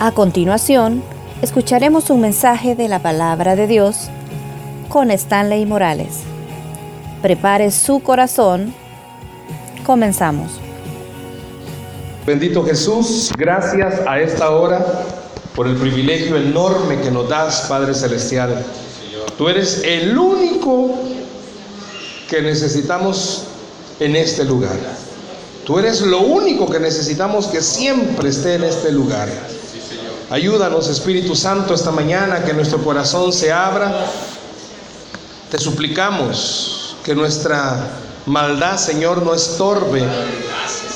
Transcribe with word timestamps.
A 0.00 0.12
continuación, 0.12 1.02
escucharemos 1.42 2.08
un 2.10 2.20
mensaje 2.20 2.76
de 2.76 2.86
la 2.86 3.00
palabra 3.00 3.56
de 3.56 3.66
Dios 3.66 4.10
con 4.88 5.10
Stanley 5.10 5.66
Morales. 5.66 6.20
Prepare 7.20 7.72
su 7.72 7.98
corazón. 7.98 8.72
Comenzamos. 9.84 10.52
Bendito 12.24 12.64
Jesús, 12.64 13.32
gracias 13.36 14.00
a 14.06 14.20
esta 14.20 14.50
hora 14.50 14.86
por 15.56 15.66
el 15.66 15.74
privilegio 15.74 16.36
enorme 16.36 17.00
que 17.00 17.10
nos 17.10 17.28
das, 17.28 17.66
Padre 17.68 17.92
Celestial. 17.92 18.64
Tú 19.36 19.48
eres 19.48 19.82
el 19.84 20.16
único 20.16 20.94
que 22.30 22.40
necesitamos 22.40 23.48
en 23.98 24.14
este 24.14 24.44
lugar. 24.44 24.78
Tú 25.66 25.76
eres 25.76 26.02
lo 26.02 26.20
único 26.20 26.70
que 26.70 26.78
necesitamos 26.78 27.48
que 27.48 27.60
siempre 27.60 28.28
esté 28.28 28.54
en 28.54 28.62
este 28.62 28.92
lugar. 28.92 29.28
Ayúdanos, 30.30 30.88
Espíritu 30.88 31.34
Santo, 31.34 31.72
esta 31.72 31.90
mañana 31.90 32.44
que 32.44 32.52
nuestro 32.52 32.84
corazón 32.84 33.32
se 33.32 33.50
abra. 33.50 34.04
Te 35.50 35.56
suplicamos 35.58 36.96
que 37.02 37.14
nuestra 37.14 37.88
maldad, 38.26 38.76
Señor, 38.76 39.22
no 39.22 39.32
estorbe 39.32 40.04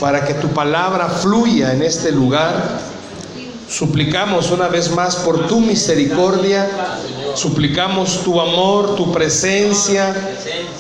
para 0.01 0.27
que 0.27 0.35
tu 0.35 0.49
palabra 0.49 1.09
fluya 1.09 1.73
en 1.73 1.83
este 1.83 2.13
lugar. 2.13 2.79
Suplicamos 3.71 4.51
una 4.51 4.69
vez 4.69 4.91
más 4.91 5.17
por 5.17 5.47
tu 5.47 5.61
misericordia, 5.61 6.69
suplicamos 7.35 8.23
tu 8.25 8.39
amor, 8.39 8.97
tu 8.97 9.11
presencia, 9.13 10.15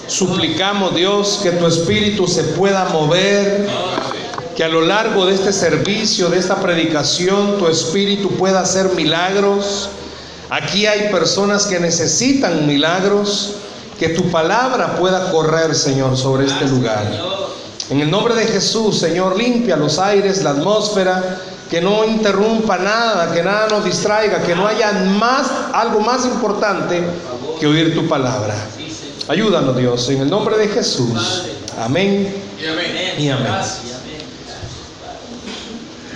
suplicamos 0.06 0.94
Dios 0.94 1.40
que 1.42 1.52
tu 1.52 1.66
espíritu 1.66 2.28
se 2.28 2.44
pueda 2.44 2.84
mover, 2.90 3.66
que 4.56 4.64
a 4.64 4.68
lo 4.68 4.82
largo 4.82 5.26
de 5.26 5.34
este 5.34 5.52
servicio, 5.52 6.28
de 6.28 6.38
esta 6.38 6.56
predicación, 6.56 7.58
tu 7.58 7.68
espíritu 7.68 8.30
pueda 8.30 8.60
hacer 8.60 8.90
milagros. 8.94 9.88
Aquí 10.50 10.86
hay 10.86 11.10
personas 11.10 11.66
que 11.66 11.80
necesitan 11.80 12.66
milagros, 12.66 13.54
que 13.98 14.10
tu 14.10 14.30
palabra 14.30 14.96
pueda 14.96 15.30
correr, 15.30 15.74
Señor, 15.74 16.16
sobre 16.16 16.46
este 16.46 16.66
lugar. 16.66 17.06
En 17.88 18.00
el 18.00 18.10
nombre 18.10 18.34
de 18.34 18.46
Jesús, 18.46 18.98
Señor, 18.98 19.36
limpia 19.36 19.76
los 19.76 19.98
aires, 19.98 20.42
la 20.42 20.50
atmósfera, 20.50 21.40
que 21.70 21.80
no 21.80 22.04
interrumpa 22.04 22.76
nada, 22.76 23.32
que 23.32 23.42
nada 23.42 23.68
nos 23.68 23.84
distraiga, 23.84 24.42
que 24.42 24.54
no 24.54 24.66
haya 24.66 24.92
más 24.92 25.50
algo 25.72 26.00
más 26.00 26.26
importante 26.26 27.02
que 27.58 27.66
oír 27.66 27.94
tu 27.94 28.06
palabra. 28.06 28.54
Ayúdanos, 29.28 29.76
Dios, 29.76 30.08
en 30.10 30.20
el 30.20 30.28
nombre 30.28 30.58
de 30.58 30.68
Jesús. 30.68 31.44
Amén 31.78 32.34
y 33.18 33.28
amén. 33.30 33.52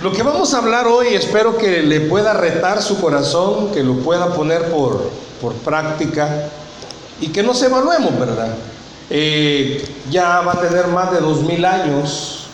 Lo 0.03 0.11
que 0.11 0.21
vamos 0.21 0.53
a 0.53 0.59
hablar 0.59 0.85
hoy, 0.85 1.15
espero 1.15 1.57
que 1.57 1.81
le 1.81 2.01
pueda 2.01 2.33
retar 2.33 2.83
su 2.83 3.01
corazón, 3.01 3.71
que 3.71 3.81
lo 3.81 3.95
pueda 3.95 4.31
poner 4.31 4.69
por, 4.69 5.09
por 5.41 5.53
práctica 5.53 6.49
y 7.19 7.29
que 7.29 7.41
nos 7.41 7.63
evaluemos, 7.63 8.19
¿verdad? 8.19 8.53
Eh, 9.09 9.83
ya 10.11 10.41
va 10.41 10.53
a 10.53 10.61
tener 10.61 10.87
más 10.89 11.11
de 11.11 11.19
dos 11.19 11.41
mil 11.41 11.65
años 11.65 12.45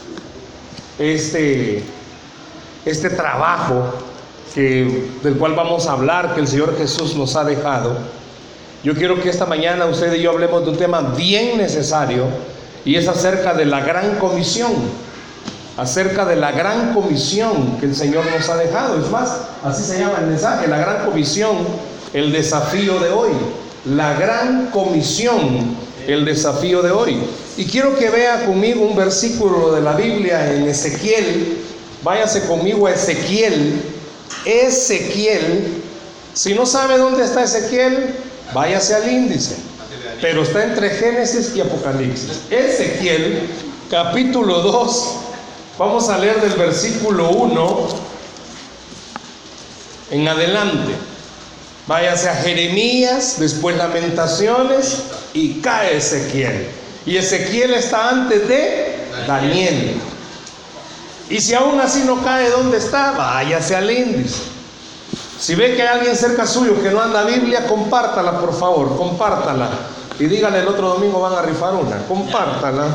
este, 0.98 1.84
este 2.86 3.10
trabajo 3.10 3.94
que, 4.56 5.10
del 5.22 5.36
cual 5.36 5.54
vamos 5.54 5.88
a 5.88 5.94
hablar, 5.94 6.36
que 6.36 6.40
el 6.40 6.48
Señor 6.48 6.78
Jesús 6.78 7.14
nos 7.18 7.36
ha 7.36 7.44
dejado. 7.44 7.98
Yo 8.86 8.96
quiero 8.96 9.22
que 9.22 9.28
esta 9.28 9.46
mañana 9.46 9.86
usted 9.86 10.14
y 10.14 10.22
yo 10.22 10.32
hablemos 10.32 10.64
de 10.64 10.72
un 10.72 10.78
tema 10.78 11.02
bien 11.18 11.58
necesario 11.58 12.26
y 12.86 12.96
es 12.96 13.06
acerca 13.10 13.54
de 13.54 13.66
la 13.66 13.82
gran 13.82 14.18
comisión 14.18 14.72
acerca 15.78 16.26
de 16.26 16.36
la 16.36 16.52
gran 16.52 16.94
comisión 16.94 17.78
que 17.80 17.88
el 17.88 17.96
Señor 17.96 18.26
nos 18.26 18.48
ha 18.50 18.58
dejado. 18.58 19.00
Es 19.00 19.10
más, 19.10 19.30
así 19.64 19.84
se 19.84 20.00
llama 20.00 20.20
el 20.20 20.28
mensaje, 20.28 20.68
la 20.68 20.78
gran 20.78 21.06
comisión, 21.06 21.58
el 22.14 22.32
desafío 22.32 23.00
de 23.00 23.10
hoy. 23.10 23.32
La 23.86 24.14
gran 24.14 24.68
comisión, 24.68 25.76
el 26.08 26.24
desafío 26.24 26.82
de 26.82 26.92
hoy. 26.92 27.18
Y 27.58 27.66
quiero 27.66 27.98
que 27.98 28.10
vea 28.10 28.46
conmigo 28.46 28.82
un 28.82 28.96
versículo 28.96 29.74
de 29.74 29.82
la 29.82 29.94
Biblia 29.94 30.54
en 30.54 30.68
Ezequiel. 30.70 31.58
Váyase 32.02 32.46
conmigo 32.46 32.88
a 32.88 32.92
Ezequiel. 32.92 33.82
Ezequiel. 34.46 35.82
Si 36.34 36.54
no 36.54 36.66
sabe 36.66 36.98
dónde 36.98 37.26
está 37.26 37.44
Ezequiel, 37.44 38.16
váyase 38.54 38.96
al 38.96 39.12
índice. 39.12 39.58
Pero 40.22 40.44
está 40.44 40.64
entre 40.64 40.90
Génesis 40.92 41.54
y 41.54 41.60
Apocalipsis. 41.60 42.40
Ezequiel, 42.50 43.50
capítulo 43.90 44.62
2 44.62 45.23
Vamos 45.78 46.08
a 46.10 46.20
leer 46.20 46.40
del 46.40 46.54
versículo 46.54 47.32
1 47.32 47.88
en 50.12 50.28
adelante. 50.28 50.94
Váyase 51.88 52.30
a 52.30 52.36
Jeremías, 52.36 53.38
después 53.40 53.76
Lamentaciones 53.76 55.02
y 55.34 55.62
cae 55.62 55.98
Ezequiel. 55.98 56.68
Y 57.08 57.18
Ezequiel 57.18 57.74
está 57.74 58.10
antes 58.10 58.48
de 58.48 59.08
Daniel. 59.26 60.00
Y 61.30 61.42
si 61.42 61.56
aún 61.56 61.82
así 61.82 62.04
no 62.06 62.24
cae 62.24 62.52
donde 62.52 62.78
está, 62.78 63.14
váyase 63.14 63.76
al 63.76 63.90
índice. 63.90 64.44
Si 65.40 65.56
ve 65.56 65.76
que 65.76 65.82
hay 65.82 65.88
alguien 65.88 66.16
cerca 66.16 66.46
suyo 66.46 66.82
que 66.84 66.92
no 66.92 67.02
anda 67.02 67.24
Biblia, 67.24 67.66
compártala 67.66 68.40
por 68.40 68.58
favor, 68.58 68.96
compártala. 68.96 69.72
Y 70.20 70.26
dígale 70.26 70.60
el 70.60 70.68
otro 70.68 70.90
domingo 70.90 71.20
van 71.20 71.34
a 71.34 71.42
rifar 71.42 71.74
una, 71.74 71.98
compártala. 72.06 72.90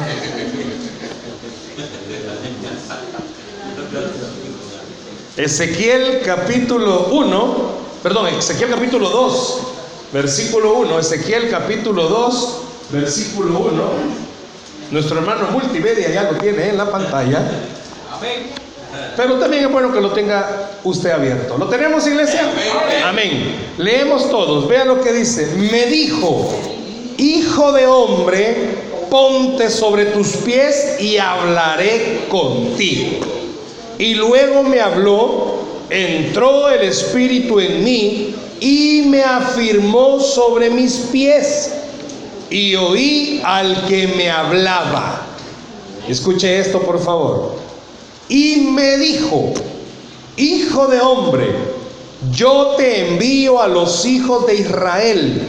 Ezequiel 5.37 6.21
capítulo 6.25 7.09
1, 7.13 7.57
perdón, 8.03 8.27
Ezequiel 8.27 8.71
capítulo 8.71 9.09
2, 9.09 9.59
versículo 10.13 10.75
1, 10.75 10.99
Ezequiel 10.99 11.49
capítulo 11.49 12.09
2, 12.09 12.57
versículo 12.91 13.59
1. 13.61 13.83
Nuestro 14.91 15.19
hermano 15.19 15.49
multimedia 15.53 16.11
ya 16.11 16.25
lo 16.25 16.39
tiene 16.39 16.71
en 16.71 16.77
la 16.79 16.91
pantalla. 16.91 17.41
Pero 19.17 19.35
también 19.35 19.67
es 19.67 19.71
bueno 19.73 19.93
que 19.93 20.01
lo 20.01 20.11
tenga 20.11 20.71
usted 20.83 21.11
abierto. 21.11 21.57
¿Lo 21.57 21.67
tenemos, 21.69 22.07
iglesia? 22.07 22.51
Amén. 23.05 23.73
Leemos 23.79 24.31
todos. 24.31 24.67
Vea 24.67 24.85
lo 24.85 25.01
que 25.01 25.13
dice. 25.13 25.47
Me 25.71 25.87
dijo, 25.87 26.53
hijo 27.17 27.73
de 27.73 27.87
hombre, 27.87 28.79
ponte 29.11 29.71
sobre 29.71 30.07
tus 30.07 30.29
pies 30.39 30.97
y 31.01 31.19
hablaré 31.19 32.27
contigo. 32.29 33.38
Y 33.99 34.15
luego 34.15 34.63
me 34.63 34.81
habló, 34.81 35.59
entró 35.91 36.69
el 36.71 36.83
Espíritu 36.83 37.59
en 37.59 37.83
mí 37.83 38.35
y 38.61 39.03
me 39.07 39.23
afirmó 39.23 40.21
sobre 40.21 40.71
mis 40.71 40.95
pies. 41.11 41.73
Y 42.49 42.77
oí 42.77 43.43
al 43.45 43.87
que 43.87 44.07
me 44.09 44.31
hablaba. 44.31 45.27
Escuche 46.09 46.61
esto, 46.61 46.81
por 46.81 47.03
favor. 47.03 47.57
Y 48.29 48.69
me 48.71 48.97
dijo, 48.99 49.53
Hijo 50.37 50.87
de 50.87 51.01
hombre, 51.01 51.49
yo 52.33 52.75
te 52.77 53.09
envío 53.09 53.61
a 53.61 53.67
los 53.67 54.07
hijos 54.07 54.47
de 54.47 54.55
Israel, 54.55 55.43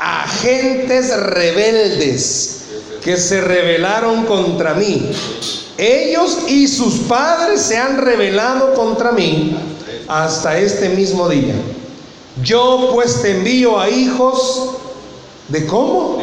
a 0.00 0.26
gentes 0.26 1.14
rebeldes 1.14 2.63
que 3.04 3.16
se 3.16 3.40
rebelaron 3.40 4.24
contra 4.24 4.74
mí 4.74 5.10
ellos 5.76 6.38
y 6.48 6.68
sus 6.68 6.94
padres 7.00 7.60
se 7.60 7.76
han 7.76 7.98
rebelado 7.98 8.74
contra 8.74 9.12
mí 9.12 9.56
hasta 10.06 10.58
este 10.58 10.88
mismo 10.90 11.28
día. 11.28 11.54
Yo 12.42 12.90
pues 12.92 13.22
te 13.22 13.32
envío 13.32 13.80
a 13.80 13.90
hijos 13.90 14.70
de 15.48 15.66
cómo? 15.66 16.18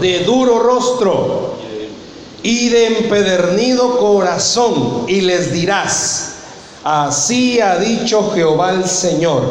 De 0.00 0.20
duro 0.20 0.58
rostro 0.58 1.54
y 2.42 2.68
de 2.68 2.86
empedernido 2.98 3.98
corazón 3.98 5.04
y 5.06 5.20
les 5.22 5.52
dirás, 5.52 6.32
así 6.82 7.60
ha 7.60 7.78
dicho 7.78 8.32
Jehová 8.34 8.72
el 8.72 8.84
Señor. 8.84 9.42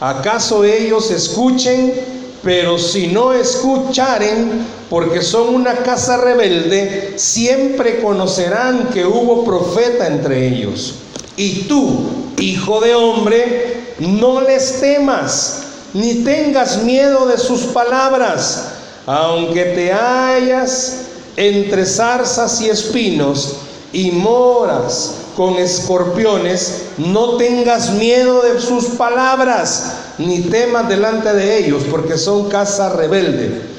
¿Acaso 0.00 0.64
ellos 0.64 1.10
escuchen? 1.10 2.21
Pero 2.42 2.78
si 2.78 3.06
no 3.06 3.32
escucharen, 3.32 4.66
porque 4.90 5.22
son 5.22 5.54
una 5.54 5.76
casa 5.76 6.16
rebelde, 6.16 7.14
siempre 7.16 8.02
conocerán 8.02 8.88
que 8.88 9.06
hubo 9.06 9.44
profeta 9.44 10.08
entre 10.08 10.48
ellos. 10.48 10.96
Y 11.36 11.62
tú, 11.62 12.32
hijo 12.38 12.80
de 12.80 12.94
hombre, 12.94 13.94
no 14.00 14.40
les 14.40 14.80
temas, 14.80 15.62
ni 15.94 16.24
tengas 16.24 16.82
miedo 16.82 17.26
de 17.26 17.38
sus 17.38 17.60
palabras, 17.66 18.72
aunque 19.06 19.64
te 19.64 19.92
hallas 19.92 21.02
entre 21.36 21.86
zarzas 21.86 22.60
y 22.60 22.68
espinos 22.68 23.56
y 23.92 24.10
moras 24.10 25.21
con 25.36 25.56
escorpiones, 25.56 26.82
no 26.98 27.36
tengas 27.36 27.90
miedo 27.92 28.42
de 28.42 28.60
sus 28.60 28.84
palabras, 28.96 29.92
ni 30.18 30.40
temas 30.42 30.88
delante 30.88 31.32
de 31.32 31.58
ellos, 31.58 31.82
porque 31.90 32.18
son 32.18 32.48
casa 32.48 32.90
rebelde 32.90 33.72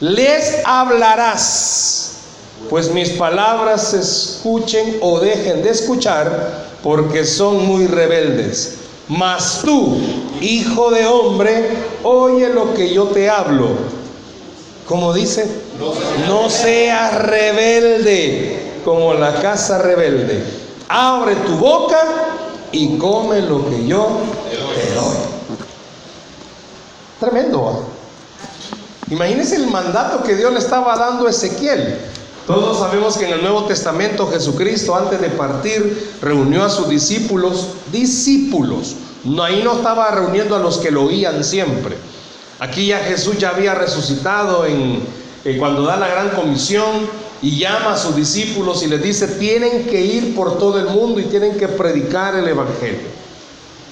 les 0.00 0.60
hablarás, 0.64 2.10
pues 2.68 2.90
mis 2.90 3.10
palabras 3.10 3.88
se 3.88 4.00
escuchen 4.00 4.98
o 5.00 5.20
dejen 5.20 5.62
de 5.62 5.70
escuchar, 5.70 6.66
porque 6.82 7.24
son 7.24 7.66
muy 7.66 7.86
rebeldes. 7.86 8.74
Mas 9.08 9.60
tú, 9.64 9.96
hijo 10.40 10.90
de 10.90 11.06
hombre, 11.06 11.70
oye 12.02 12.48
lo 12.48 12.74
que 12.74 12.92
yo 12.92 13.04
te 13.04 13.30
hablo. 13.30 13.68
Como 14.86 15.14
dice, 15.14 15.46
no 16.28 16.50
seas 16.50 17.14
rebelde 17.22 18.72
como 18.84 19.14
la 19.14 19.40
casa 19.40 19.78
rebelde. 19.78 20.63
Abre 20.96 21.34
tu 21.34 21.56
boca 21.56 21.98
y 22.70 22.96
come 22.98 23.42
lo 23.42 23.68
que 23.68 23.84
yo 23.84 24.06
te 24.46 24.94
doy. 24.94 25.16
Tremendo. 27.18 27.84
Imagínense 29.10 29.56
el 29.56 29.66
mandato 29.66 30.22
que 30.22 30.36
Dios 30.36 30.52
le 30.52 30.60
estaba 30.60 30.96
dando 30.96 31.26
a 31.26 31.30
Ezequiel. 31.30 31.98
Todos 32.46 32.78
sabemos 32.78 33.16
que 33.16 33.24
en 33.24 33.32
el 33.32 33.42
Nuevo 33.42 33.64
Testamento 33.64 34.28
Jesucristo 34.30 34.94
antes 34.94 35.20
de 35.20 35.30
partir 35.30 36.12
reunió 36.22 36.62
a 36.62 36.70
sus 36.70 36.88
discípulos, 36.88 37.70
discípulos. 37.90 38.94
No, 39.24 39.42
ahí 39.42 39.62
no 39.64 39.72
estaba 39.72 40.12
reuniendo 40.12 40.54
a 40.54 40.60
los 40.60 40.78
que 40.78 40.92
lo 40.92 41.06
oían 41.06 41.42
siempre. 41.42 41.96
Aquí 42.60 42.86
ya 42.86 43.00
Jesús 43.00 43.36
ya 43.36 43.48
había 43.48 43.74
resucitado 43.74 44.64
en, 44.64 45.02
en 45.44 45.58
cuando 45.58 45.82
da 45.82 45.96
la 45.96 46.06
gran 46.06 46.30
comisión 46.30 47.08
y 47.44 47.58
llama 47.58 47.92
a 47.92 47.96
sus 47.98 48.16
discípulos 48.16 48.82
y 48.82 48.86
les 48.86 49.02
dice, 49.02 49.28
tienen 49.28 49.84
que 49.84 50.00
ir 50.00 50.34
por 50.34 50.58
todo 50.58 50.78
el 50.78 50.86
mundo 50.86 51.20
y 51.20 51.24
tienen 51.24 51.58
que 51.58 51.68
predicar 51.68 52.34
el 52.34 52.48
Evangelio. 52.48 53.02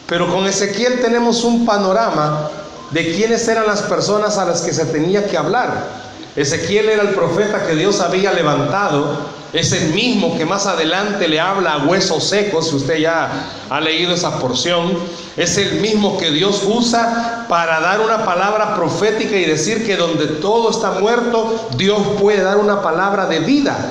Pero 0.07 0.33
con 0.33 0.47
Ezequiel 0.47 1.03
tenemos 1.03 1.45
un 1.45 1.67
panorama 1.67 2.49
de 2.93 3.13
quiénes 3.13 3.47
eran 3.47 3.67
las 3.67 3.83
personas 3.83 4.39
a 4.39 4.47
las 4.47 4.63
que 4.63 4.73
se 4.73 4.87
tenía 4.87 5.27
que 5.27 5.37
hablar. 5.37 5.87
Ezequiel 6.35 6.89
era 6.89 7.03
el 7.03 7.11
profeta 7.11 7.67
que 7.67 7.75
Dios 7.75 8.01
había 8.01 8.33
levantado, 8.33 9.19
es 9.53 9.73
el 9.73 9.93
mismo 9.93 10.37
que 10.39 10.47
más 10.47 10.67
adelante 10.67 11.29
le 11.29 11.39
habla 11.39 11.75
a 11.75 11.87
huesos 11.87 12.25
secos, 12.25 12.69
si 12.69 12.77
usted 12.77 12.99
ya 12.99 13.31
ha 13.69 13.81
leído 13.81 14.15
esa 14.15 14.39
porción, 14.39 14.97
es 15.37 15.59
el 15.59 15.81
mismo 15.81 16.17
que 16.17 16.31
Dios 16.31 16.63
usa 16.67 17.47
para 17.49 17.81
dar 17.81 18.01
una 18.01 18.25
palabra 18.25 18.75
profética 18.75 19.37
y 19.37 19.45
decir 19.45 19.85
que 19.85 19.97
donde 19.97 20.27
todo 20.27 20.71
está 20.71 20.93
muerto, 20.93 21.69
Dios 21.77 22.01
puede 22.19 22.43
dar 22.43 22.57
una 22.57 22.81
palabra 22.81 23.27
de 23.27 23.41
vida. 23.41 23.91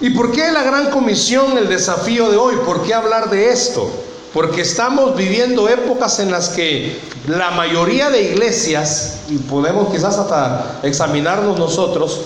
¿Y 0.00 0.10
por 0.10 0.32
qué 0.32 0.50
la 0.50 0.62
gran 0.62 0.90
comisión, 0.90 1.56
el 1.56 1.68
desafío 1.68 2.28
de 2.28 2.36
hoy? 2.36 2.56
¿Por 2.66 2.82
qué 2.82 2.94
hablar 2.94 3.30
de 3.30 3.50
esto? 3.50 3.88
Porque 4.34 4.62
estamos 4.62 5.16
viviendo 5.16 5.68
épocas 5.68 6.18
en 6.18 6.32
las 6.32 6.50
que 6.50 7.00
la 7.28 7.52
mayoría 7.52 8.10
de 8.10 8.22
iglesias, 8.22 9.20
y 9.28 9.38
podemos 9.38 9.90
quizás 9.92 10.18
hasta 10.18 10.80
examinarnos 10.82 11.58
nosotros, 11.58 12.20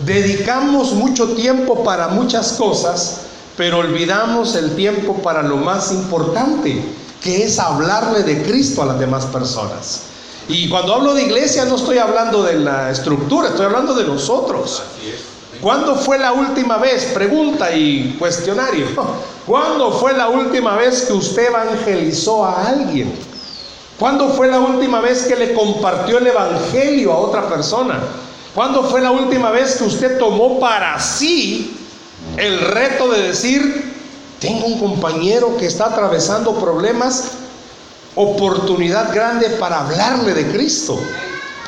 dedicamos 0.00 0.92
mucho 0.92 1.28
tiempo 1.30 1.84
para 1.84 2.08
muchas 2.08 2.52
cosas, 2.54 3.20
pero 3.56 3.78
olvidamos 3.78 4.54
el 4.56 4.74
tiempo 4.74 5.14
para 5.22 5.42
lo 5.42 5.56
más 5.56 5.92
importante, 5.92 6.82
que 7.22 7.44
es 7.44 7.58
hablarle 7.58 8.22
de 8.22 8.42
Cristo 8.42 8.82
a 8.82 8.86
las 8.86 8.98
demás 8.98 9.26
personas. 9.26 10.02
Y 10.48 10.68
cuando 10.68 10.94
hablo 10.94 11.14
de 11.14 11.22
iglesia 11.22 11.64
no 11.64 11.76
estoy 11.76 11.98
hablando 11.98 12.42
de 12.42 12.58
la 12.58 12.90
estructura, 12.90 13.48
estoy 13.48 13.66
hablando 13.66 13.94
de 13.94 14.04
nosotros. 14.04 14.82
¿Cuándo 15.60 15.94
fue 15.96 16.18
la 16.18 16.32
última 16.32 16.76
vez? 16.76 17.06
Pregunta 17.14 17.74
y 17.74 18.16
cuestionario. 18.18 18.86
¿Cuándo 19.46 19.92
fue 19.92 20.12
la 20.12 20.28
última 20.28 20.76
vez 20.76 21.02
que 21.02 21.12
usted 21.14 21.48
evangelizó 21.48 22.44
a 22.44 22.68
alguien? 22.68 23.14
¿Cuándo 23.98 24.28
fue 24.30 24.48
la 24.48 24.58
última 24.58 25.00
vez 25.00 25.24
que 25.24 25.36
le 25.36 25.54
compartió 25.54 26.18
el 26.18 26.26
evangelio 26.26 27.12
a 27.12 27.18
otra 27.18 27.48
persona? 27.48 28.00
¿Cuándo 28.54 28.84
fue 28.84 29.00
la 29.00 29.10
última 29.10 29.50
vez 29.50 29.74
que 29.74 29.84
usted 29.84 30.16
tomó 30.16 30.60
para 30.60 31.00
sí 31.00 31.76
el 32.36 32.60
reto 32.60 33.10
de 33.10 33.22
decir, 33.22 33.92
tengo 34.38 34.66
un 34.66 34.78
compañero 34.78 35.56
que 35.56 35.66
está 35.66 35.86
atravesando 35.86 36.54
problemas, 36.54 37.32
oportunidad 38.14 39.12
grande 39.12 39.50
para 39.50 39.80
hablarle 39.80 40.34
de 40.34 40.46
Cristo? 40.52 41.00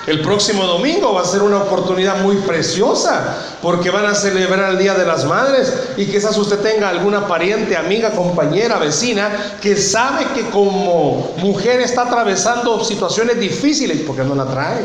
El 0.06 0.23
próximo 0.23 0.65
domingo 0.65 1.12
va 1.12 1.23
a 1.23 1.25
ser 1.25 1.43
una 1.43 1.56
oportunidad 1.56 2.23
muy 2.23 2.37
preciosa 2.37 3.37
porque 3.61 3.91
van 3.91 4.06
a 4.06 4.15
celebrar 4.15 4.71
el 4.71 4.79
Día 4.79 4.94
de 4.94 5.05
las 5.05 5.25
Madres 5.25 5.73
y 5.97 6.06
quizás 6.06 6.38
usted 6.38 6.61
tenga 6.61 6.88
alguna 6.88 7.27
pariente, 7.27 7.77
amiga, 7.77 8.12
compañera, 8.12 8.79
vecina 8.79 9.56
que 9.61 9.77
sabe 9.77 10.25
que 10.37 10.49
como 10.50 11.35
mujer 11.38 11.81
está 11.81 12.03
atravesando 12.03 12.85
situaciones 12.85 13.41
difíciles 13.41 14.03
porque 14.06 14.23
no 14.23 14.37
la 14.37 14.47
trae. 14.47 14.85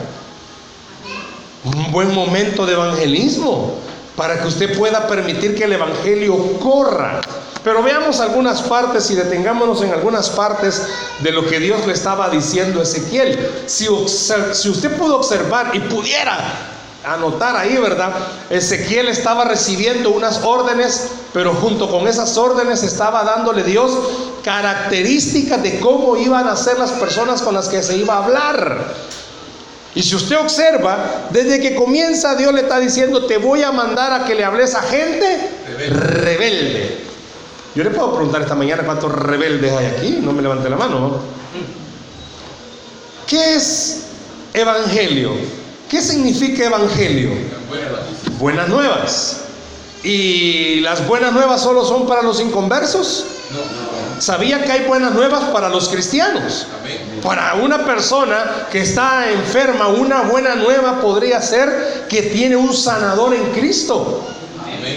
Un 1.63 1.91
buen 1.91 2.13
momento 2.13 2.65
de 2.65 2.73
evangelismo 2.73 3.75
para 4.15 4.39
que 4.39 4.47
usted 4.47 4.77
pueda 4.77 5.07
permitir 5.07 5.55
que 5.55 5.63
el 5.63 5.73
Evangelio 5.73 6.59
corra 6.59 7.21
pero 7.63 7.83
veamos 7.83 8.19
algunas 8.19 8.61
partes 8.63 9.11
y 9.11 9.15
detengámonos 9.15 9.83
en 9.83 9.91
algunas 9.91 10.29
partes 10.29 10.81
de 11.19 11.31
lo 11.31 11.45
que 11.47 11.59
Dios 11.59 11.85
le 11.85 11.93
estaba 11.93 12.29
diciendo 12.29 12.79
a 12.79 12.83
Ezequiel. 12.83 13.65
Si, 13.67 13.87
usted 13.87 14.97
pudo 14.97 15.17
observar 15.17 15.69
y 15.73 15.79
pudiera 15.79 16.37
anotar 17.03 17.55
ahí, 17.55 17.77
¿verdad? 17.77 18.13
Ezequiel 18.49 19.09
estaba 19.09 19.45
recibiendo 19.45 20.09
unas 20.09 20.43
órdenes, 20.43 21.09
pero 21.33 21.53
junto 21.53 21.89
con 21.89 22.07
esas 22.07 22.35
órdenes 22.35 22.81
estaba 22.81 23.23
dándole 23.23 23.63
Dios 23.63 23.91
características 24.43 25.61
de 25.61 25.79
cómo 25.79 26.17
iban 26.17 26.47
a 26.47 26.55
ser 26.55 26.79
las 26.79 26.91
personas 26.93 27.43
con 27.43 27.53
las 27.53 27.69
que 27.69 27.83
se 27.83 27.95
iba 27.95 28.15
a 28.15 28.23
hablar. 28.23 28.95
Y 29.93 30.03
si 30.03 30.15
usted 30.15 30.37
observa, 30.37 31.27
desde 31.31 31.59
que 31.59 31.75
comienza 31.75 32.35
Dios 32.35 32.53
le 32.53 32.61
está 32.61 32.79
diciendo, 32.79 33.25
te 33.25 33.37
voy 33.37 33.61
a 33.63 33.71
mandar 33.71 34.13
a 34.13 34.25
que 34.25 34.35
le 34.35 34.45
hables 34.45 34.73
a 34.73 34.81
gente 34.81 35.49
rebelde. 35.89 36.99
Yo 37.75 37.83
le 37.83 37.89
puedo 37.89 38.15
preguntar 38.15 38.41
esta 38.41 38.55
mañana 38.55 38.83
cuántos 38.83 39.11
rebeldes 39.11 39.71
hay 39.71 39.85
aquí, 39.85 40.19
no 40.21 40.33
me 40.33 40.41
levante 40.41 40.69
la 40.69 40.77
mano. 40.77 41.19
¿Qué 43.27 43.55
es 43.55 44.03
evangelio? 44.53 45.31
¿Qué 45.89 46.01
significa 46.01 46.65
evangelio? 46.65 47.31
Buenas 48.39 48.69
nuevas. 48.69 49.37
¿Y 50.03 50.79
las 50.81 51.07
buenas 51.07 51.31
nuevas 51.31 51.61
solo 51.61 51.85
son 51.85 52.07
para 52.07 52.21
los 52.23 52.39
inconversos? 52.39 53.25
¿Sabía 54.21 54.63
que 54.63 54.71
hay 54.71 54.85
buenas 54.85 55.15
nuevas 55.15 55.45
para 55.45 55.67
los 55.67 55.89
cristianos? 55.89 56.67
Para 57.23 57.55
una 57.55 57.83
persona 57.83 58.67
que 58.71 58.81
está 58.81 59.31
enferma, 59.31 59.87
una 59.87 60.21
buena 60.21 60.53
nueva 60.53 61.01
podría 61.01 61.41
ser 61.41 62.05
que 62.07 62.21
tiene 62.21 62.55
un 62.55 62.71
sanador 62.71 63.33
en 63.33 63.45
Cristo. 63.51 64.27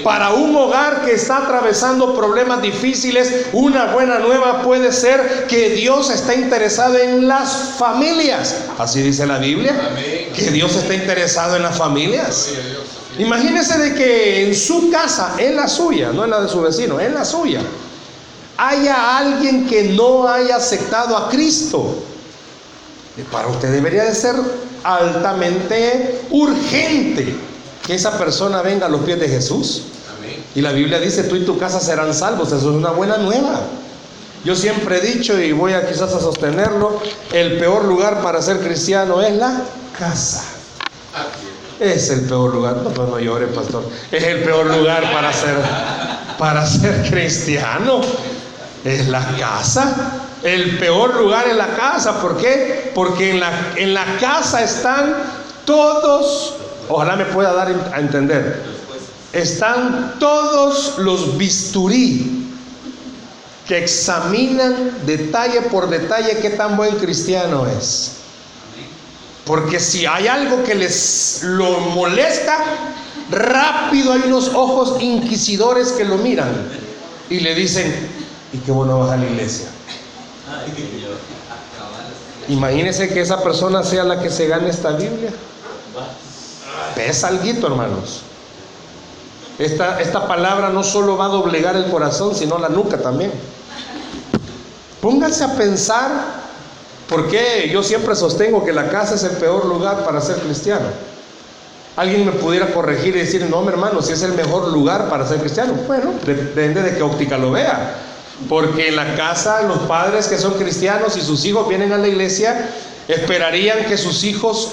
Para 0.03 0.35
un 0.35 0.55
hogar 0.55 1.07
que 1.07 1.13
está 1.13 1.39
atravesando 1.39 2.15
problemas 2.15 2.61
difíciles, 2.61 3.47
una 3.55 3.87
buena 3.95 4.19
nueva 4.19 4.61
puede 4.61 4.93
ser 4.93 5.47
que 5.49 5.71
Dios 5.71 6.11
está 6.11 6.35
interesado 6.35 6.99
en 6.99 7.27
las 7.27 7.77
familias. 7.79 8.57
Así 8.79 9.01
dice 9.01 9.27
la 9.27 9.39
Biblia, 9.39 9.75
que 10.37 10.51
Dios 10.51 10.77
está 10.77 10.93
interesado 10.93 11.57
en 11.57 11.63
las 11.63 11.79
familias. 11.79 12.51
Imagínese 13.19 13.79
de 13.79 13.95
que 13.95 14.47
en 14.47 14.55
su 14.55 14.91
casa, 14.91 15.37
en 15.39 15.57
la 15.57 15.67
suya, 15.67 16.11
no 16.13 16.25
en 16.25 16.31
la 16.31 16.43
de 16.43 16.49
su 16.49 16.61
vecino, 16.61 17.01
en 17.01 17.15
la 17.15 17.25
suya, 17.25 17.61
haya 18.57 19.19
alguien 19.19 19.67
que 19.67 19.85
no 19.95 20.29
haya 20.29 20.57
aceptado 20.57 21.17
a 21.17 21.29
Cristo. 21.29 21.97
Para 23.31 23.49
usted 23.49 23.71
debería 23.71 24.05
de 24.05 24.15
ser 24.15 24.35
altamente 24.83 26.23
urgente 26.31 27.35
que 27.87 27.95
esa 27.95 28.19
persona 28.19 28.63
venga 28.63 28.87
a 28.87 28.89
los 28.89 29.03
pies 29.03 29.21
de 29.21 29.29
Jesús. 29.29 29.83
Y 30.55 30.61
la 30.61 30.73
Biblia 30.73 31.01
dice, 31.01 31.25
tú 31.25 31.37
y 31.37 31.45
tu 31.45 31.59
casa 31.59 31.81
serán 31.81 32.15
salvos. 32.15 32.49
Eso 32.49 32.59
es 32.71 32.77
una 32.77 32.91
buena 32.91 33.19
nueva. 33.19 33.61
Yo 34.45 34.55
siempre 34.55 34.99
he 34.99 35.01
dicho, 35.01 35.41
y 35.41 35.53
voy 35.53 35.73
a 35.73 35.89
quizás 35.89 36.13
a 36.13 36.21
sostenerlo, 36.21 37.01
el 37.33 37.59
peor 37.59 37.85
lugar 37.85 38.23
para 38.23 38.41
ser 38.43 38.61
cristiano 38.61 39.23
es 39.23 39.35
la 39.37 39.63
casa. 39.99 40.45
Es 41.81 42.11
el 42.11 42.23
peor 42.23 42.55
lugar. 42.55 42.77
No, 42.77 42.91
no, 42.91 43.07
no 43.07 43.19
llore, 43.19 43.47
pastor. 43.49 43.85
Es 44.13 44.23
el 44.23 44.43
peor 44.43 44.67
lugar 44.67 45.13
para 45.13 45.33
ser, 45.33 45.57
para 46.39 46.67
ser 46.67 47.11
cristiano. 47.11 48.01
Es 48.85 49.09
la 49.09 49.37
casa. 49.39 50.21
El 50.43 50.79
peor 50.79 51.17
lugar 51.17 51.49
es 51.49 51.57
la 51.57 51.75
casa. 51.75 52.21
¿Por 52.21 52.37
qué? 52.37 52.93
Porque 52.95 53.31
en 53.31 53.41
la, 53.41 53.73
en 53.77 53.95
la 53.95 54.19
casa 54.19 54.63
están 54.63 55.15
todos 55.65 56.55
Ojalá 56.89 57.17
me 57.17 57.25
pueda 57.25 57.53
dar 57.53 57.69
a 57.93 58.01
entender. 58.01 58.63
Están 59.33 60.19
todos 60.19 60.99
los 60.99 61.37
bisturí 61.39 62.45
que 63.67 63.79
examinan 63.79 64.93
detalle 65.07 65.63
por 65.63 65.89
detalle 65.89 66.39
qué 66.39 66.51
tan 66.51 66.77
buen 66.77 66.97
cristiano 66.97 67.67
es. 67.67 68.13
Porque 69.47 69.81
si 69.81 70.07
hay 70.07 70.29
algo 70.29 70.63
que 70.63 70.75
les 70.75 71.41
lo 71.43 71.81
molesta, 71.81 72.59
rápido 73.31 74.13
hay 74.13 74.23
unos 74.27 74.51
ojos 74.55 75.03
inquisidores 75.03 75.93
que 75.93 76.05
lo 76.05 76.17
miran 76.17 76.69
y 77.31 77.41
le 77.41 77.55
dicen, 77.55 77.93
¿y 78.55 78.59
qué 78.59 78.71
bueno 78.71 79.01
vas 79.01 79.11
a 79.11 79.17
la 79.17 79.27
iglesia? 79.27 79.67
Imagínese 82.49 83.09
que 83.09 83.21
esa 83.21 83.43
persona 83.43 83.83
sea 83.83 84.05
la 84.05 84.21
que 84.21 84.31
se 84.31 84.47
gane 84.47 84.71
esta 84.71 84.91
Biblia. 84.93 85.33
Pesa 86.95 87.29
algo, 87.29 87.67
hermanos. 87.67 88.23
Esta, 89.59 90.01
esta 90.01 90.29
palabra 90.29 90.71
no 90.71 90.85
solo 90.85 91.17
va 91.17 91.27
a 91.27 91.29
doblegar 91.29 91.75
el 91.75 91.91
corazón, 91.91 92.35
sino 92.35 92.59
la 92.59 92.69
nuca 92.69 92.99
también. 92.99 93.33
Pónganse 95.01 95.45
a 95.45 95.55
pensar 95.55 96.11
por 97.09 97.29
qué 97.29 97.69
yo 97.73 97.83
siempre 97.83 98.15
sostengo 98.15 98.65
que 98.65 98.73
la 98.73 98.89
casa 98.89 99.17
es 99.17 99.25
el 99.25 99.37
peor 99.37 99.67
lugar 99.67 100.05
para 100.05 100.21
ser 100.21 100.37
cristiano. 100.37 100.87
Alguien 101.97 102.25
me 102.25 102.33
pudiera 102.33 102.73
corregir 102.73 103.17
y 103.17 103.21
decir, 103.21 103.47
no, 103.49 103.63
mi 103.63 103.69
hermano, 103.69 104.01
si 104.03 104.13
es 104.13 104.23
el 104.23 104.33
mejor 104.33 104.69
lugar 104.73 105.09
para 105.09 105.27
ser 105.27 105.39
cristiano. 105.39 105.75
Bueno, 105.87 106.13
depende 106.25 106.83
de 106.83 106.97
qué 106.97 107.03
óptica 107.03 107.39
lo 107.39 107.53
vea. 107.53 108.14
Porque 108.49 108.89
en 108.89 108.97
la 108.97 109.15
casa 109.15 109.63
los 109.63 109.79
padres 109.81 110.27
que 110.27 110.39
son 110.39 110.55
cristianos 110.55 111.17
y 111.17 111.21
sus 111.21 111.45
hijos 111.45 111.69
vienen 111.69 111.93
a 111.93 111.99
la 111.99 112.09
iglesia, 112.09 112.69
esperarían 113.09 113.87
que 113.87 113.97
sus 113.97 114.25
hijos 114.25 114.73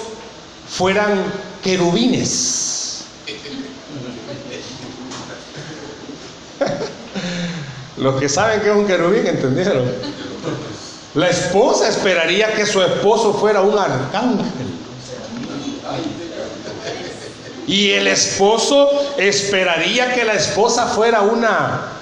fueran 0.68 1.22
querubines. 1.62 3.04
Los 7.96 8.20
que 8.20 8.28
saben 8.28 8.60
que 8.60 8.70
es 8.70 8.76
un 8.76 8.86
querubín 8.86 9.26
entendieron. 9.26 9.84
La 11.14 11.28
esposa 11.28 11.88
esperaría 11.88 12.54
que 12.54 12.64
su 12.66 12.82
esposo 12.82 13.34
fuera 13.34 13.60
un 13.60 13.78
arcángel. 13.78 14.46
Y 17.66 17.90
el 17.90 18.08
esposo 18.08 18.88
esperaría 19.18 20.14
que 20.14 20.24
la 20.24 20.34
esposa 20.34 20.86
fuera 20.86 21.20
una... 21.22 21.92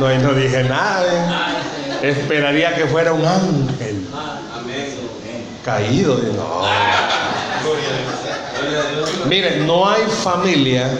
No, 0.00 0.08
no 0.18 0.32
dije 0.32 0.64
nada. 0.64 1.04
¿eh? 2.00 2.08
Esperaría 2.08 2.74
que 2.74 2.86
fuera 2.86 3.12
un 3.12 3.22
ángel. 3.22 4.06
Caído. 5.62 6.16
No. 6.16 6.62
Miren, 9.28 9.66
no 9.66 9.88
hay 9.90 10.02
familia 10.04 10.90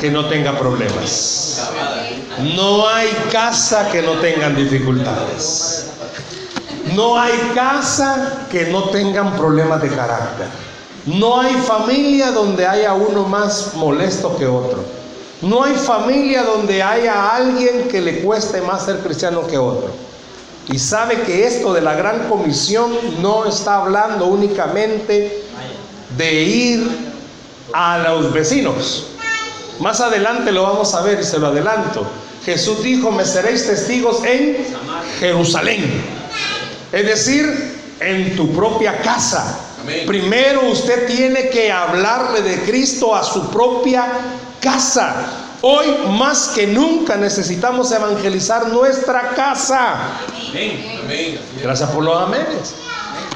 que 0.00 0.10
no 0.10 0.26
tenga 0.26 0.58
problemas. 0.58 1.70
No 2.56 2.88
hay 2.88 3.08
casa 3.30 3.88
que 3.88 4.02
no 4.02 4.14
tengan 4.14 4.56
dificultades. 4.56 5.86
No 6.96 7.20
hay 7.20 7.38
casa 7.54 8.46
que 8.50 8.66
no 8.66 8.84
tengan 8.90 9.36
problemas 9.36 9.80
de 9.80 9.90
carácter. 9.90 10.48
No 11.06 11.40
hay 11.40 11.54
familia 11.54 12.32
donde 12.32 12.66
haya 12.66 12.94
uno 12.94 13.24
más 13.28 13.74
molesto 13.74 14.36
que 14.36 14.46
otro. 14.46 14.97
No 15.40 15.62
hay 15.62 15.74
familia 15.74 16.42
donde 16.42 16.82
haya 16.82 17.34
alguien 17.34 17.88
que 17.88 18.00
le 18.00 18.20
cueste 18.22 18.60
más 18.60 18.84
ser 18.84 18.98
cristiano 18.98 19.46
que 19.46 19.56
otro. 19.56 19.90
Y 20.70 20.78
sabe 20.78 21.22
que 21.22 21.46
esto 21.46 21.72
de 21.72 21.80
la 21.80 21.94
gran 21.94 22.28
comisión 22.28 22.92
no 23.22 23.46
está 23.46 23.76
hablando 23.76 24.26
únicamente 24.26 25.42
de 26.16 26.42
ir 26.42 26.88
a 27.72 27.98
los 27.98 28.32
vecinos. 28.32 29.06
Más 29.80 30.00
adelante 30.00 30.50
lo 30.50 30.64
vamos 30.64 30.92
a 30.94 31.02
ver 31.02 31.20
y 31.20 31.24
se 31.24 31.38
lo 31.38 31.48
adelanto. 31.48 32.04
Jesús 32.44 32.82
dijo, 32.82 33.10
me 33.12 33.24
seréis 33.24 33.66
testigos 33.66 34.24
en 34.24 34.56
Jerusalén. 35.20 36.02
Es 36.92 37.06
decir, 37.06 37.78
en 38.00 38.36
tu 38.36 38.52
propia 38.52 39.00
casa. 39.00 39.60
Primero 40.06 40.68
usted 40.68 41.06
tiene 41.06 41.48
que 41.48 41.70
hablarle 41.70 42.42
de 42.42 42.62
Cristo 42.62 43.14
a 43.14 43.22
su 43.22 43.48
propia 43.50 44.06
casa. 44.60 45.14
Hoy 45.60 45.86
más 46.10 46.48
que 46.54 46.66
nunca 46.66 47.16
necesitamos 47.16 47.90
evangelizar 47.90 48.68
nuestra 48.68 49.30
casa. 49.30 49.96
Gracias 51.62 51.90
por 51.90 52.04
los 52.04 52.22
amenes. 52.22 52.74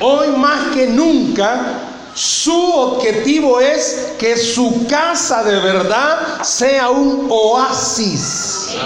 Hoy 0.00 0.28
más 0.28 0.74
que 0.74 0.86
nunca 0.86 1.88
su 2.14 2.74
objetivo 2.74 3.58
es 3.60 4.12
que 4.18 4.36
su 4.36 4.86
casa 4.86 5.42
de 5.42 5.58
verdad 5.60 6.42
sea 6.42 6.90
un 6.90 7.26
oasis. 7.30 8.76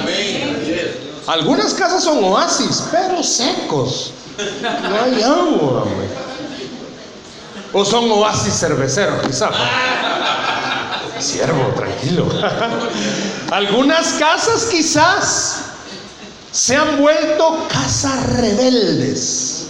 Algunas 1.26 1.74
casas 1.74 2.04
son 2.04 2.22
oasis, 2.22 2.84
pero 2.90 3.22
secos. 3.22 4.12
No 4.38 5.02
hay 5.02 5.22
agua. 5.22 5.84
O 7.72 7.84
son 7.84 8.10
oasis 8.10 8.54
cerveceros, 8.54 9.26
quizás. 9.26 9.50
Siervo, 11.20 11.72
tranquilo. 11.74 12.28
Algunas 13.50 14.14
casas 14.14 14.66
quizás 14.70 15.64
se 16.52 16.76
han 16.76 16.98
vuelto 16.98 17.66
casas 17.68 18.34
rebeldes. 18.34 19.66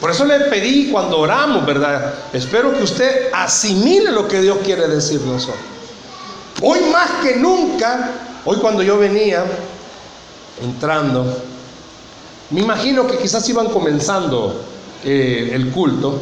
Por 0.00 0.10
eso 0.10 0.24
le 0.24 0.40
pedí 0.40 0.90
cuando 0.90 1.18
oramos, 1.18 1.66
¿verdad? 1.66 2.14
Espero 2.32 2.72
que 2.74 2.82
usted 2.82 3.28
asimile 3.32 4.10
lo 4.10 4.26
que 4.26 4.40
Dios 4.40 4.58
quiere 4.64 4.88
decirnos 4.88 5.46
hoy. 5.46 5.54
Hoy 6.62 6.90
más 6.90 7.10
que 7.22 7.36
nunca, 7.36 8.10
hoy 8.44 8.56
cuando 8.58 8.82
yo 8.82 8.98
venía 8.98 9.44
entrando, 10.62 11.42
me 12.50 12.60
imagino 12.60 13.06
que 13.06 13.18
quizás 13.18 13.46
iban 13.48 13.68
comenzando 13.68 14.62
eh, 15.04 15.50
el 15.52 15.70
culto. 15.70 16.20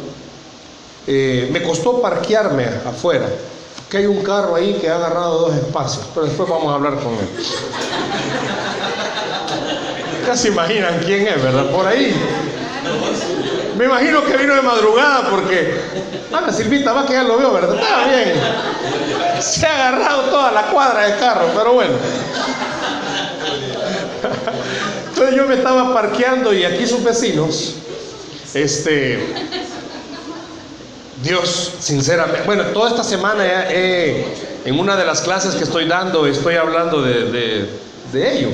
Eh, 1.06 1.48
me 1.52 1.62
costó 1.62 2.02
parquearme 2.02 2.66
afuera, 2.84 3.28
que 3.90 3.96
hay 3.96 4.06
un 4.06 4.22
carro 4.22 4.54
ahí 4.54 4.74
que 4.74 4.88
ha 4.90 4.96
agarrado 4.96 5.48
dos 5.48 5.54
espacios, 5.54 6.06
pero 6.14 6.26
después 6.26 6.48
vamos 6.48 6.70
a 6.70 6.74
hablar 6.74 6.94
con 6.94 7.12
él. 7.14 7.28
Casi 10.26 10.48
imaginan 10.48 11.00
quién 11.04 11.26
es, 11.26 11.42
¿verdad? 11.42 11.70
Por 11.70 11.86
ahí. 11.86 12.14
Me 13.78 13.86
imagino 13.86 14.24
que 14.24 14.36
vino 14.36 14.54
de 14.54 14.62
madrugada 14.62 15.30
porque. 15.30 15.80
Ana 16.32 16.52
Silvita, 16.52 16.92
va 16.92 17.06
que 17.06 17.14
ya 17.14 17.22
lo 17.22 17.38
veo, 17.38 17.52
¿verdad? 17.52 17.76
Está 17.80 18.06
bien. 18.06 18.34
Se 19.40 19.66
ha 19.66 19.74
agarrado 19.74 20.22
toda 20.24 20.52
la 20.52 20.62
cuadra 20.64 21.06
de 21.06 21.18
carro, 21.18 21.46
pero 21.56 21.72
bueno. 21.72 21.94
Entonces 25.08 25.34
yo 25.34 25.46
me 25.46 25.54
estaba 25.54 25.94
parqueando 25.94 26.52
y 26.52 26.64
aquí 26.64 26.86
sus 26.86 27.02
vecinos, 27.02 27.74
este, 28.52 29.34
Dios, 31.22 31.72
sinceramente, 31.80 32.42
bueno, 32.46 32.64
toda 32.66 32.90
esta 32.90 33.02
semana 33.02 33.44
en 33.70 34.78
una 34.78 34.96
de 34.96 35.04
las 35.04 35.20
clases 35.20 35.54
que 35.54 35.64
estoy 35.64 35.86
dando, 35.86 36.26
estoy 36.26 36.54
hablando 36.54 37.02
de, 37.02 37.68
de, 38.12 38.38
ello. 38.38 38.50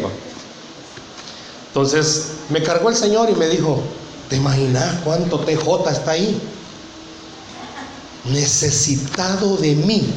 Entonces 1.69 2.33
me 2.49 2.63
cargó 2.63 2.89
el 2.89 2.97
Señor 2.97 3.29
y 3.31 3.35
me 3.35 3.49
dijo, 3.49 3.83
¿Te 4.29 4.37
imaginas 4.37 5.01
cuánto 5.05 5.39
TJ 5.41 5.91
está 5.91 6.13
ahí? 6.13 6.41
Necesitado 8.25 9.57
de 9.59 9.75
mí. 9.75 10.11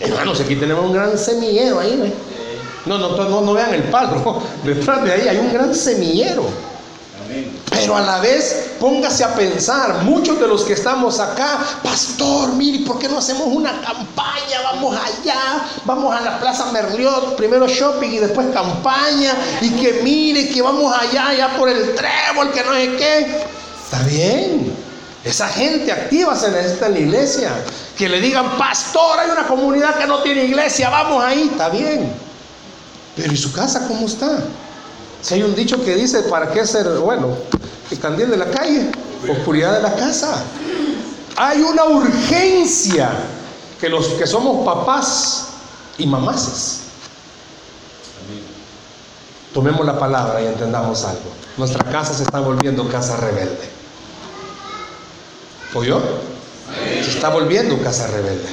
Hermanos, 0.00 0.40
aquí 0.40 0.56
tenemos 0.56 0.84
un 0.84 0.92
gran 0.92 1.16
semillero 1.18 1.78
ahí, 1.78 2.12
No, 2.86 2.98
no, 2.98 3.16
no, 3.16 3.40
no 3.42 3.52
vean 3.52 3.74
el 3.74 3.84
palo. 3.84 4.42
Detrás 4.64 5.04
de 5.04 5.12
ahí 5.12 5.28
hay 5.28 5.38
un 5.38 5.52
gran 5.52 5.74
semillero. 5.74 6.46
Pero 7.70 7.96
a 7.96 8.00
la 8.00 8.20
vez, 8.20 8.72
póngase 8.78 9.24
a 9.24 9.34
pensar, 9.34 10.02
muchos 10.04 10.38
de 10.40 10.46
los 10.46 10.64
que 10.64 10.74
estamos 10.74 11.18
acá, 11.20 11.58
pastor, 11.82 12.52
mire, 12.52 12.84
¿por 12.84 12.98
qué 12.98 13.08
no 13.08 13.18
hacemos 13.18 13.46
una 13.46 13.72
campaña? 13.80 14.62
Vamos 14.62 14.96
allá, 14.96 15.66
vamos 15.84 16.14
a 16.14 16.20
la 16.20 16.40
Plaza 16.40 16.70
Merliot, 16.72 17.36
primero 17.36 17.66
shopping 17.66 18.10
y 18.10 18.18
después 18.18 18.46
campaña, 18.52 19.34
y 19.60 19.70
que 19.70 20.00
mire, 20.02 20.48
que 20.48 20.62
vamos 20.62 20.94
allá, 20.96 21.28
allá 21.28 21.56
por 21.56 21.68
el 21.68 21.94
trébol, 21.94 22.52
que 22.52 22.62
no 22.62 22.72
sé 22.74 22.96
qué. 22.96 23.44
Está 23.84 24.02
bien. 24.04 24.76
Esa 25.24 25.48
gente 25.48 25.90
activa 25.90 26.36
se 26.36 26.50
necesita 26.50 26.86
en 26.86 26.92
la 26.92 26.98
iglesia. 27.00 27.52
Que 27.96 28.08
le 28.08 28.20
digan, 28.20 28.58
pastor, 28.58 29.18
hay 29.18 29.30
una 29.30 29.46
comunidad 29.46 29.96
que 29.96 30.06
no 30.06 30.22
tiene 30.22 30.44
iglesia, 30.44 30.90
vamos 30.90 31.24
ahí, 31.24 31.48
está 31.50 31.70
bien. 31.70 32.12
Pero 33.16 33.32
¿y 33.32 33.36
su 33.36 33.52
casa 33.52 33.86
cómo 33.88 34.06
está? 34.06 34.38
Si 35.24 35.32
hay 35.32 35.42
un 35.42 35.54
dicho 35.54 35.82
que 35.82 35.94
dice, 35.94 36.20
¿para 36.24 36.50
qué 36.50 36.66
ser, 36.66 36.86
bueno, 36.98 37.34
el 37.90 37.98
candil 37.98 38.28
de 38.28 38.36
la 38.36 38.50
calle, 38.50 38.90
oscuridad 39.26 39.72
de 39.72 39.80
la 39.80 39.94
casa? 39.94 40.44
Hay 41.36 41.62
una 41.62 41.84
urgencia 41.84 43.10
que 43.80 43.88
los 43.88 44.06
que 44.08 44.26
somos 44.26 44.66
papás 44.66 45.46
y 45.96 46.06
mamases. 46.06 46.80
Tomemos 49.54 49.86
la 49.86 49.98
palabra 49.98 50.42
y 50.42 50.46
entendamos 50.46 51.02
algo. 51.04 51.32
Nuestra 51.56 51.82
casa 51.90 52.12
se 52.12 52.24
está 52.24 52.40
volviendo 52.40 52.86
casa 52.90 53.16
rebelde. 53.16 53.70
¿Oyó? 55.72 56.02
Se 57.02 57.10
está 57.10 57.28
volviendo 57.28 57.80
casa 57.82 58.06
rebelde. 58.08 58.48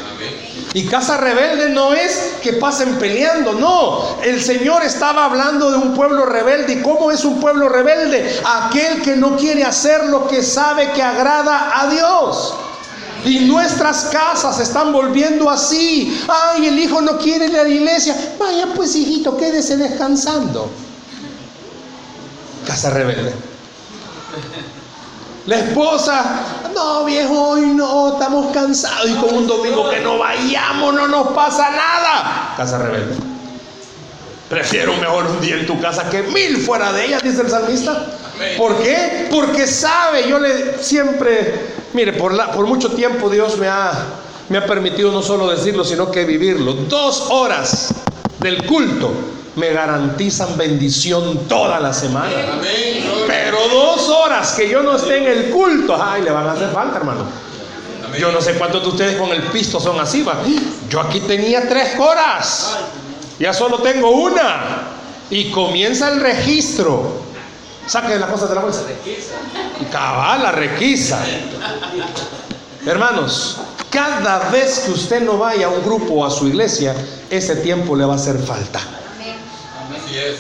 Y 0.74 0.86
casa 0.86 1.18
rebelde 1.18 1.70
no 1.70 1.94
es 1.94 2.36
que 2.41 2.53
pasen 2.53 2.98
peleando, 2.98 3.53
no. 3.53 4.22
El 4.24 4.41
Señor 4.41 4.84
estaba 4.84 5.25
hablando 5.25 5.70
de 5.70 5.77
un 5.77 5.94
pueblo 5.94 6.25
rebelde. 6.25 6.74
¿Y 6.74 6.82
cómo 6.82 7.12
es 7.12 7.25
un 7.25 7.39
pueblo 7.41 7.68
rebelde? 7.68 8.39
Aquel 8.46 9.01
que 9.01 9.18
no 9.18 9.36
quiere 9.36 9.63
hacer 9.63 10.06
lo 10.06 10.27
que 10.27 10.41
sabe 10.41 10.91
que 10.91 11.03
agrada 11.03 11.82
a 11.82 11.89
Dios. 11.89 12.53
Y 13.25 13.41
nuestras 13.41 14.06
casas 14.06 14.60
están 14.60 14.94
volviendo 14.94 15.50
así. 15.50 16.22
Ay, 16.27 16.68
el 16.68 16.80
hijo 16.80 17.01
no 17.01 17.18
quiere 17.18 17.48
ir 17.48 17.60
a 17.60 17.63
la 17.63 17.70
iglesia. 17.70 18.15
Vaya 18.39 18.68
pues, 18.74 18.96
hijito, 18.96 19.36
quédese 19.38 19.75
descansando. 19.75 20.70
Casa 22.65 22.89
rebelde. 22.91 23.34
La 25.48 25.57
esposa, 25.57 26.24
No, 26.74 27.03
viejo, 27.03 27.50
hoy 27.50 27.62
no, 27.62 28.13
estamos 28.13 28.53
cansados. 28.53 29.10
Y 29.10 29.13
con 29.15 29.36
un 29.36 29.48
domingo 29.48 29.89
que 29.89 30.00
no 30.00 30.17
vayamos, 30.17 30.93
no 30.93 31.07
nos 31.07 31.29
pasa 31.29 31.69
nada. 31.69 32.53
Casa 32.55 32.77
rebelde. 32.77 33.15
Prefiero 34.50 34.95
mejor 34.98 35.25
un 35.27 35.41
día 35.41 35.55
en 35.55 35.65
tu 35.65 35.79
casa 35.79 36.10
que 36.10 36.24
mil 36.24 36.57
fuera 36.57 36.91
de 36.93 37.05
ella, 37.05 37.19
dice 37.19 37.41
el 37.41 37.50
salmista. 37.50 38.05
¿Por 38.57 38.77
qué? 38.81 39.27
Porque 39.31 39.67
sabe, 39.67 40.27
yo 40.27 40.39
le 40.39 40.81
siempre, 40.81 41.74
mire, 41.93 42.13
por, 42.13 42.33
la, 42.33 42.51
por 42.51 42.65
mucho 42.67 42.91
tiempo 42.91 43.29
Dios 43.29 43.57
me 43.57 43.67
ha, 43.67 43.91
me 44.50 44.57
ha 44.57 44.65
permitido 44.65 45.12
no 45.12 45.21
solo 45.21 45.50
decirlo, 45.50 45.83
sino 45.83 46.12
que 46.12 46.25
vivirlo. 46.25 46.74
Dos 46.74 47.27
horas 47.29 47.93
del 48.39 48.65
culto 48.65 49.12
me 49.55 49.74
garantizan 49.74 50.58
bendición 50.58 51.48
toda 51.48 51.79
la 51.79 51.93
semana. 51.93 52.31
Pero 53.27 53.58
dos 53.70 54.10
horas 54.10 54.53
que 54.53 54.70
yo 54.70 54.81
no 54.81 54.96
esté 54.96 55.17
en 55.17 55.25
el 55.25 55.50
culto, 55.50 55.98
ay, 56.01 56.22
le 56.22 56.31
van 56.31 56.48
a 56.48 56.53
hacer 56.53 56.70
falta, 56.70 56.98
hermano. 56.98 57.25
Yo 58.20 58.31
no 58.31 58.41
sé 58.41 58.53
cuántos 58.55 58.84
de 58.84 58.89
ustedes 58.89 59.17
con 59.17 59.29
el 59.29 59.41
pisto 59.43 59.79
son 59.79 60.00
así, 60.00 60.22
va. 60.22 60.36
Yo 60.89 61.00
aquí 61.00 61.22
tenía 61.22 61.67
tres 61.67 61.98
horas, 62.00 62.77
ya 63.39 63.53
solo 63.53 63.79
tengo 63.79 64.12
una. 64.12 64.88
Y 65.29 65.50
comienza 65.50 66.10
el 66.10 66.20
registro. 66.20 67.22
Saque 67.88 68.20
las 68.20 68.29
cosas 68.29 68.50
de 68.50 68.55
la 68.55 68.62
bolsa. 68.62 68.81
Y 69.79 69.86
cabal, 69.86 70.43
la 70.43 70.51
requisa. 70.51 71.20
Hermanos, 72.86 73.58
cada 73.89 74.50
vez 74.50 74.79
que 74.79 74.91
usted 74.91 75.22
no 75.22 75.38
vaya 75.38 75.67
a 75.67 75.70
un 75.70 75.81
grupo 75.84 76.15
o 76.15 76.25
a 76.25 76.29
su 76.29 76.48
iglesia, 76.48 76.93
ese 77.29 77.55
tiempo 77.58 77.96
le 77.96 78.03
va 78.03 78.13
a 78.13 78.15
hacer 78.17 78.38
falta. 78.39 78.81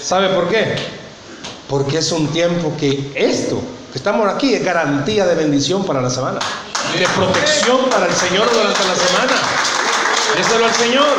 ¿Sabe 0.01 0.29
por 0.29 0.49
qué? 0.49 0.75
Porque 1.67 1.99
es 1.99 2.11
un 2.11 2.27
tiempo 2.27 2.73
que 2.79 3.11
esto, 3.15 3.61
que 3.91 3.97
estamos 3.97 4.27
aquí, 4.27 4.53
es 4.53 4.63
garantía 4.63 5.25
de 5.25 5.35
bendición 5.35 5.85
para 5.85 6.01
la 6.01 6.09
semana, 6.09 6.39
de 6.97 7.07
protección 7.07 7.89
para 7.89 8.07
el 8.07 8.13
Señor 8.13 8.49
durante 8.51 8.83
la 8.85 8.95
semana. 8.95 9.33
Déselo 10.35 10.65
al 10.65 10.73
Señor. 10.73 11.17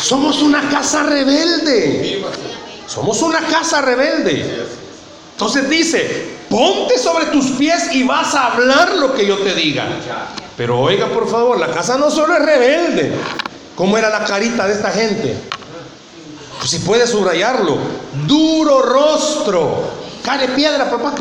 Somos 0.00 0.40
una 0.42 0.68
casa 0.70 1.02
rebelde. 1.02 2.24
Somos 2.86 3.20
una 3.22 3.40
casa 3.40 3.82
rebelde. 3.82 4.66
Entonces 5.32 5.68
dice, 5.68 6.28
ponte 6.48 6.98
sobre 6.98 7.26
tus 7.26 7.46
pies 7.52 7.92
y 7.92 8.04
vas 8.04 8.34
a 8.34 8.52
hablar 8.52 8.94
lo 8.94 9.14
que 9.14 9.26
yo 9.26 9.38
te 9.38 9.54
diga. 9.54 9.86
Pero 10.56 10.80
oiga, 10.80 11.06
por 11.06 11.28
favor, 11.28 11.58
la 11.58 11.68
casa 11.68 11.98
no 11.98 12.10
solo 12.10 12.34
es 12.34 12.42
rebelde. 12.44 13.12
¿Cómo 13.78 13.96
era 13.96 14.10
la 14.10 14.24
carita 14.24 14.66
de 14.66 14.72
esta 14.72 14.90
gente? 14.90 15.36
Pues 16.58 16.68
si 16.68 16.80
puede 16.80 17.06
subrayarlo. 17.06 17.78
Duro 18.26 18.82
rostro. 18.82 19.84
Care 20.24 20.48
piedra, 20.48 20.90
papá. 20.90 21.14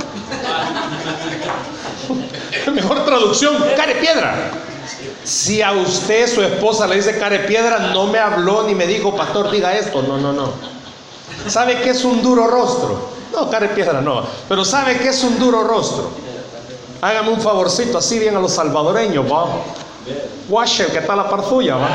Mejor 2.73 3.05
traducción, 3.05 3.63
care 3.75 3.93
piedra. 3.97 4.33
Si 5.23 5.61
a 5.61 5.73
usted, 5.73 6.33
su 6.33 6.41
esposa, 6.41 6.87
le 6.87 6.95
dice 6.95 7.19
care 7.19 7.41
piedra, 7.41 7.91
no 7.93 8.07
me 8.07 8.17
habló 8.17 8.63
ni 8.63 8.73
me 8.73 8.87
dijo, 8.87 9.15
pastor, 9.15 9.51
diga 9.51 9.77
esto. 9.77 10.01
No, 10.01 10.17
no, 10.17 10.33
no. 10.33 10.49
¿Sabe 11.47 11.79
qué 11.83 11.91
es 11.91 12.03
un 12.03 12.23
duro 12.23 12.47
rostro? 12.47 13.11
No, 13.33 13.51
care 13.51 13.69
piedra 13.69 14.01
no. 14.01 14.25
Pero 14.49 14.65
¿sabe 14.65 14.97
qué 14.97 15.09
es 15.09 15.23
un 15.23 15.37
duro 15.37 15.63
rostro? 15.63 16.09
Hágame 17.01 17.29
un 17.29 17.39
favorcito, 17.39 17.99
así 17.99 18.17
bien 18.17 18.35
a 18.35 18.39
los 18.39 18.53
salvadoreños, 18.53 19.31
va. 19.31 19.45
Washer, 20.49 20.87
que 20.87 20.99
está 20.99 21.15
la 21.15 21.29
parzulla, 21.29 21.75
va. 21.75 21.89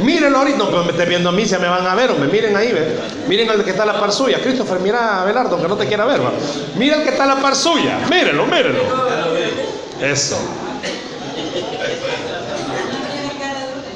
Mírenlo 0.00 0.38
ahorita, 0.38 0.58
no, 0.58 0.84
me 0.84 0.92
esté 0.92 1.06
viendo 1.06 1.30
a 1.30 1.32
mí, 1.32 1.46
se 1.46 1.58
me 1.58 1.68
van 1.68 1.86
a 1.86 1.94
ver, 1.94 2.10
hombre. 2.10 2.28
Miren 2.30 2.56
ahí, 2.56 2.72
ve. 2.72 2.98
Miren 3.28 3.50
el 3.50 3.64
que 3.64 3.70
está 3.70 3.86
la 3.86 3.98
parzulla. 3.98 4.40
Christopher, 4.40 4.80
mira 4.80 5.22
a 5.22 5.24
Belardo, 5.24 5.60
que 5.60 5.68
no 5.68 5.76
te 5.76 5.86
quiera 5.86 6.04
ver, 6.04 6.22
va. 6.22 6.32
Mira 6.76 6.96
el 6.96 7.02
que 7.02 7.10
está 7.10 7.24
la 7.24 7.36
parzulla. 7.36 7.98
Mírenlo, 8.10 8.46
mírenlo. 8.46 8.82
Eso. 10.02 10.36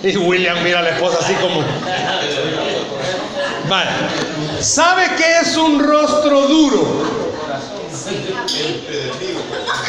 Y 0.03 0.17
William 0.17 0.63
mira 0.63 0.79
a 0.79 0.83
la 0.83 0.91
esposa 0.91 1.19
así 1.21 1.35
como. 1.35 1.63
Vale. 3.69 3.91
¿Sabe 4.61 5.11
qué 5.17 5.41
es 5.43 5.57
un 5.57 5.81
rostro 5.81 6.47
duro? 6.47 7.29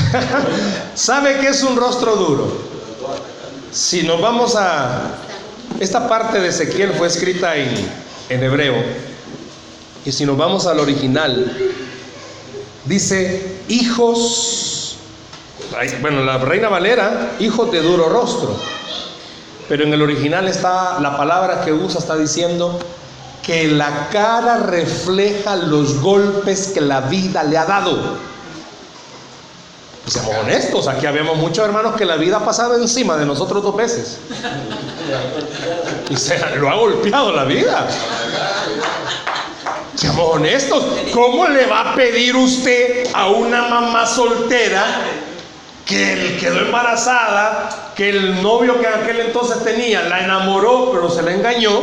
¿Sabe 0.96 1.38
qué 1.40 1.50
es 1.50 1.64
un 1.64 1.78
rostro 1.78 2.16
duro? 2.16 2.69
Si 3.72 4.04
nos 4.04 4.22
vamos 4.22 4.56
a... 4.56 5.16
Esta 5.80 6.10
parte 6.10 6.40
de 6.40 6.50
Ezequiel 6.50 6.94
fue 6.94 7.08
escrita 7.08 7.56
en, 7.56 7.70
en 8.30 8.44
hebreo. 8.44 8.76
Y 10.06 10.12
si 10.12 10.26
nos 10.26 10.38
vamos 10.38 10.66
al 10.66 10.80
original, 10.80 11.56
dice 12.86 13.60
hijos, 13.68 14.98
bueno, 16.02 16.24
la 16.24 16.40
reina 16.40 16.70
Valera, 16.70 17.34
hijos 17.40 17.72
de 17.72 17.82
duro 17.82 18.10
rostro. 18.10 18.56
Pero 19.68 19.84
en 19.84 19.94
el 19.94 20.02
original 20.02 20.48
está, 20.48 21.00
la 21.00 21.16
palabra 21.16 21.64
que 21.64 21.72
usa 21.72 22.00
está 22.00 22.18
diciendo 22.18 22.80
que 23.46 23.68
la 23.68 24.10
cara 24.10 24.58
refleja 24.58 25.56
los 25.56 26.02
golpes 26.02 26.72
que 26.74 26.82
la 26.82 27.02
vida 27.02 27.44
le 27.44 27.58
ha 27.58 27.66
dado. 27.66 28.18
Seamos 30.10 30.36
honestos, 30.38 30.88
aquí 30.88 31.06
habíamos 31.06 31.38
muchos 31.38 31.64
hermanos 31.64 31.96
que 31.96 32.04
la 32.04 32.16
vida 32.16 32.38
ha 32.38 32.46
pasado 32.46 32.76
encima 32.76 33.16
de 33.16 33.28
nosotros 33.28 33.62
dos 33.62 33.76
veces. 33.76 34.18
Y 36.10 36.18
se 36.18 36.40
lo 36.56 36.68
ha 36.68 36.76
golpeado 36.76 37.32
la 37.32 37.44
vida. 37.44 37.88
Seamos 39.94 40.36
honestos, 40.36 40.84
¿cómo 41.14 41.48
le 41.48 41.68
va 41.68 41.92
a 41.92 41.96
pedir 41.96 42.36
usted 42.36 43.08
a 43.14 43.28
una 43.28 43.68
mamá 43.68 44.08
soltera 44.08 44.84
que 45.86 46.38
quedó 46.40 46.60
embarazada, 46.62 47.92
que 47.96 48.10
el 48.10 48.42
novio 48.42 48.80
que 48.80 48.88
aquel 48.88 49.20
entonces 49.20 49.64
tenía 49.64 50.02
la 50.04 50.24
enamoró, 50.24 50.90
pero 50.92 51.12
se 51.12 51.22
la 51.22 51.34
engañó, 51.34 51.82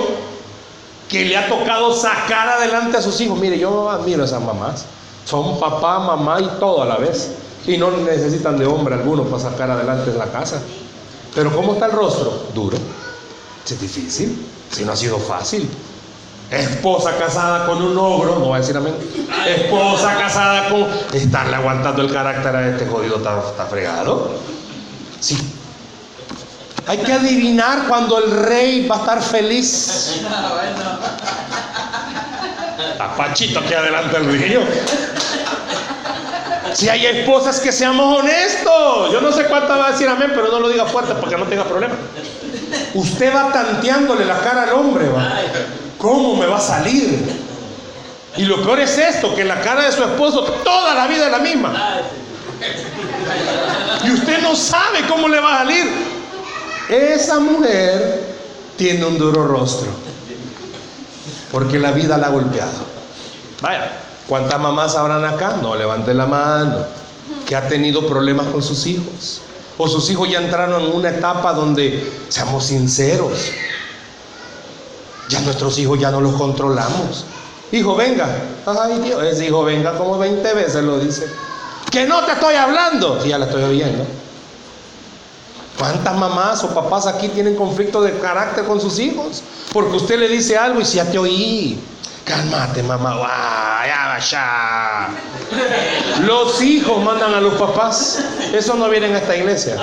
que 1.09 1.27
le 1.27 1.37
ha 1.37 1.49
tocado 1.49 1.95
sacar 1.95 2.49
adelante 2.49 2.97
a 2.97 3.03
sus 3.03 3.21
hijos? 3.21 3.39
Mire, 3.39 3.57
yo 3.57 3.89
admiro 3.89 4.23
a 4.23 4.27
esas 4.27 4.43
mamás. 4.43 4.85
Son 5.25 5.61
papá, 5.61 6.01
mamá 6.01 6.41
y 6.41 6.49
todo 6.59 6.83
a 6.83 6.87
la 6.87 6.97
vez. 6.97 7.31
Y 7.66 7.76
no 7.79 7.90
necesitan 7.90 8.57
de 8.59 8.66
hombre 8.66 8.94
alguno 8.94 9.24
para 9.24 9.42
sacar 9.42 9.70
adelante 9.70 10.12
la 10.16 10.26
casa. 10.26 10.61
Pero 11.35 11.55
¿cómo 11.55 11.74
está 11.74 11.87
el 11.87 11.92
rostro? 11.92 12.46
Duro. 12.55 12.76
Es 13.64 13.81
difícil. 13.81 14.46
Si 14.70 14.85
no 14.85 14.92
ha 14.92 14.96
sido 14.96 15.18
fácil. 15.18 15.68
Esposa 16.50 17.18
casada 17.18 17.66
con 17.66 17.83
un 17.83 17.98
ogro, 17.98 18.38
no 18.38 18.50
va 18.50 18.57
a 18.57 18.61
decir 18.61 18.76
amén. 18.76 18.94
Esposa 19.48 20.16
casada 20.16 20.68
con. 20.68 20.87
Estarle 21.12 21.57
aguantando 21.57 22.02
el 22.02 22.12
carácter 22.12 22.55
a 22.55 22.68
este 22.68 22.87
jodido 22.87 23.16
está 23.16 23.66
fregado. 23.66 24.31
Sí. 25.20 25.37
Hay 26.87 26.98
que 26.98 27.12
adivinar 27.12 27.88
cuando 27.88 28.22
el 28.24 28.31
rey 28.44 28.87
va 28.87 28.96
a 28.96 28.98
estar 29.00 29.22
feliz. 29.22 30.20
Apachito 33.00 33.59
aquí 33.59 33.74
adelante 33.74 34.16
el 34.16 34.26
río. 34.26 34.61
Si 36.77 36.91
hay 36.91 37.07
esposas 37.07 37.59
que 37.61 37.73
seamos 37.73 38.19
honestos, 38.19 39.11
yo 39.11 39.23
no 39.23 39.33
sé 39.33 39.47
cuánta 39.47 39.79
va 39.79 39.87
a 39.89 39.93
decir 39.93 40.07
amén, 40.07 40.33
pero 40.35 40.49
no 40.49 40.61
lo 40.61 40.69
diga 40.69 40.85
fuerte 40.85 41.15
para 41.15 41.31
que 41.31 41.39
no 41.39 41.47
tenga 41.47 41.65
problema. 41.65 41.95
Usted 42.93 43.35
va 43.35 43.51
tanteándole 43.51 44.27
la 44.27 44.39
cara 44.41 44.65
al 44.65 44.75
hombre, 44.75 45.09
va. 45.09 45.41
¿Cómo 45.97 46.37
me 46.37 46.45
va 46.45 46.59
a 46.59 46.61
salir? 46.61 47.35
Y 48.37 48.45
lo 48.45 48.62
peor 48.62 48.81
es 48.81 48.99
esto, 48.99 49.35
que 49.35 49.43
la 49.43 49.62
cara 49.62 49.87
de 49.87 49.93
su 49.93 50.05
esposo 50.05 50.43
toda 50.43 50.95
la 50.95 51.07
vida 51.07 51.25
es 51.25 51.33
la 51.33 51.39
misma. 51.39 52.03
Y 54.05 54.11
usted 54.11 54.43
no 54.43 54.55
sabe 54.55 55.07
cómo 55.09 55.29
le 55.29 55.41
va 55.41 55.55
a 55.55 55.59
salir. 55.61 55.91
Esa 56.91 57.41
mujer 57.41 58.35
tiene 58.77 59.03
un 59.07 59.17
duro 59.17 59.49
rostro. 59.49 59.89
Porque 61.51 61.79
la 61.79 61.93
vida 61.93 62.19
la 62.19 62.27
ha 62.27 62.31
golpeado. 62.31 62.85
Vaya. 63.62 63.93
¿Cuántas 64.29 64.61
mamás 64.61 64.97
habrán 64.97 65.25
acá? 65.25 65.59
No, 65.62 65.75
levante 65.75 66.12
la 66.15 66.27
mano. 66.27 66.79
Que 67.47 67.55
ha 67.55 67.69
tenido 67.69 68.07
problemas 68.07 68.47
con 68.47 68.62
sus 68.62 68.87
hijos. 68.87 69.41
O 69.79 69.89
sus 69.89 70.11
hijos 70.11 70.29
ya 70.31 70.41
entraron 70.41 70.83
en 70.83 70.93
una 70.93 71.11
etapa 71.11 71.53
donde, 71.53 72.11
seamos 72.29 72.65
sinceros, 72.65 73.51
ya 75.29 75.41
nuestros 75.41 75.79
hijos 75.79 75.99
ya 75.99 76.11
no 76.11 76.21
los 76.21 76.35
controlamos. 76.35 77.25
Hijo, 77.73 77.95
venga. 77.95 78.29
Ay, 78.65 79.01
Dios, 79.01 79.23
ese 79.25 79.47
hijo, 79.47 79.65
venga 79.65 79.99
como 79.99 80.19
20 80.19 80.55
veces 80.55 80.83
lo 80.83 80.99
dice. 80.99 81.27
Que 81.91 82.07
no 82.07 82.25
te 82.25 82.33
estoy 82.33 82.55
hablando. 82.55 83.21
Sí, 83.23 83.29
ya 83.29 83.39
la 83.39 83.47
estoy 83.47 83.65
oyendo. 83.65 84.05
¿Cuántas 85.79 86.17
mamás 86.17 86.65
o 86.65 86.69
papás 86.69 87.07
aquí 87.07 87.29
tienen 87.29 87.55
conflicto 87.55 88.01
de 88.01 88.19
carácter 88.19 88.65
con 88.65 88.81
sus 88.81 88.99
hijos? 88.99 89.43
Porque 89.73 89.97
usted 89.97 90.19
le 90.19 90.29
dice 90.29 90.57
algo 90.57 90.81
y 90.81 90.85
si 90.85 90.97
ya 90.97 91.11
te 91.11 91.19
oí. 91.19 91.79
Cálmate, 92.27 92.83
mamá. 92.83 93.15
Vaya, 93.15 94.07
vaya. 94.09 95.09
Los 96.23 96.61
hijos 96.61 97.01
mandan 97.01 97.33
a 97.35 97.41
los 97.41 97.55
papás. 97.55 98.19
Eso 98.53 98.75
no 98.75 98.89
viene 98.89 99.07
a 99.07 99.19
esta 99.19 99.37
iglesia. 99.37 99.77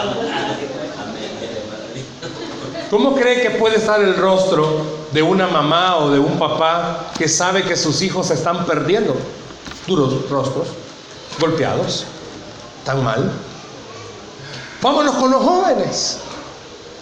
¿Cómo 2.90 3.16
cree 3.16 3.42
que 3.42 3.52
puede 3.52 3.78
estar 3.78 4.02
el 4.02 4.18
rostro 4.18 5.06
de 5.14 5.22
una 5.24 5.48
mamá 5.48 5.96
o 6.00 6.12
de 6.12 6.20
un 6.20 6.38
papá 6.38 7.12
que 7.18 7.30
sabe 7.30 7.64
que 7.64 7.78
sus 7.78 8.02
hijos 8.02 8.28
se 8.28 8.34
están 8.34 8.66
perdiendo? 8.66 9.16
Duros 9.88 10.30
rostros, 10.30 10.68
golpeados. 11.40 12.06
tan 12.84 13.02
mal. 13.06 13.32
Vámonos 14.82 15.16
con 15.16 15.32
los 15.32 15.42
jóvenes. 15.42 16.20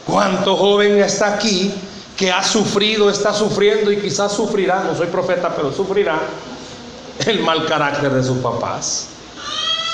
¿Cuánto 0.05 0.55
joven 0.55 1.01
está 1.01 1.33
aquí 1.33 1.73
que 2.21 2.31
ha 2.31 2.43
sufrido, 2.43 3.09
está 3.09 3.33
sufriendo 3.33 3.91
y 3.91 3.97
quizás 3.97 4.31
sufrirá, 4.31 4.83
no 4.83 4.95
soy 4.95 5.07
profeta, 5.07 5.55
pero 5.55 5.73
sufrirá 5.73 6.19
el 7.25 7.39
mal 7.39 7.65
carácter 7.65 8.11
de 8.11 8.23
sus 8.23 8.37
papás? 8.37 9.07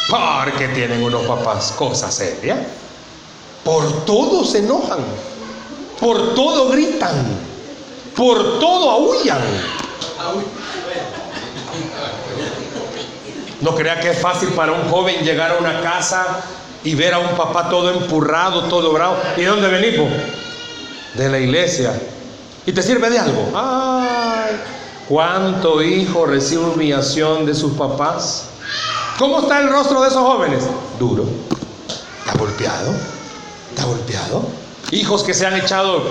Porque 0.10 0.68
tienen 0.76 1.02
unos 1.02 1.26
papás 1.26 1.74
cosa 1.78 2.12
seria. 2.12 2.68
Por 3.64 4.04
todo 4.04 4.44
se 4.44 4.58
enojan, 4.58 5.00
por 6.02 6.36
todo 6.36 6.68
gritan, 6.68 7.16
por 8.14 8.60
todo 8.60 8.92
aullan. 8.92 9.42
No 13.62 13.74
crea 13.74 14.02
que 14.02 14.12
es 14.12 14.20
fácil 14.20 14.50
para 14.50 14.74
un 14.74 14.90
joven 14.90 15.24
llegar 15.24 15.52
a 15.52 15.58
una 15.60 15.80
casa 15.80 16.42
y 16.84 16.94
ver 16.94 17.14
a 17.14 17.20
un 17.20 17.38
papá 17.38 17.70
todo 17.70 17.90
empurrado, 17.90 18.64
todo 18.64 18.92
bravo. 18.92 19.16
¿Y 19.38 19.42
de 19.42 19.48
dónde 19.48 19.70
venimos? 19.70 20.12
De 21.14 21.30
la 21.30 21.40
iglesia. 21.40 21.94
¿Y 22.68 22.74
te 22.74 22.84
sirve 22.84 23.10
de 23.10 23.18
algo? 23.18 23.50
Ay, 23.56 24.60
¿cuánto 25.08 25.82
hijo 25.82 26.26
recibe 26.26 26.66
humillación 26.66 27.46
de 27.46 27.56
sus 27.56 27.72
papás? 27.78 28.44
¿Cómo 29.18 29.40
está 29.40 29.62
el 29.62 29.70
rostro 29.70 30.02
de 30.02 30.10
esos 30.10 30.22
jóvenes? 30.22 30.66
Duro. 31.00 31.24
Está 32.20 32.38
golpeado. 32.38 32.92
Está 33.70 33.86
golpeado. 33.86 34.46
Hijos 34.92 35.24
que 35.24 35.34
se 35.34 35.46
han 35.46 35.56
echado, 35.56 36.04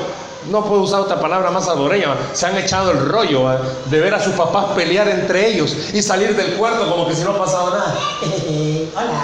no 0.51 0.65
puedo 0.65 0.81
usar 0.81 1.01
otra 1.01 1.21
palabra 1.21 1.51
más 1.51 1.67
salvadoreña, 1.67 2.15
se 2.33 2.47
han 2.47 2.57
echado 2.57 2.91
el 2.91 3.07
rollo 3.07 3.51
de 3.91 4.01
ver 4.01 4.15
a 4.15 4.25
sus 4.25 4.33
papás 4.33 4.65
pelear 4.75 5.09
entre 5.09 5.53
ellos 5.53 5.77
y 5.93 6.01
salir 6.01 6.35
del 6.35 6.55
cuarto 6.55 6.89
como 6.89 7.07
que 7.07 7.15
si 7.15 7.23
no 7.23 7.33
ha 7.33 7.39
pasado 7.39 7.69
nada. 7.69 7.95
Hola. 8.97 9.23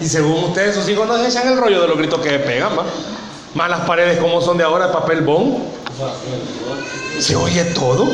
Y 0.00 0.06
según 0.06 0.44
ustedes, 0.44 0.76
sus 0.76 0.88
hijos 0.88 1.08
no 1.08 1.18
se 1.18 1.26
echan 1.26 1.48
el 1.48 1.58
rollo 1.58 1.82
de 1.82 1.88
los 1.88 1.98
gritos 1.98 2.20
que 2.20 2.38
pegan, 2.38 2.78
¿va? 2.78 2.84
Más 3.54 3.68
las 3.68 3.80
paredes 3.80 4.18
como 4.18 4.40
son 4.40 4.58
de 4.58 4.64
ahora 4.64 4.92
papel 4.92 5.22
bond. 5.22 5.58
Se 7.18 7.34
oye 7.34 7.64
todo. 7.64 8.08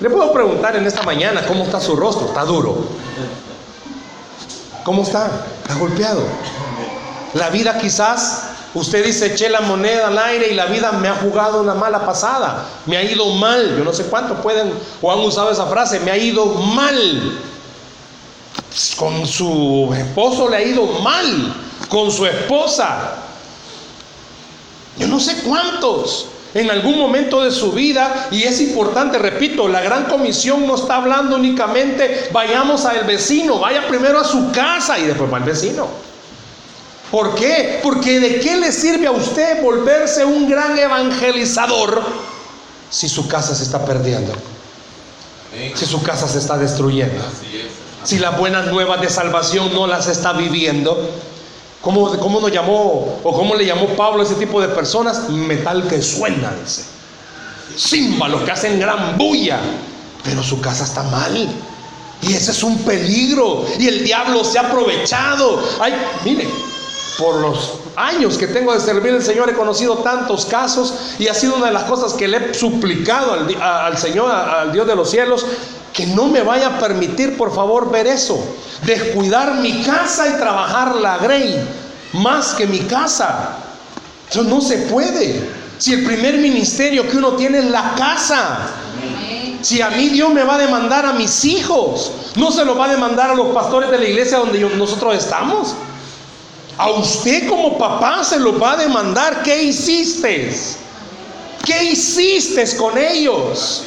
Le 0.00 0.10
puedo 0.10 0.32
preguntar 0.32 0.76
en 0.76 0.86
esta 0.86 1.02
mañana 1.02 1.44
cómo 1.46 1.64
está 1.64 1.80
su 1.80 1.96
rostro. 1.96 2.28
Está 2.28 2.44
duro. 2.44 2.86
¿Cómo 4.84 5.02
está? 5.02 5.30
Está 5.62 5.74
golpeado. 5.74 6.22
La 7.34 7.50
vida 7.50 7.76
quizás, 7.78 8.44
usted 8.72 9.04
dice, 9.04 9.26
eché 9.26 9.50
la 9.50 9.60
moneda 9.60 10.08
al 10.08 10.18
aire 10.18 10.48
y 10.50 10.54
la 10.54 10.66
vida 10.66 10.92
me 10.92 11.08
ha 11.08 11.14
jugado 11.16 11.60
una 11.60 11.74
mala 11.74 12.06
pasada. 12.06 12.64
Me 12.86 12.96
ha 12.96 13.02
ido 13.02 13.26
mal. 13.34 13.76
Yo 13.76 13.84
no 13.84 13.92
sé 13.92 14.04
cuántos 14.04 14.38
pueden 14.40 14.72
o 15.02 15.12
han 15.12 15.18
usado 15.18 15.50
esa 15.50 15.66
frase. 15.66 16.00
Me 16.00 16.10
ha 16.10 16.16
ido 16.16 16.46
mal. 16.46 17.38
Con 18.96 19.26
su 19.26 19.94
esposo 19.94 20.48
le 20.48 20.56
ha 20.56 20.62
ido 20.62 20.86
mal. 21.00 21.65
Con 21.88 22.10
su 22.10 22.26
esposa. 22.26 23.14
Yo 24.98 25.06
no 25.06 25.20
sé 25.20 25.42
cuántos 25.42 26.28
en 26.56 26.70
algún 26.70 26.98
momento 26.98 27.42
de 27.42 27.50
su 27.50 27.72
vida, 27.72 28.28
y 28.30 28.44
es 28.44 28.60
importante, 28.62 29.18
repito, 29.18 29.68
la 29.68 29.82
gran 29.82 30.04
comisión 30.04 30.66
no 30.66 30.76
está 30.76 30.96
hablando 30.96 31.36
únicamente, 31.36 32.30
vayamos 32.32 32.86
al 32.86 33.04
vecino, 33.04 33.58
vaya 33.58 33.86
primero 33.86 34.18
a 34.18 34.24
su 34.24 34.50
casa 34.52 34.98
y 34.98 35.02
después 35.02 35.30
va 35.30 35.36
al 35.36 35.42
vecino. 35.42 35.86
¿Por 37.10 37.34
qué? 37.34 37.80
Porque 37.82 38.18
de 38.20 38.40
qué 38.40 38.56
le 38.56 38.72
sirve 38.72 39.06
a 39.06 39.10
usted 39.10 39.62
volverse 39.62 40.24
un 40.24 40.48
gran 40.48 40.78
evangelizador 40.78 42.02
si 42.88 43.08
su 43.08 43.28
casa 43.28 43.54
se 43.54 43.62
está 43.62 43.84
perdiendo, 43.84 44.32
si 45.74 45.84
su 45.84 46.02
casa 46.02 46.26
se 46.26 46.38
está 46.38 46.56
destruyendo, 46.56 47.22
si 48.02 48.18
las 48.18 48.38
buenas 48.38 48.66
nuevas 48.68 49.02
de 49.02 49.10
salvación 49.10 49.74
no 49.74 49.86
las 49.86 50.08
está 50.08 50.32
viviendo. 50.32 51.10
¿Cómo, 51.86 52.18
¿Cómo, 52.18 52.40
nos 52.40 52.50
llamó 52.50 53.20
o 53.22 53.32
cómo 53.32 53.54
le 53.54 53.64
llamó 53.64 53.86
Pablo 53.90 54.20
a 54.20 54.24
ese 54.24 54.34
tipo 54.34 54.60
de 54.60 54.66
personas? 54.66 55.28
Metal 55.28 55.86
que 55.86 56.02
suena, 56.02 56.52
dice. 56.60 56.82
Címbalos 57.78 58.42
que 58.42 58.50
hacen 58.50 58.80
gran 58.80 59.16
bulla, 59.16 59.60
pero 60.24 60.42
su 60.42 60.60
casa 60.60 60.82
está 60.82 61.04
mal. 61.04 61.48
Y 62.22 62.32
ese 62.32 62.50
es 62.50 62.64
un 62.64 62.78
peligro. 62.78 63.64
Y 63.78 63.86
el 63.86 64.02
diablo 64.02 64.42
se 64.42 64.58
ha 64.58 64.62
aprovechado. 64.62 65.62
Ay, 65.78 65.94
mire, 66.24 66.48
por 67.18 67.36
los 67.36 67.74
años 67.94 68.36
que 68.36 68.48
tengo 68.48 68.72
de 68.72 68.80
servir 68.80 69.12
al 69.12 69.22
Señor 69.22 69.48
he 69.48 69.54
conocido 69.54 69.98
tantos 69.98 70.44
casos 70.44 70.92
y 71.20 71.28
ha 71.28 71.34
sido 71.34 71.54
una 71.54 71.66
de 71.66 71.72
las 71.72 71.84
cosas 71.84 72.14
que 72.14 72.26
le 72.26 72.50
he 72.50 72.54
suplicado 72.54 73.32
al, 73.32 73.62
al 73.62 73.96
Señor, 73.96 74.28
al 74.28 74.72
Dios 74.72 74.88
de 74.88 74.96
los 74.96 75.08
cielos, 75.08 75.46
que 75.96 76.06
no 76.06 76.26
me 76.26 76.42
vaya 76.42 76.66
a 76.66 76.78
permitir, 76.78 77.38
por 77.38 77.54
favor, 77.54 77.90
ver 77.90 78.06
eso. 78.06 78.38
Descuidar 78.84 79.54
mi 79.54 79.82
casa 79.82 80.28
y 80.28 80.32
trabajar 80.32 80.96
la 80.96 81.16
grey 81.16 81.58
más 82.12 82.52
que 82.52 82.66
mi 82.66 82.80
casa. 82.80 83.56
Eso 84.30 84.42
no 84.42 84.60
se 84.60 84.76
puede. 84.76 85.48
Si 85.78 85.94
el 85.94 86.04
primer 86.04 86.36
ministerio 86.36 87.08
que 87.08 87.16
uno 87.16 87.32
tiene 87.32 87.60
es 87.60 87.70
la 87.70 87.94
casa. 87.96 88.58
Si 89.62 89.80
a 89.80 89.88
mí 89.88 90.10
Dios 90.10 90.30
me 90.34 90.44
va 90.44 90.56
a 90.56 90.58
demandar 90.58 91.06
a 91.06 91.14
mis 91.14 91.46
hijos, 91.46 92.12
no 92.34 92.52
se 92.52 92.66
lo 92.66 92.76
va 92.76 92.84
a 92.84 92.88
demandar 92.88 93.30
a 93.30 93.34
los 93.34 93.54
pastores 93.54 93.90
de 93.90 93.98
la 93.98 94.04
iglesia 94.04 94.36
donde 94.36 94.60
nosotros 94.76 95.16
estamos. 95.16 95.74
A 96.76 96.90
usted 96.90 97.48
como 97.48 97.78
papá 97.78 98.22
se 98.22 98.38
lo 98.38 98.58
va 98.58 98.72
a 98.72 98.76
demandar. 98.76 99.42
¿Qué 99.42 99.62
hiciste? 99.62 100.54
¿Qué 101.64 101.84
hiciste 101.84 102.76
con 102.76 102.98
ellos? 102.98 103.82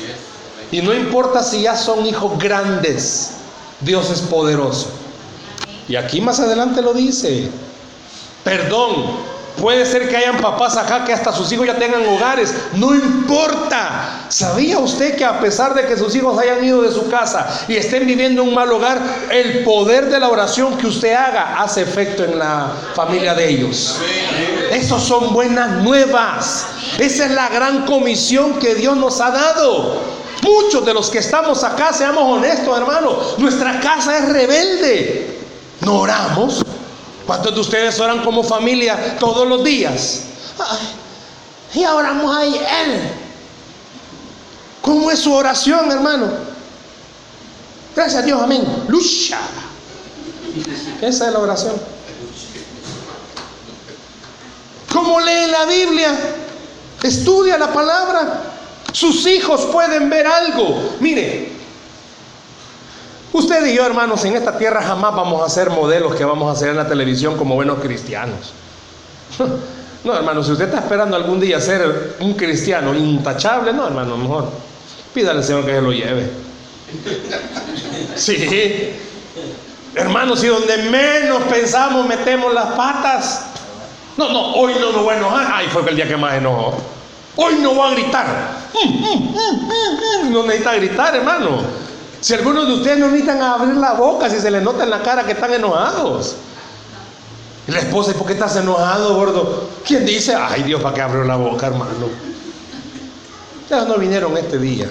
Y 0.71 0.81
no 0.81 0.93
importa 0.93 1.43
si 1.43 1.61
ya 1.61 1.75
son 1.75 2.05
hijos 2.05 2.37
grandes, 2.37 3.31
Dios 3.81 4.09
es 4.11 4.21
poderoso. 4.21 4.89
Y 5.87 5.95
aquí 5.95 6.21
más 6.21 6.39
adelante 6.39 6.81
lo 6.81 6.93
dice. 6.93 7.49
Perdón, 8.43 9.17
puede 9.59 9.85
ser 9.85 10.07
que 10.07 10.15
hayan 10.15 10.37
papás 10.37 10.77
acá 10.77 11.03
que 11.03 11.11
hasta 11.11 11.33
sus 11.33 11.51
hijos 11.51 11.65
ya 11.65 11.77
tengan 11.77 12.05
hogares. 12.07 12.53
No 12.73 12.93
importa. 12.93 14.27
¿Sabía 14.29 14.77
usted 14.77 15.15
que 15.15 15.25
a 15.25 15.39
pesar 15.39 15.73
de 15.73 15.87
que 15.87 15.97
sus 15.97 16.15
hijos 16.15 16.37
hayan 16.37 16.63
ido 16.63 16.83
de 16.83 16.91
su 16.91 17.09
casa 17.09 17.65
y 17.67 17.75
estén 17.75 18.05
viviendo 18.05 18.43
un 18.43 18.53
mal 18.53 18.71
hogar, 18.71 19.01
el 19.31 19.63
poder 19.63 20.09
de 20.11 20.19
la 20.19 20.29
oración 20.29 20.77
que 20.77 20.85
usted 20.85 21.13
haga 21.13 21.59
hace 21.59 21.81
efecto 21.81 22.23
en 22.23 22.37
la 22.37 22.71
familia 22.93 23.33
de 23.33 23.49
ellos? 23.49 23.97
Esos 24.71 25.01
son 25.01 25.33
buenas 25.33 25.81
nuevas. 25.83 26.67
Esa 26.99 27.25
es 27.25 27.31
la 27.31 27.49
gran 27.49 27.87
comisión 27.87 28.59
que 28.59 28.75
Dios 28.75 28.95
nos 28.95 29.19
ha 29.19 29.31
dado. 29.31 30.18
Muchos 30.43 30.85
de 30.85 30.93
los 30.93 31.09
que 31.09 31.19
estamos 31.19 31.63
acá, 31.63 31.91
seamos 31.93 32.23
honestos, 32.23 32.77
hermano, 32.77 33.17
nuestra 33.37 33.79
casa 33.79 34.17
es 34.17 34.29
rebelde. 34.29 35.39
No 35.81 35.99
oramos. 35.99 36.63
¿Cuántos 37.25 37.53
de 37.53 37.61
ustedes 37.61 37.99
oran 37.99 38.23
como 38.23 38.43
familia 38.43 39.17
todos 39.19 39.47
los 39.47 39.63
días? 39.63 40.23
y 41.73 41.85
oramos 41.85 42.35
ahí 42.35 42.55
Él. 42.55 43.01
¿Cómo 44.81 45.11
es 45.11 45.19
su 45.19 45.33
oración, 45.33 45.91
hermano? 45.91 46.27
Gracias 47.95 48.23
a 48.23 48.25
Dios, 48.25 48.41
amén. 48.41 48.65
Lucha. 48.87 49.39
Esa 51.01 51.27
es 51.27 51.33
la 51.33 51.39
oración. 51.39 51.75
¿Cómo 54.91 55.19
lee 55.19 55.47
la 55.51 55.65
Biblia? 55.65 56.17
Estudia 57.03 57.57
la 57.57 57.71
palabra. 57.71 58.41
Sus 58.91 59.25
hijos 59.27 59.65
pueden 59.71 60.09
ver 60.09 60.27
algo. 60.27 60.95
Mire, 60.99 61.49
usted 63.33 63.65
y 63.65 63.75
yo, 63.75 63.85
hermanos, 63.85 64.23
en 64.25 64.35
esta 64.35 64.57
tierra 64.57 64.81
jamás 64.81 65.15
vamos 65.15 65.45
a 65.45 65.49
ser 65.49 65.69
modelos 65.69 66.15
que 66.15 66.25
vamos 66.25 66.49
a 66.49 66.53
hacer 66.53 66.69
en 66.69 66.77
la 66.77 66.87
televisión 66.87 67.37
como 67.37 67.55
buenos 67.55 67.79
cristianos. 67.79 68.53
No, 70.01 70.15
hermano, 70.15 70.41
si 70.41 70.53
usted 70.53 70.67
está 70.67 70.79
esperando 70.79 71.17
algún 71.17 71.41
día 71.41 71.59
ser 71.59 72.15
un 72.21 72.33
cristiano 72.33 72.95
intachable, 72.95 73.73
no, 73.73 73.85
hermano, 73.85 74.15
mejor 74.15 74.49
pídale 75.13 75.39
al 75.39 75.43
Señor 75.43 75.65
que 75.65 75.73
se 75.73 75.81
lo 75.81 75.91
lleve. 75.91 76.29
Sí. 78.15 78.93
Hermanos, 79.95 80.39
si 80.39 80.47
donde 80.47 80.77
menos 80.89 81.43
pensamos 81.43 82.07
metemos 82.07 82.53
las 82.53 82.67
patas. 82.73 83.45
No, 84.17 84.31
no, 84.31 84.53
hoy 84.53 84.73
no 84.79 84.91
me 84.91 85.01
voy 85.01 85.13
a 85.15 85.17
enojar. 85.17 85.51
Ay, 85.53 85.67
fue 85.67 85.87
el 85.89 85.95
día 85.95 86.07
que 86.07 86.17
más 86.17 86.35
enojó. 86.35 86.77
Hoy 87.35 87.55
no 87.61 87.75
va 87.75 87.89
a 87.89 87.91
gritar. 87.93 88.59
No 90.29 90.43
necesita 90.43 90.75
gritar, 90.75 91.15
hermano. 91.15 91.61
Si 92.21 92.33
algunos 92.33 92.67
de 92.67 92.73
ustedes 92.73 92.99
no 92.99 93.07
necesitan 93.07 93.41
abrir 93.41 93.75
la 93.75 93.93
boca, 93.93 94.29
si 94.29 94.39
se 94.39 94.51
les 94.51 94.61
nota 94.61 94.83
en 94.83 94.89
la 94.89 95.01
cara 95.01 95.25
que 95.25 95.31
están 95.31 95.53
enojados. 95.53 96.35
Y 97.67 97.71
la 97.71 97.79
esposa, 97.79 98.11
¿y 98.11 98.13
por 98.15 98.27
qué 98.27 98.33
estás 98.33 98.55
enojado, 98.57 99.15
gordo? 99.15 99.69
¿Quién 99.85 100.05
dice? 100.05 100.35
Ay, 100.35 100.63
Dios, 100.63 100.81
¿para 100.81 100.95
qué 100.95 101.01
abrió 101.01 101.23
la 101.23 101.35
boca, 101.35 101.67
hermano? 101.67 102.09
Ya 103.69 103.85
no 103.85 103.95
vinieron 103.97 104.35
este 104.37 104.57
día. 104.57 104.89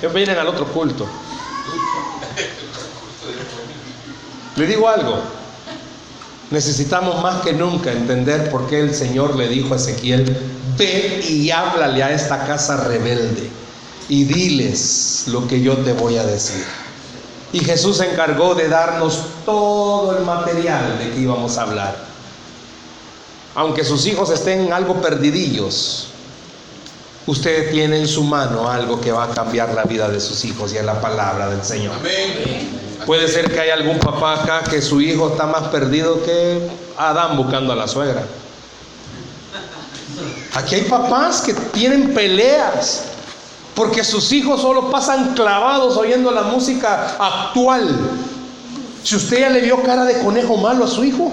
Ellos 0.00 0.12
vienen 0.12 0.38
al 0.38 0.48
otro 0.48 0.66
culto. 0.66 1.06
Le 4.56 4.66
digo 4.66 4.88
algo. 4.88 5.20
Necesitamos 6.50 7.22
más 7.22 7.42
que 7.42 7.52
nunca 7.52 7.92
entender 7.92 8.50
por 8.50 8.66
qué 8.66 8.80
el 8.80 8.94
Señor 8.94 9.36
le 9.36 9.46
dijo 9.46 9.72
a 9.72 9.76
Ezequiel, 9.76 10.36
ve 10.80 11.20
y 11.28 11.50
háblale 11.50 12.02
a 12.02 12.10
esta 12.10 12.44
casa 12.46 12.84
rebelde 12.84 13.50
y 14.08 14.24
diles 14.24 15.24
lo 15.26 15.46
que 15.46 15.60
yo 15.60 15.76
te 15.78 15.92
voy 15.92 16.16
a 16.16 16.24
decir. 16.24 16.64
Y 17.52 17.60
Jesús 17.60 17.98
se 17.98 18.10
encargó 18.10 18.54
de 18.54 18.68
darnos 18.68 19.20
todo 19.44 20.16
el 20.16 20.24
material 20.24 20.98
de 20.98 21.10
que 21.10 21.20
íbamos 21.20 21.58
a 21.58 21.62
hablar. 21.62 21.96
Aunque 23.54 23.84
sus 23.84 24.06
hijos 24.06 24.30
estén 24.30 24.72
algo 24.72 25.02
perdidillos, 25.02 26.08
usted 27.26 27.70
tiene 27.72 27.98
en 27.98 28.08
su 28.08 28.24
mano 28.24 28.70
algo 28.70 29.00
que 29.00 29.12
va 29.12 29.24
a 29.24 29.28
cambiar 29.28 29.74
la 29.74 29.84
vida 29.84 30.08
de 30.08 30.20
sus 30.20 30.44
hijos 30.44 30.72
y 30.72 30.78
es 30.78 30.84
la 30.84 31.00
palabra 31.00 31.50
del 31.50 31.62
Señor. 31.62 31.96
Puede 33.04 33.28
ser 33.28 33.52
que 33.52 33.60
haya 33.60 33.74
algún 33.74 33.98
papá 33.98 34.42
acá 34.42 34.62
que 34.70 34.80
su 34.80 35.00
hijo 35.00 35.30
está 35.30 35.46
más 35.46 35.68
perdido 35.68 36.22
que 36.22 36.68
Adán 36.96 37.36
buscando 37.36 37.72
a 37.72 37.76
la 37.76 37.88
suegra. 37.88 38.24
Aquí 40.54 40.74
hay 40.74 40.82
papás 40.82 41.42
que 41.42 41.54
tienen 41.54 42.12
peleas 42.12 43.04
porque 43.74 44.02
sus 44.04 44.32
hijos 44.32 44.60
solo 44.60 44.90
pasan 44.90 45.34
clavados 45.34 45.96
oyendo 45.96 46.30
la 46.32 46.42
música 46.42 47.16
actual. 47.18 47.88
Si 49.02 49.16
usted 49.16 49.40
ya 49.40 49.50
le 49.50 49.60
vio 49.60 49.82
cara 49.82 50.04
de 50.04 50.18
conejo 50.18 50.56
malo 50.56 50.84
a 50.84 50.88
su 50.88 51.04
hijo. 51.04 51.32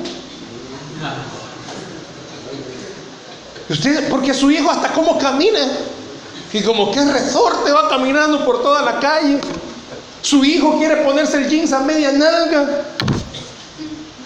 Porque 4.09 4.33
su 4.33 4.51
hijo 4.51 4.69
hasta 4.69 4.93
cómo 4.93 5.17
camina. 5.17 5.59
Y 6.53 6.61
como 6.63 6.91
que 6.91 7.03
resorte 7.03 7.71
va 7.71 7.89
caminando 7.89 8.45
por 8.45 8.61
toda 8.61 8.81
la 8.83 8.99
calle. 8.99 9.41
Su 10.21 10.45
hijo 10.45 10.77
quiere 10.77 10.97
ponerse 10.97 11.37
el 11.37 11.49
jeans 11.49 11.73
a 11.73 11.81
media 11.81 12.11
nalga. 12.11 12.85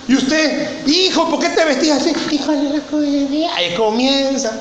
Y 0.08 0.16
usted, 0.16 0.86
hijo, 0.88 1.30
¿por 1.30 1.40
qué 1.40 1.50
te 1.50 1.64
vestías 1.64 2.02
así? 2.02 2.14
ahí 3.56 3.76
comienza. 3.76 4.52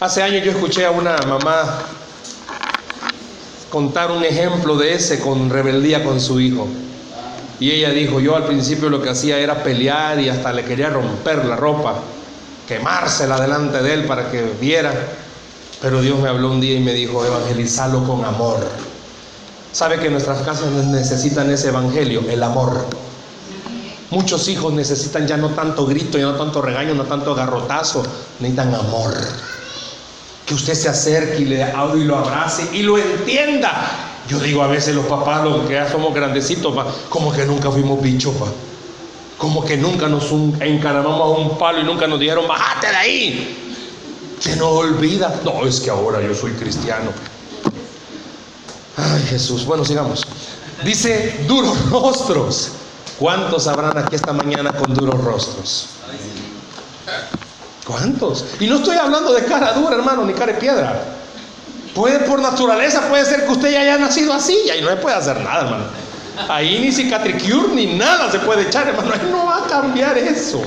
Hace 0.00 0.22
años 0.22 0.44
yo 0.44 0.52
escuché 0.52 0.86
a 0.86 0.92
una 0.92 1.16
mamá 1.26 1.80
contar 3.68 4.12
un 4.12 4.22
ejemplo 4.22 4.76
de 4.76 4.94
ese 4.94 5.18
con 5.18 5.50
rebeldía 5.50 6.04
con 6.04 6.20
su 6.20 6.38
hijo. 6.38 6.68
Y 7.58 7.72
ella 7.72 7.90
dijo, 7.90 8.20
yo 8.20 8.36
al 8.36 8.44
principio 8.44 8.90
lo 8.90 9.02
que 9.02 9.10
hacía 9.10 9.38
era 9.38 9.64
pelear 9.64 10.20
y 10.20 10.28
hasta 10.28 10.52
le 10.52 10.64
quería 10.64 10.90
romper 10.90 11.44
la 11.44 11.56
ropa, 11.56 11.96
quemársela 12.68 13.40
delante 13.40 13.82
de 13.82 13.94
él 13.94 14.04
para 14.04 14.30
que 14.30 14.40
viera. 14.60 14.92
Pero 15.82 16.00
Dios 16.00 16.16
me 16.20 16.28
habló 16.28 16.52
un 16.52 16.60
día 16.60 16.76
y 16.76 16.80
me 16.80 16.92
dijo, 16.92 17.26
evangelizalo 17.26 18.04
con 18.04 18.24
amor. 18.24 18.64
¿Sabe 19.72 19.98
que 19.98 20.10
nuestras 20.10 20.42
casas 20.42 20.70
necesitan 20.70 21.50
ese 21.50 21.70
evangelio? 21.70 22.22
El 22.30 22.44
amor. 22.44 22.86
Muchos 24.10 24.46
hijos 24.46 24.72
necesitan 24.72 25.26
ya 25.26 25.36
no 25.36 25.48
tanto 25.48 25.86
grito, 25.86 26.18
ya 26.18 26.26
no 26.26 26.36
tanto 26.36 26.62
regaño, 26.62 26.94
no 26.94 27.02
tanto 27.02 27.34
garrotazo, 27.34 28.04
necesitan 28.38 28.76
amor 28.76 29.12
que 30.48 30.54
usted 30.54 30.72
se 30.72 30.88
acerque 30.88 31.42
y 31.42 31.44
le 31.44 31.60
y 31.96 32.04
lo 32.04 32.16
abrace 32.16 32.66
y 32.72 32.82
lo 32.82 32.96
entienda. 32.96 33.70
Yo 34.26 34.40
digo 34.40 34.62
a 34.62 34.66
veces 34.66 34.94
los 34.94 35.04
papás, 35.04 35.44
los 35.44 35.66
que 35.66 35.74
ya 35.74 35.90
somos 35.90 36.14
grandecitos, 36.14 36.74
como 37.10 37.30
que 37.32 37.44
nunca 37.44 37.70
fuimos 37.70 38.00
bichos, 38.00 38.34
como 39.36 39.62
que 39.62 39.76
nunca 39.76 40.08
nos 40.08 40.24
encaramamos 40.60 41.20
a 41.20 41.40
un 41.40 41.58
palo 41.58 41.80
y 41.80 41.84
nunca 41.84 42.06
nos 42.06 42.18
dijeron, 42.18 42.48
bájate 42.48 42.88
de 42.88 42.96
ahí. 42.96 43.74
Se 44.40 44.56
nos 44.56 44.68
olvida. 44.68 45.38
No, 45.44 45.66
es 45.66 45.80
que 45.80 45.90
ahora 45.90 46.22
yo 46.22 46.34
soy 46.34 46.52
cristiano. 46.52 47.10
Ay, 48.96 49.22
Jesús. 49.28 49.66
Bueno, 49.66 49.84
sigamos. 49.84 50.26
Dice 50.82 51.44
duros 51.46 51.90
rostros. 51.90 52.70
¿Cuántos 53.18 53.66
habrán 53.66 53.98
aquí 53.98 54.14
esta 54.16 54.32
mañana 54.32 54.72
con 54.72 54.94
duros 54.94 55.22
rostros? 55.22 55.88
¿Cuántos? 57.88 58.44
Y 58.60 58.66
no 58.66 58.76
estoy 58.76 58.98
hablando 58.98 59.32
de 59.32 59.46
cara 59.46 59.72
dura, 59.72 59.96
hermano, 59.96 60.26
ni 60.26 60.34
cara 60.34 60.52
de 60.52 60.58
piedra. 60.58 61.04
Puede 61.94 62.18
por 62.20 62.38
naturaleza, 62.38 63.08
puede 63.08 63.24
ser 63.24 63.46
que 63.46 63.52
usted 63.52 63.72
ya 63.72 63.80
haya 63.80 63.96
nacido 63.96 64.34
así 64.34 64.54
y 64.66 64.70
ahí 64.70 64.82
no 64.82 64.90
se 64.90 64.96
puede 64.96 65.16
hacer 65.16 65.40
nada, 65.40 65.62
hermano. 65.62 65.84
Ahí 66.50 66.80
ni 66.80 66.92
cicatricure 66.92 67.74
ni 67.74 67.86
nada 67.96 68.30
se 68.30 68.40
puede 68.40 68.64
echar, 68.64 68.86
hermano. 68.88 69.10
Ahí 69.14 69.26
no 69.30 69.46
va 69.46 69.64
a 69.64 69.66
cambiar 69.66 70.18
eso. 70.18 70.62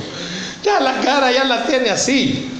Ya 0.63 0.79
la 0.79 0.99
cara 1.01 1.31
ya 1.31 1.43
la 1.43 1.63
tiene 1.65 1.91
así. 1.91 2.50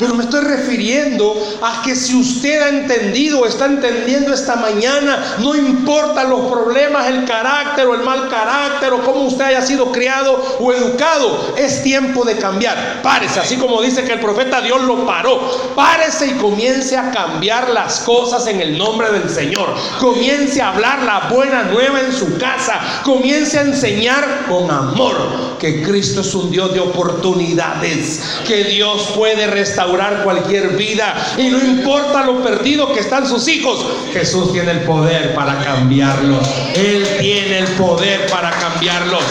Pero 0.00 0.14
me 0.14 0.24
estoy 0.24 0.40
refiriendo 0.40 1.36
a 1.60 1.82
que 1.82 1.94
si 1.94 2.18
usted 2.18 2.62
ha 2.62 2.68
entendido 2.70 3.40
o 3.40 3.46
está 3.46 3.66
entendiendo 3.66 4.32
esta 4.32 4.56
mañana, 4.56 5.36
no 5.40 5.54
importa 5.54 6.24
los 6.24 6.50
problemas, 6.50 7.06
el 7.06 7.26
carácter 7.26 7.86
o 7.86 7.94
el 7.94 8.00
mal 8.00 8.30
carácter 8.30 8.94
o 8.94 9.02
cómo 9.02 9.24
usted 9.24 9.44
haya 9.44 9.60
sido 9.60 9.92
criado 9.92 10.42
o 10.58 10.72
educado, 10.72 11.52
es 11.58 11.82
tiempo 11.82 12.24
de 12.24 12.38
cambiar. 12.38 13.02
Párese, 13.02 13.40
así 13.40 13.56
como 13.56 13.82
dice 13.82 14.02
que 14.02 14.14
el 14.14 14.20
profeta 14.20 14.62
Dios 14.62 14.80
lo 14.84 15.04
paró. 15.04 15.38
Párese 15.74 16.28
y 16.28 16.38
comience 16.38 16.96
a 16.96 17.10
cambiar 17.10 17.68
las 17.68 18.00
cosas 18.00 18.46
en 18.46 18.62
el 18.62 18.78
nombre 18.78 19.12
del 19.12 19.28
Señor. 19.28 19.74
Comience 19.98 20.62
a 20.62 20.70
hablar 20.70 21.02
la 21.02 21.28
buena 21.28 21.64
nueva 21.64 22.00
en 22.00 22.12
su 22.12 22.38
casa. 22.38 23.02
Comience 23.04 23.58
a 23.58 23.62
enseñar 23.62 24.46
con 24.48 24.70
amor 24.70 25.58
que 25.58 25.82
Cristo 25.82 26.22
es 26.22 26.34
un 26.34 26.50
Dios 26.50 26.72
de 26.72 26.80
oportunidades, 26.80 28.22
que 28.46 28.64
Dios 28.64 29.10
puede 29.14 29.46
restaurar 29.46 29.89
cualquier 30.22 30.70
vida. 30.70 31.34
Y 31.36 31.48
no 31.48 31.58
importa 31.58 32.22
lo 32.24 32.42
perdido 32.42 32.92
que 32.92 33.00
están 33.00 33.26
sus 33.26 33.48
hijos, 33.48 33.84
Jesús 34.12 34.52
tiene 34.52 34.72
el 34.72 34.80
poder 34.80 35.34
para 35.34 35.58
cambiarlos. 35.58 36.46
Él 36.74 37.06
tiene 37.20 37.58
el 37.60 37.68
poder 37.68 38.26
para 38.26 38.50
cambiarlos. 38.50 39.22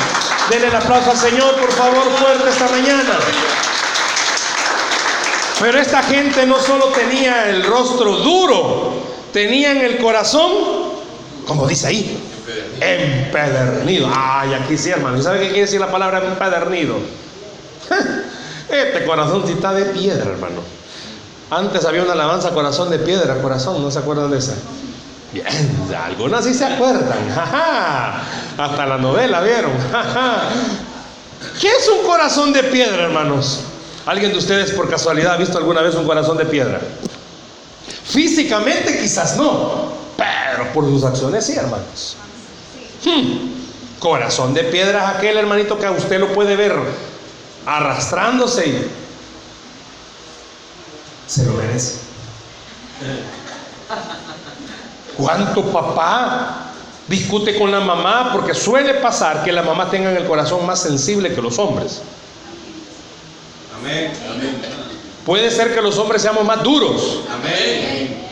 Denle 0.49 0.67
el 0.67 0.75
aplauso 0.75 1.11
al 1.11 1.17
Señor, 1.17 1.55
por 1.55 1.71
favor, 1.71 2.03
fuerte 2.17 2.49
esta 2.49 2.67
mañana. 2.69 3.19
Pero 5.59 5.79
esta 5.79 6.03
gente 6.03 6.45
no 6.45 6.59
solo 6.59 6.85
tenía 6.85 7.49
el 7.49 7.63
rostro 7.63 8.17
duro, 8.17 8.93
tenían 9.33 9.77
el 9.77 9.97
corazón, 9.97 10.51
como 11.45 11.67
dice 11.67 11.87
ahí, 11.87 12.17
empedernido. 12.79 14.09
Ay, 14.15 14.53
aquí 14.53 14.77
sí, 14.77 14.89
hermano. 14.89 15.17
¿Y 15.17 15.21
sabe 15.21 15.39
qué 15.39 15.47
quiere 15.47 15.61
decir 15.61 15.81
la 15.81 15.91
palabra 15.91 16.23
empedernido? 16.25 16.95
Este 18.69 19.05
corazón 19.05 19.43
sí 19.45 19.53
está 19.53 19.73
de 19.73 19.85
piedra, 19.85 20.31
hermano. 20.31 20.61
Antes 21.49 21.83
había 21.85 22.03
una 22.03 22.13
alabanza 22.13 22.51
corazón 22.51 22.91
de 22.91 22.99
piedra, 22.99 23.41
corazón, 23.41 23.81
¿no 23.81 23.89
se 23.89 23.99
acuerdan 23.99 24.29
de 24.29 24.37
esa? 24.37 24.53
Bien, 25.33 25.45
algunas 26.03 26.45
sí 26.45 26.53
se 26.53 26.65
acuerdan. 26.65 27.17
Hasta 28.57 28.85
la 28.85 28.97
novela 28.97 29.41
vieron. 29.41 29.71
¿Qué 31.59 31.67
es 31.67 31.87
un 31.87 32.05
corazón 32.05 32.53
de 32.53 32.63
piedra, 32.63 33.03
hermanos? 33.03 33.61
¿Alguien 34.05 34.31
de 34.31 34.37
ustedes 34.37 34.71
por 34.71 34.89
casualidad 34.89 35.33
ha 35.33 35.37
visto 35.37 35.57
alguna 35.57 35.81
vez 35.81 35.95
un 35.95 36.05
corazón 36.05 36.37
de 36.37 36.45
piedra? 36.45 36.79
Físicamente 38.05 38.99
quizás 38.99 39.37
no, 39.37 39.93
pero 40.17 40.71
por 40.73 40.85
sus 40.85 41.03
acciones 41.03 41.45
sí, 41.45 41.53
hermanos. 41.53 42.17
Hmm. 43.05 43.99
Corazón 43.99 44.53
de 44.53 44.63
piedra 44.63 45.03
es 45.03 45.17
aquel 45.17 45.37
hermanito 45.37 45.77
que 45.77 45.85
a 45.85 45.91
usted 45.91 46.19
lo 46.19 46.33
puede 46.33 46.55
ver 46.55 46.73
arrastrándose 47.69 48.67
y 48.67 48.91
se 51.27 51.45
lo 51.45 51.53
merece. 51.53 51.99
¿Cuánto 55.15 55.63
papá 55.71 56.71
discute 57.07 57.57
con 57.59 57.71
la 57.71 57.79
mamá? 57.79 58.31
Porque 58.33 58.55
suele 58.55 58.95
pasar 58.95 59.43
que 59.43 59.51
la 59.51 59.61
mamá 59.61 59.89
tenga 59.89 60.11
el 60.11 60.25
corazón 60.25 60.65
más 60.65 60.81
sensible 60.81 61.33
que 61.33 61.41
los 61.41 61.59
hombres. 61.59 62.01
Amén. 63.79 64.11
Puede 65.25 65.51
ser 65.51 65.75
que 65.75 65.81
los 65.81 65.97
hombres 65.99 66.23
seamos 66.23 66.43
más 66.43 66.63
duros. 66.63 67.21
Amén. 67.31 68.25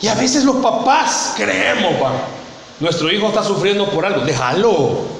Y 0.00 0.06
a 0.06 0.14
veces 0.14 0.44
los 0.44 0.56
papás 0.56 1.34
creemos, 1.36 1.94
nuestro 2.78 3.10
hijo 3.10 3.26
está 3.26 3.42
sufriendo 3.42 3.90
por 3.90 4.06
algo, 4.06 4.24
déjalo 4.24 5.17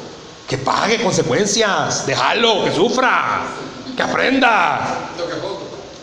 que 0.48 0.56
pague 0.56 1.02
consecuencias, 1.02 2.06
déjalo, 2.06 2.64
que 2.64 2.72
sufra, 2.72 3.42
que 3.94 4.02
aprenda, 4.02 4.80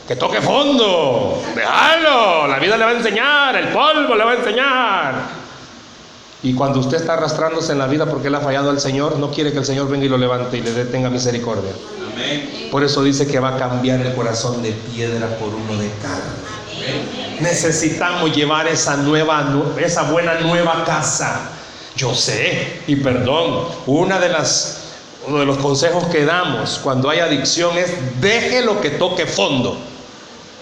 que 0.07 0.15
toque 0.15 0.39
fondo, 0.39 1.41
déjalo, 1.55 2.45
la 2.45 2.59
vida 2.59 2.77
le 2.77 2.85
va 2.85 2.91
a 2.91 2.93
enseñar, 2.93 3.55
el 3.55 3.69
polvo 3.69 4.13
le 4.13 4.23
va 4.23 4.31
a 4.33 4.35
enseñar. 4.35 5.15
Y 6.43 6.53
cuando 6.53 6.79
usted 6.79 6.97
está 6.97 7.13
arrastrándose 7.13 7.71
en 7.71 7.79
la 7.79 7.87
vida 7.87 8.05
porque 8.05 8.29
le 8.29 8.37
ha 8.37 8.39
fallado 8.39 8.69
al 8.69 8.79
Señor, 8.79 9.17
no 9.17 9.31
quiere 9.31 9.51
que 9.51 9.57
el 9.57 9.65
Señor 9.65 9.89
venga 9.89 10.05
y 10.05 10.09
lo 10.09 10.19
levante 10.19 10.57
y 10.57 10.61
le 10.61 10.73
detenga 10.73 11.09
misericordia. 11.09 11.71
Por 12.71 12.83
eso 12.83 13.01
dice 13.01 13.25
que 13.25 13.39
va 13.39 13.55
a 13.55 13.57
cambiar 13.57 13.99
el 14.01 14.13
corazón 14.13 14.61
de 14.61 14.73
piedra 14.73 15.27
por 15.39 15.49
uno 15.49 15.81
de 15.81 15.89
carne. 16.03 17.41
Necesitamos 17.41 18.35
llevar 18.35 18.67
esa 18.67 18.95
nueva, 18.97 19.43
esa 19.79 20.03
buena 20.03 20.35
nueva 20.35 20.83
casa 20.85 21.49
yo 21.95 22.13
sé, 22.13 22.81
y 22.87 22.95
perdón, 22.97 23.67
una 23.85 24.19
de 24.19 24.29
las 24.29 24.81
uno 25.27 25.39
de 25.39 25.45
los 25.45 25.57
consejos 25.57 26.05
que 26.05 26.23
damos 26.23 26.79
cuando 26.83 27.09
hay 27.09 27.19
adicción 27.19 27.77
es 27.77 28.21
deje 28.21 28.61
lo 28.61 28.79
que 28.79 28.91
toque 28.91 29.25
fondo, 29.25 29.77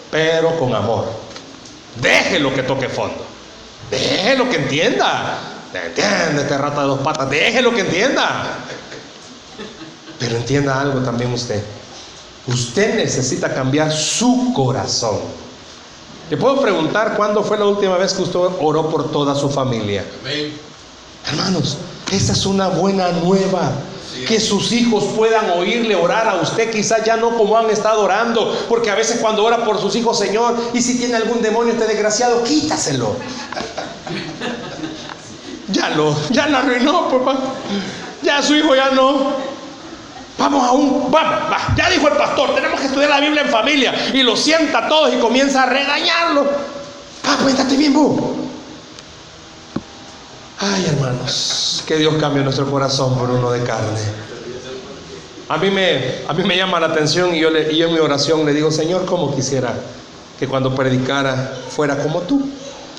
pero 0.09 0.57
con 0.57 0.73
amor. 0.73 1.05
Deje 2.01 2.39
lo 2.39 2.53
que 2.53 2.63
toque 2.63 2.89
fondo. 2.89 3.23
Deje 3.91 4.35
lo 4.35 4.49
que 4.49 4.57
entienda. 4.57 5.37
Entiende, 5.73 6.43
este 6.43 6.57
rata 6.57 6.81
de 6.81 6.87
dos 6.87 6.99
patas. 6.99 7.29
Deje 7.29 7.61
lo 7.61 7.73
que 7.73 7.81
entienda. 7.81 8.57
Pero 10.19 10.37
entienda 10.37 10.79
algo 10.79 11.01
también 11.01 11.33
usted. 11.33 11.63
Usted 12.47 12.95
necesita 12.95 13.53
cambiar 13.53 13.91
su 13.91 14.53
corazón. 14.55 15.19
Le 16.29 16.37
puedo 16.37 16.61
preguntar 16.61 17.15
cuándo 17.15 17.43
fue 17.43 17.57
la 17.57 17.65
última 17.65 17.97
vez 17.97 18.13
que 18.13 18.21
usted 18.21 18.39
oró 18.59 18.89
por 18.89 19.11
toda 19.11 19.35
su 19.35 19.49
familia. 19.49 20.05
Hermanos, 21.27 21.77
esa 22.11 22.33
es 22.33 22.45
una 22.45 22.67
buena 22.67 23.11
nueva. 23.11 23.71
Que 24.27 24.39
sus 24.39 24.71
hijos 24.71 25.05
puedan 25.17 25.49
oírle 25.49 25.95
orar 25.95 26.27
a 26.29 26.35
usted, 26.35 26.71
quizás 26.71 27.03
ya 27.03 27.17
no 27.17 27.35
como 27.35 27.57
han 27.57 27.69
estado 27.69 28.03
orando, 28.03 28.55
porque 28.69 28.89
a 28.89 28.95
veces 28.95 29.19
cuando 29.19 29.43
ora 29.43 29.65
por 29.65 29.81
sus 29.81 29.95
hijos, 29.95 30.17
Señor, 30.17 30.55
y 30.73 30.81
si 30.81 30.97
tiene 30.97 31.15
algún 31.15 31.41
demonio 31.41 31.73
este 31.73 31.87
desgraciado, 31.87 32.43
quítaselo. 32.43 33.15
Ya 35.69 35.89
lo, 35.89 36.15
ya 36.29 36.47
lo 36.47 36.57
arruinó, 36.57 37.09
papá. 37.09 37.39
Ya 38.21 38.43
su 38.43 38.53
hijo 38.53 38.75
ya 38.75 38.91
no. 38.91 39.33
Vamos 40.37 40.67
a 40.67 40.71
un, 40.71 41.09
vamos, 41.09 41.39
ya 41.75 41.89
dijo 41.89 42.07
el 42.07 42.17
pastor, 42.17 42.53
tenemos 42.53 42.79
que 42.79 42.87
estudiar 42.87 43.09
la 43.09 43.19
Biblia 43.19 43.43
en 43.43 43.49
familia. 43.49 44.11
Y 44.13 44.23
lo 44.23 44.35
sienta 44.35 44.85
a 44.85 44.87
todos 44.87 45.13
y 45.13 45.17
comienza 45.17 45.63
a 45.63 45.65
regañarlo. 45.67 46.45
Papá, 47.23 47.49
estate 47.49 47.77
bien, 47.77 47.93
vos. 47.93 48.42
Ay, 50.59 50.85
hermanos, 50.87 51.83
que 51.87 51.97
Dios 51.97 52.13
cambie 52.19 52.43
nuestro 52.43 52.69
corazón 52.69 53.17
por 53.17 53.29
uno 53.29 53.51
de 53.51 53.63
carne. 53.63 53.99
A 55.49 55.57
mí 55.57 55.69
me, 55.69 56.15
a 56.27 56.33
mí 56.33 56.43
me 56.43 56.55
llama 56.55 56.79
la 56.79 56.87
atención 56.87 57.35
y 57.35 57.39
yo, 57.39 57.49
le, 57.49 57.73
y 57.73 57.77
yo 57.77 57.87
en 57.87 57.93
mi 57.93 57.99
oración 57.99 58.45
le 58.45 58.53
digo, 58.53 58.71
Señor, 58.71 59.05
¿cómo 59.05 59.35
quisiera 59.35 59.73
que 60.39 60.47
cuando 60.47 60.73
predicara 60.73 61.53
fuera 61.69 61.97
como 61.97 62.21
tú? 62.21 62.49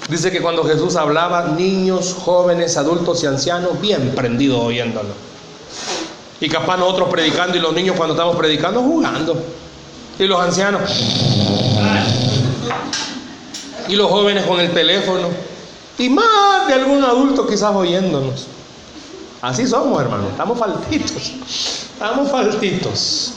Dice 0.09 0.31
que 0.31 0.43
cuando 0.43 0.65
Jesús 0.65 0.97
hablaba, 0.97 1.55
niños, 1.57 2.15
jóvenes, 2.15 2.77
adultos 2.77 3.23
y 3.23 3.27
ancianos, 3.27 3.81
bien 3.81 4.13
prendidos 4.15 4.61
oyéndolo. 4.61 5.15
Y 6.41 6.49
capaz 6.49 6.77
nosotros 6.77 7.09
predicando 7.09 7.57
y 7.57 7.61
los 7.61 7.73
niños 7.73 7.97
cuando 7.97 8.15
estamos 8.15 8.37
predicando 8.37 8.83
jugando. 8.83 9.43
Y 10.19 10.25
los 10.25 10.39
ancianos. 10.39 10.83
Y 13.89 13.97
los 13.97 14.11
jóvenes 14.11 14.45
con 14.45 14.61
el 14.61 14.71
teléfono. 14.73 15.29
Y 15.99 16.09
más 16.09 16.67
de 16.67 16.75
algún 16.75 17.05
adulto 17.05 17.47
quizás 17.47 17.75
oyéndonos. 17.75 18.47
Así 19.41 19.67
somos, 19.67 20.01
hermanos. 20.01 20.31
Estamos 20.31 20.59
faltitos. 20.59 21.33
Estamos 21.93 22.31
faltitos. 22.31 23.33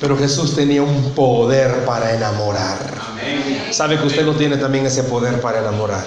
Pero 0.00 0.18
Jesús 0.18 0.54
tenía 0.54 0.82
un 0.82 1.12
poder 1.12 1.84
para 1.84 2.12
enamorar. 2.12 2.78
Sabe 3.70 3.98
que 3.98 4.06
usted 4.06 4.26
no 4.26 4.34
tiene 4.34 4.56
también 4.56 4.84
ese 4.84 5.04
poder 5.04 5.40
para 5.40 5.60
enamorar. 5.60 6.04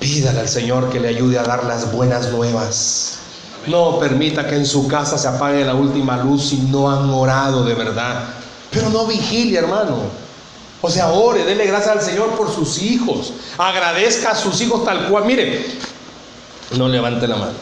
Pídale 0.00 0.40
al 0.40 0.48
Señor 0.48 0.90
que 0.90 0.98
le 0.98 1.08
ayude 1.08 1.38
a 1.38 1.44
dar 1.44 1.64
las 1.64 1.92
buenas 1.92 2.30
nuevas. 2.30 3.18
No 3.66 3.98
permita 3.98 4.46
que 4.46 4.56
en 4.56 4.66
su 4.66 4.88
casa 4.88 5.18
se 5.18 5.28
apague 5.28 5.64
la 5.64 5.74
última 5.74 6.16
luz 6.16 6.48
si 6.48 6.56
no 6.56 6.90
han 6.90 7.10
orado 7.10 7.64
de 7.64 7.74
verdad. 7.74 8.24
Pero 8.70 8.90
no 8.90 9.06
vigile, 9.06 9.58
hermano. 9.58 10.23
O 10.86 10.90
sea, 10.90 11.08
ore, 11.08 11.46
dele 11.46 11.64
gracias 11.64 11.96
al 11.96 12.02
Señor 12.02 12.36
por 12.36 12.54
sus 12.54 12.82
hijos. 12.82 13.32
Agradezca 13.56 14.32
a 14.32 14.34
sus 14.34 14.60
hijos 14.60 14.84
tal 14.84 15.08
cual. 15.08 15.24
Mire, 15.24 15.64
no 16.76 16.88
levante 16.88 17.26
la 17.26 17.36
mano. 17.36 17.54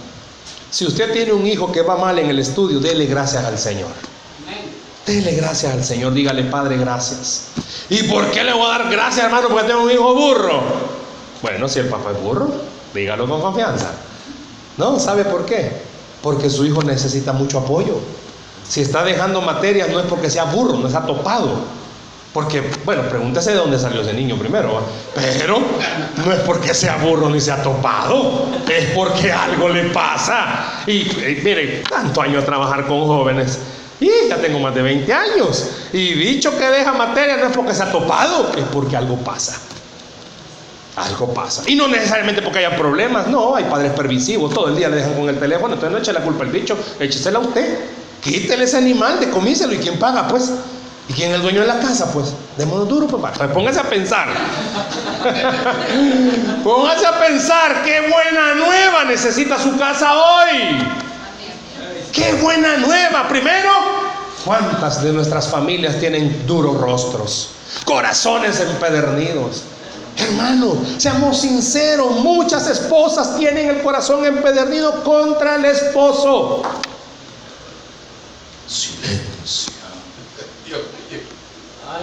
Si 0.73 0.85
usted 0.85 1.13
tiene 1.13 1.33
un 1.33 1.47
hijo 1.47 1.71
que 1.71 1.83
va 1.83 1.97
mal 1.97 2.19
en 2.19 2.31
el 2.31 2.41
estudio, 2.41 2.81
dele 2.81 3.07
gracias 3.07 3.45
al 3.45 3.57
Señor. 3.61 3.91
Dele 5.07 5.37
gracias 5.37 5.73
al 5.73 5.85
Señor, 5.85 6.15
dígale, 6.15 6.43
Padre, 6.43 6.77
gracias. 6.79 7.45
¿Y 7.89 8.03
por 8.03 8.29
qué 8.33 8.43
le 8.43 8.55
voy 8.55 8.67
a 8.67 8.79
dar 8.79 8.91
gracias, 8.91 9.27
hermano? 9.27 9.47
Porque 9.51 9.69
tengo 9.69 9.83
un 9.83 9.91
hijo 9.93 10.15
burro. 10.17 10.61
Bueno, 11.43 11.69
si 11.69 11.79
el 11.79 11.87
papá 11.87 12.11
es 12.11 12.21
burro, 12.21 12.51
dígalo 12.93 13.29
con 13.29 13.41
confianza. 13.41 13.93
No, 14.79 14.99
¿sabe 14.99 15.25
por 15.27 15.47
qué? 15.47 15.71
Porque 16.23 16.51
su 16.51 16.67
hijo 16.67 16.83
necesita 16.83 17.33
mucho 17.33 17.61
apoyo. 17.61 18.01
Si 18.69 18.81
está 18.81 19.05
dejando 19.05 19.41
materias 19.43 19.91
no 19.91 20.01
es 20.01 20.07
porque 20.07 20.29
sea 20.29 20.43
burro, 20.47 20.77
no 20.77 20.89
está 20.89 21.07
topado. 21.07 21.82
Porque, 22.33 22.63
bueno, 22.85 23.03
pregúntese 23.03 23.51
de 23.51 23.57
dónde 23.57 23.79
salió 23.79 24.01
ese 24.01 24.15
niño 24.15 24.39
primero. 24.39 24.81
Pero 25.15 25.61
no 26.25 26.33
es 26.33 26.41
porque 26.41 26.73
sea 26.73 26.97
burro 26.97 27.29
ni 27.29 27.41
sea 27.41 27.63
topado, 27.63 28.49
es 28.69 28.91
porque 28.91 29.31
algo 29.31 29.69
le 29.69 29.91
pasa. 29.91 30.83
Y, 30.87 31.01
y 31.01 31.41
mire, 31.45 31.83
tanto 31.89 32.23
años 32.23 32.43
a 32.43 32.47
trabajar 32.47 32.87
con 32.87 33.07
jóvenes 33.07 33.59
y 34.03 34.29
ya 34.29 34.37
tengo 34.37 34.59
más 34.59 34.75
de 34.75 34.83
20 34.83 35.13
años. 35.13 35.69
Y 35.93 36.15
dicho 36.15 36.51
que 36.59 36.65
deja 36.65 36.93
materia 36.93 37.37
no 37.37 37.47
es 37.47 37.57
porque 37.57 37.75
se 37.75 37.85
ha 37.85 37.93
topado, 37.93 38.51
es 38.57 38.65
porque 38.73 38.97
algo 38.97 39.17
pasa. 39.19 39.61
Algo 40.97 41.33
pasa. 41.33 41.63
Y 41.67 41.77
no 41.77 41.87
necesariamente 41.87 42.43
porque 42.43 42.59
haya 42.59 42.77
problemas, 42.77 43.29
no, 43.29 43.55
hay 43.55 43.65
padres 43.65 43.93
permisivos, 43.93 44.53
todo 44.53 44.69
el 44.69 44.77
día 44.77 44.89
le 44.89 44.97
dejan 44.97 45.15
con 45.15 45.29
el 45.29 45.39
teléfono, 45.39 45.75
entonces 45.75 45.93
no 45.93 45.99
eche 45.99 46.13
la 46.13 46.21
culpa 46.21 46.45
al 46.45 46.51
bicho, 46.51 46.77
échesela 46.99 47.39
a 47.39 47.43
usted. 47.43 47.79
Quítele 48.21 48.65
ese 48.65 48.77
animal, 48.77 49.21
decomíselo 49.21 49.73
y 49.73 49.79
quién 49.79 49.99
paga, 49.99 50.29
pues. 50.29 50.53
¿Y 51.09 51.13
quién 51.15 51.31
es 51.31 51.37
el 51.37 51.43
dueño 51.43 51.63
de 51.63 51.67
la 51.67 51.81
casa? 51.81 52.13
Pues 52.13 52.33
démonos 52.57 52.89
duro, 52.89 53.07
papá. 53.09 53.49
Póngase 53.49 53.81
a 53.81 53.85
pensar. 53.85 54.29
póngase 56.65 57.07
a 57.07 57.19
pensar 57.19 57.83
qué 57.85 58.01
buena 58.03 58.55
nueva 58.55 59.05
necesita 59.05 59.59
su 59.59 59.77
casa 59.77 60.13
hoy. 60.15 60.87
Qué 62.13 62.35
buena 62.35 62.77
nueva. 62.77 63.29
Primero, 63.29 63.71
¿cuántas 64.45 65.03
de 65.03 65.13
nuestras 65.13 65.49
familias 65.49 65.99
tienen 65.99 66.47
duros 66.47 66.81
rostros? 66.81 67.51
Corazones 67.85 68.61
empedernidos. 68.61 69.65
Hermano, 70.17 70.77
seamos 70.99 71.41
sinceros, 71.41 72.17
muchas 72.17 72.69
esposas 72.69 73.37
tienen 73.39 73.71
el 73.71 73.83
corazón 73.83 74.25
empedernido 74.27 75.03
contra 75.03 75.57
el 75.57 75.65
esposo. 75.65 76.63
Silencio. 78.69 79.82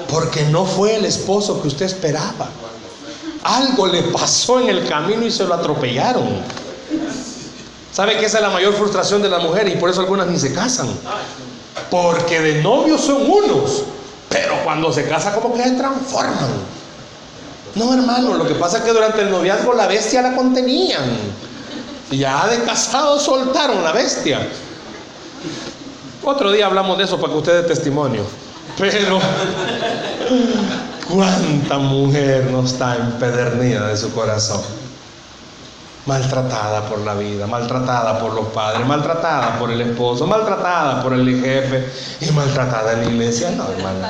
Porque 0.09 0.43
no 0.43 0.65
fue 0.65 0.95
el 0.95 1.05
esposo 1.05 1.61
que 1.61 1.67
usted 1.67 1.85
esperaba. 1.85 2.49
Algo 3.43 3.87
le 3.87 4.03
pasó 4.03 4.59
en 4.59 4.69
el 4.69 4.87
camino 4.87 5.25
y 5.25 5.31
se 5.31 5.45
lo 5.45 5.53
atropellaron. 5.53 6.27
¿Sabe 7.91 8.17
que 8.17 8.25
esa 8.25 8.37
es 8.37 8.43
la 8.43 8.49
mayor 8.49 8.73
frustración 8.73 9.21
de 9.21 9.29
la 9.29 9.39
mujer 9.39 9.67
y 9.67 9.75
por 9.75 9.89
eso 9.89 10.01
algunas 10.01 10.27
ni 10.27 10.39
se 10.39 10.53
casan? 10.53 10.87
Porque 11.89 12.39
de 12.39 12.61
novios 12.61 13.01
son 13.01 13.29
unos, 13.29 13.83
pero 14.29 14.55
cuando 14.63 14.91
se 14.93 15.07
casa 15.07 15.33
como 15.33 15.53
que 15.53 15.63
se 15.63 15.71
transforman. 15.71 16.79
No, 17.75 17.93
hermano, 17.93 18.35
lo 18.35 18.47
que 18.47 18.55
pasa 18.55 18.79
es 18.79 18.83
que 18.83 18.91
durante 18.91 19.21
el 19.21 19.31
noviazgo 19.31 19.73
la 19.73 19.87
bestia 19.87 20.21
la 20.21 20.35
contenían. 20.35 21.03
Ya 22.11 22.47
de 22.47 22.63
casado 22.63 23.19
soltaron 23.19 23.83
la 23.83 23.91
bestia. 23.91 24.47
Otro 26.23 26.51
día 26.51 26.65
hablamos 26.65 26.97
de 26.97 27.03
eso 27.05 27.19
para 27.19 27.33
que 27.33 27.39
usted 27.39 27.61
dé 27.61 27.67
testimonio. 27.67 28.23
Pero, 28.77 29.19
¿cuánta 31.09 31.77
mujer 31.77 32.49
no 32.51 32.63
está 32.63 32.95
empedernida 32.95 33.87
de 33.87 33.97
su 33.97 34.11
corazón? 34.13 34.61
maltratada 36.09 36.89
por 36.89 36.99
la 37.01 37.13
vida, 37.13 37.45
maltratada 37.45 38.17
por 38.19 38.33
los 38.33 38.47
padres, 38.47 38.85
maltratada 38.85 39.59
por 39.59 39.69
el 39.69 39.79
esposo, 39.81 40.25
maltratada 40.25 41.03
por 41.03 41.13
el 41.13 41.39
jefe 41.39 41.87
y 42.21 42.31
maltratada 42.31 42.93
en 42.93 43.01
la 43.01 43.05
iglesia. 43.05 43.51
No, 43.51 43.69
hermano. 43.69 44.07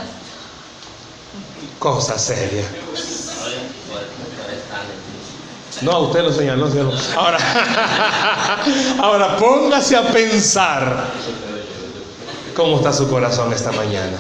Cosa 1.77 2.17
seria. 2.17 2.63
No, 5.81 5.99
usted 5.99 6.23
lo 6.23 6.31
señaló, 6.31 6.69
Ahora, 7.17 7.37
ahora 9.01 9.37
póngase 9.37 9.95
a 9.95 10.03
pensar 10.03 11.05
cómo 12.55 12.77
está 12.77 12.93
su 12.93 13.09
corazón 13.09 13.51
esta 13.53 13.71
mañana. 13.73 14.17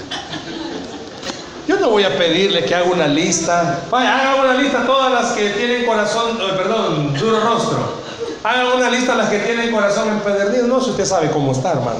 No 1.79 1.89
voy 1.91 2.03
a 2.03 2.17
pedirle 2.17 2.65
que 2.65 2.75
haga 2.75 2.85
una 2.85 3.07
lista. 3.07 3.83
Vaya, 3.89 4.17
haga 4.17 4.41
una 4.41 4.53
lista 4.61 4.85
todas 4.85 5.11
las 5.11 5.31
que 5.33 5.49
tienen 5.51 5.85
corazón, 5.85 6.37
eh, 6.41 6.53
perdón, 6.57 7.13
duro 7.17 7.39
rostro. 7.39 7.99
Haga 8.43 8.75
una 8.75 8.89
lista 8.89 9.15
las 9.15 9.29
que 9.29 9.39
tienen 9.39 9.71
corazón 9.71 10.09
empedernido. 10.09 10.67
No, 10.67 10.81
si 10.81 10.91
usted 10.91 11.05
sabe 11.05 11.31
cómo 11.31 11.51
está, 11.51 11.71
hermano. 11.71 11.99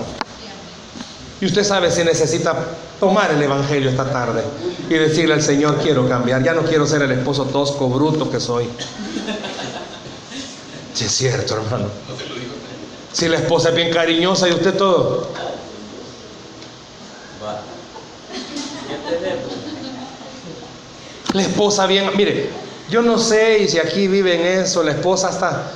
Y 1.42 1.46
usted 1.46 1.64
sabe 1.64 1.90
si 1.92 2.04
necesita 2.04 2.56
tomar 3.00 3.32
el 3.32 3.42
Evangelio 3.42 3.90
esta 3.90 4.12
tarde 4.12 4.44
y 4.90 4.94
decirle 4.94 5.36
al 5.36 5.42
Señor, 5.42 5.78
quiero 5.82 6.08
cambiar, 6.08 6.44
ya 6.44 6.54
no 6.54 6.64
quiero 6.64 6.86
ser 6.86 7.02
el 7.02 7.12
esposo 7.12 7.46
tosco, 7.46 7.88
bruto 7.88 8.30
que 8.30 8.42
soy. 8.42 8.68
Si 10.94 11.06
es 11.06 11.12
cierto, 11.12 11.56
hermano. 11.56 11.86
Si 13.14 13.30
la 13.30 13.38
esposa 13.38 13.70
es 13.70 13.76
bien 13.76 13.92
cariñosa 13.92 14.50
y 14.50 14.52
usted 14.52 14.76
todo. 14.76 15.30
La 21.34 21.42
esposa 21.44 21.86
bien, 21.86 22.10
mire, 22.16 22.50
yo 22.90 23.02
no 23.02 23.18
sé 23.18 23.68
si 23.68 23.78
aquí 23.78 24.08
viven 24.08 24.42
eso, 24.42 24.82
la 24.82 24.92
esposa 24.92 25.30
hasta 25.30 25.72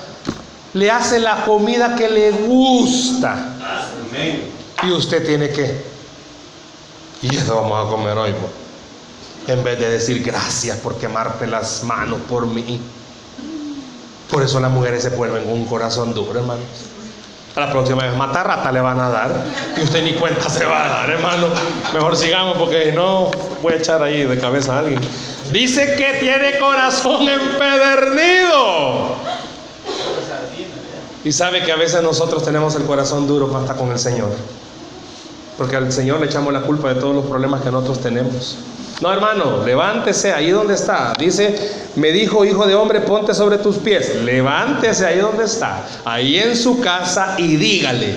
le 0.73 0.89
hace 0.89 1.19
la 1.19 1.45
comida 1.45 1.95
que 1.95 2.09
le 2.09 2.31
gusta. 2.31 3.55
Y 4.81 4.91
usted 4.91 5.25
tiene 5.25 5.49
que, 5.49 5.83
y 7.21 7.35
eso 7.35 7.55
vamos 7.55 7.87
a 7.87 7.89
comer 7.89 8.17
hoy, 8.17 8.33
en 9.47 9.63
vez 9.63 9.79
de 9.79 9.89
decir 9.89 10.23
gracias 10.23 10.77
por 10.77 10.97
quemarte 10.97 11.45
las 11.47 11.83
manos 11.83 12.19
por 12.27 12.47
mí. 12.47 12.81
Por 14.31 14.41
eso 14.41 14.59
las 14.59 14.71
mujeres 14.71 15.03
se 15.03 15.09
vuelven 15.09 15.47
un 15.47 15.65
corazón 15.65 16.13
duro, 16.13 16.39
hermanos. 16.39 16.65
A 17.55 17.59
la 17.59 17.71
próxima 17.71 18.03
vez 18.03 18.17
mata 18.17 18.41
rata 18.41 18.71
le 18.71 18.81
van 18.81 18.99
a 18.99 19.09
dar 19.09 19.31
y 19.77 19.81
usted 19.83 20.03
ni 20.03 20.13
cuenta 20.13 20.49
se 20.49 20.65
va 20.65 20.85
a 20.85 20.87
dar, 20.89 21.09
hermano. 21.11 21.49
Mejor 21.93 22.17
sigamos 22.17 22.57
porque 22.57 22.91
no 22.91 23.29
voy 23.61 23.73
a 23.73 23.75
echar 23.75 24.01
ahí 24.01 24.23
de 24.23 24.39
cabeza 24.39 24.75
a 24.75 24.79
alguien. 24.79 24.99
Dice 25.51 25.95
que 25.95 26.19
tiene 26.19 26.57
corazón 26.59 27.27
empedernido. 27.29 29.15
Y 31.23 31.31
sabe 31.31 31.63
que 31.63 31.71
a 31.71 31.77
veces 31.77 32.03
nosotros 32.03 32.43
tenemos 32.43 32.75
el 32.75 32.83
corazón 32.83 33.27
duro 33.27 33.55
hasta 33.55 33.75
con 33.75 33.91
el 33.91 33.99
Señor. 33.99 34.31
Porque 35.57 35.75
al 35.75 35.91
Señor 35.91 36.19
le 36.19 36.25
echamos 36.25 36.51
la 36.51 36.61
culpa 36.61 36.93
de 36.93 36.99
todos 36.99 37.15
los 37.15 37.25
problemas 37.25 37.61
que 37.61 37.71
nosotros 37.71 38.01
tenemos. 38.01 38.57
No, 39.01 39.11
hermano, 39.11 39.65
levántese 39.65 40.33
ahí 40.33 40.51
donde 40.51 40.75
está. 40.75 41.13
Dice, 41.17 41.55
me 41.95 42.11
dijo, 42.11 42.45
hijo 42.45 42.65
de 42.65 42.75
hombre, 42.75 43.01
ponte 43.01 43.33
sobre 43.33 43.57
tus 43.57 43.77
pies. 43.77 44.15
Levántese 44.23 45.05
ahí 45.05 45.19
donde 45.19 45.45
está, 45.45 45.85
ahí 46.05 46.37
en 46.37 46.55
su 46.55 46.79
casa 46.79 47.35
y 47.37 47.55
dígale, 47.55 48.15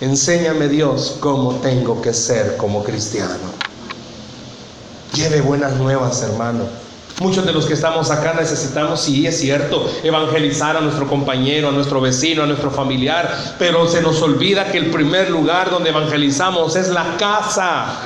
enséñame 0.00 0.68
Dios 0.68 1.16
cómo 1.20 1.56
tengo 1.56 2.00
que 2.00 2.12
ser 2.12 2.56
como 2.56 2.82
cristiano. 2.82 3.61
Lleve 5.14 5.42
buenas 5.42 5.74
nuevas, 5.76 6.22
hermano. 6.22 6.64
Muchos 7.20 7.44
de 7.44 7.52
los 7.52 7.66
que 7.66 7.74
estamos 7.74 8.10
acá 8.10 8.32
necesitamos, 8.32 9.02
sí, 9.02 9.26
es 9.26 9.38
cierto, 9.38 9.88
evangelizar 10.02 10.76
a 10.76 10.80
nuestro 10.80 11.06
compañero, 11.06 11.68
a 11.68 11.72
nuestro 11.72 12.00
vecino, 12.00 12.42
a 12.42 12.46
nuestro 12.46 12.70
familiar, 12.70 13.54
pero 13.58 13.86
se 13.86 14.00
nos 14.00 14.22
olvida 14.22 14.72
que 14.72 14.78
el 14.78 14.90
primer 14.90 15.30
lugar 15.30 15.70
donde 15.70 15.90
evangelizamos 15.90 16.74
es 16.76 16.88
la 16.88 17.16
casa. 17.18 18.00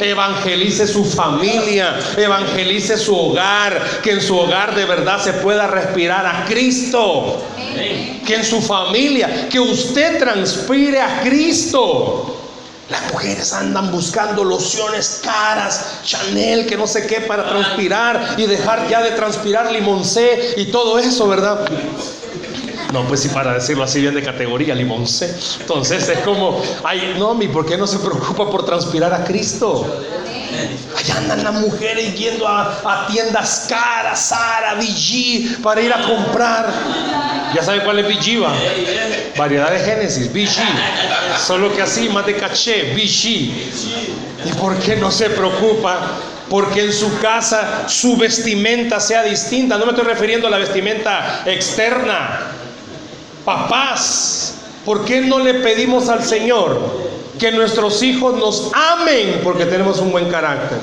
Evangelice 0.00 0.86
su 0.86 1.04
familia, 1.04 1.98
evangelice 2.16 2.98
su 2.98 3.16
hogar, 3.16 3.82
que 4.02 4.12
en 4.12 4.20
su 4.20 4.38
hogar 4.38 4.74
de 4.74 4.84
verdad 4.84 5.20
se 5.20 5.32
pueda 5.32 5.66
respirar 5.66 6.26
a 6.26 6.44
Cristo. 6.44 7.42
Que 8.26 8.34
en 8.36 8.44
su 8.44 8.60
familia, 8.60 9.48
que 9.48 9.58
usted 9.58 10.18
transpire 10.18 11.00
a 11.00 11.22
Cristo. 11.22 12.39
Las 12.90 13.12
mujeres 13.12 13.52
andan 13.52 13.92
buscando 13.92 14.42
lociones 14.42 15.20
caras, 15.22 16.00
Chanel, 16.04 16.66
que 16.66 16.76
no 16.76 16.88
sé 16.88 17.06
qué, 17.06 17.20
para 17.20 17.48
transpirar 17.48 18.34
y 18.36 18.46
dejar 18.46 18.88
ya 18.88 19.00
de 19.00 19.12
transpirar 19.12 19.70
limoncé 19.70 20.54
y 20.56 20.66
todo 20.66 20.98
eso, 20.98 21.28
¿verdad? 21.28 21.68
No, 22.92 23.06
pues 23.06 23.20
sí, 23.20 23.28
para 23.28 23.54
decirlo 23.54 23.84
así 23.84 24.00
bien 24.00 24.14
de 24.14 24.22
categoría, 24.22 24.74
limoncé. 24.74 25.36
Entonces 25.60 26.08
es 26.08 26.18
como, 26.20 26.60
ay, 26.82 27.14
no, 27.16 27.34
mi, 27.34 27.46
¿por 27.46 27.64
qué 27.64 27.76
no 27.76 27.86
se 27.86 27.98
preocupa 28.00 28.50
por 28.50 28.66
transpirar 28.66 29.14
a 29.14 29.22
Cristo? 29.22 29.86
Allá 30.96 31.18
andan 31.18 31.44
las 31.44 31.54
mujeres 31.54 32.14
yendo 32.16 32.48
a, 32.48 33.06
tiendas 33.10 33.66
caras, 33.68 34.20
Sara, 34.20 34.74
VG, 34.74 35.62
para 35.62 35.80
ir 35.80 35.92
a 35.92 36.02
comprar. 36.02 36.72
¿Ya 37.54 37.62
sabe 37.62 37.84
cuál 37.84 38.00
es 38.00 38.06
VG? 38.06 38.42
Va? 38.42 38.52
Variedad 39.40 39.70
de 39.70 39.78
Génesis, 39.78 40.30
VG. 40.30 40.60
Solo 41.46 41.74
que 41.74 41.80
así, 41.80 42.10
más 42.10 42.26
de 42.26 42.36
caché, 42.36 42.92
VG. 42.92 43.24
¿Y 44.44 44.52
por 44.60 44.76
qué 44.80 44.96
no 44.96 45.10
se 45.10 45.30
preocupa? 45.30 45.98
Porque 46.50 46.84
en 46.84 46.92
su 46.92 47.18
casa 47.20 47.88
su 47.88 48.18
vestimenta 48.18 49.00
sea 49.00 49.22
distinta. 49.22 49.78
No 49.78 49.86
me 49.86 49.92
estoy 49.92 50.04
refiriendo 50.04 50.46
a 50.46 50.50
la 50.50 50.58
vestimenta 50.58 51.42
externa. 51.46 52.48
Papás, 53.42 54.56
¿por 54.84 55.06
qué 55.06 55.22
no 55.22 55.38
le 55.38 55.54
pedimos 55.54 56.10
al 56.10 56.22
Señor 56.22 56.78
que 57.38 57.50
nuestros 57.50 58.02
hijos 58.02 58.36
nos 58.36 58.70
amen 58.74 59.40
porque 59.42 59.64
tenemos 59.64 60.00
un 60.00 60.12
buen 60.12 60.28
carácter. 60.28 60.78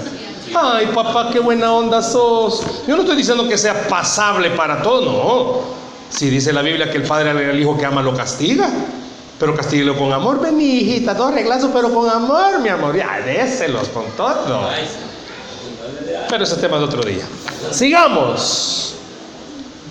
Ay, 0.55 0.87
papá, 0.87 1.29
qué 1.31 1.39
buena 1.39 1.71
onda 1.71 2.01
sos. 2.01 2.63
Yo 2.87 2.95
no 2.95 3.03
estoy 3.03 3.17
diciendo 3.17 3.47
que 3.47 3.55
sea 3.55 3.87
pasable 3.87 4.49
para 4.49 4.81
todo, 4.81 5.11
no. 5.11 5.76
Si 6.09 6.29
dice 6.29 6.53
la 6.53 6.61
Biblia 6.61 6.89
que 6.89 6.97
el 6.97 7.03
padre 7.03 7.31
al 7.31 7.59
hijo 7.59 7.77
que 7.77 7.85
ama 7.85 8.01
lo 8.01 8.15
castiga, 8.15 8.69
pero 9.39 9.55
castíguelo 9.55 9.97
con 9.97 10.11
amor. 10.11 10.39
Ven, 10.41 10.57
mi 10.57 10.65
hijita, 10.65 11.15
todo 11.15 11.27
arreglado, 11.27 11.71
pero 11.71 11.93
con 11.93 12.09
amor, 12.09 12.59
mi 12.59 12.69
amor. 12.69 12.95
Ya, 12.95 13.21
déselos 13.25 13.89
con 13.89 14.05
todo. 14.15 14.69
Pero 16.29 16.43
ese 16.43 16.55
tema 16.55 16.77
de 16.77 16.83
otro 16.83 17.03
día. 17.03 17.25
Sigamos. 17.71 18.95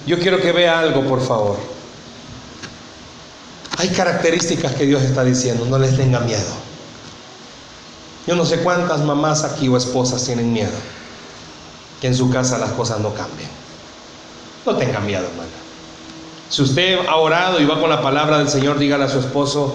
Yo 0.07 0.19
quiero 0.19 0.41
que 0.41 0.53
vea 0.53 0.79
algo, 0.79 1.03
por 1.03 1.21
favor. 1.21 1.57
Hay 3.79 3.89
características 3.91 4.75
que 4.75 4.87
Dios 4.87 5.03
está 5.03 5.23
diciendo, 5.23 5.67
no 5.67 5.79
les 5.79 5.97
tenga 5.97 6.21
miedo. 6.21 6.67
Yo 8.27 8.35
no 8.35 8.45
sé 8.45 8.59
cuántas 8.61 9.01
mamás 9.01 9.45
aquí 9.45 9.69
o 9.69 9.77
esposas 9.77 10.25
tienen 10.25 10.53
miedo 10.53 10.73
que 12.01 12.09
en 12.09 12.15
su 12.15 12.31
casa 12.31 12.59
las 12.59 12.71
cosas 12.73 13.01
no 13.01 13.15
cambien. 13.15 13.49
No 14.65 14.77
tenga 14.77 15.01
miedo, 15.01 15.25
hermano. 15.27 15.56
Si 16.49 16.63
usted 16.63 16.99
ha 17.09 17.17
orado 17.17 17.61
y 17.61 17.65
va 17.65 17.81
con 17.81 17.91
la 17.91 18.01
palabra 18.01 18.39
del 18.39 18.49
Señor, 18.49 18.79
dígale 18.79 19.05
a 19.05 19.09
su 19.09 19.19
esposo, 19.19 19.75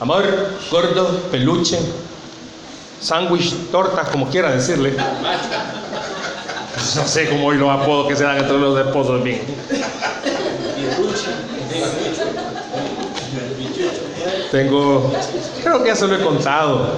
amor, 0.00 0.24
gordo, 0.70 1.08
peluche, 1.30 1.78
sándwich, 3.00 3.54
torta, 3.70 4.02
como 4.10 4.28
quiera 4.28 4.50
decirle. 4.50 4.94
No 6.96 7.06
sé 7.06 7.28
cómo 7.28 7.46
hoy 7.46 7.58
los 7.58 7.70
apodos 7.70 8.08
que 8.08 8.16
se 8.16 8.24
dan 8.24 8.38
entre 8.38 8.58
los 8.58 8.78
esposos 8.78 9.22
bien. 9.22 9.42
Tengo, 14.50 15.12
creo 15.62 15.82
que 15.82 15.88
ya 15.88 15.96
se 15.96 16.08
lo 16.08 16.16
he 16.16 16.20
contado. 16.20 16.96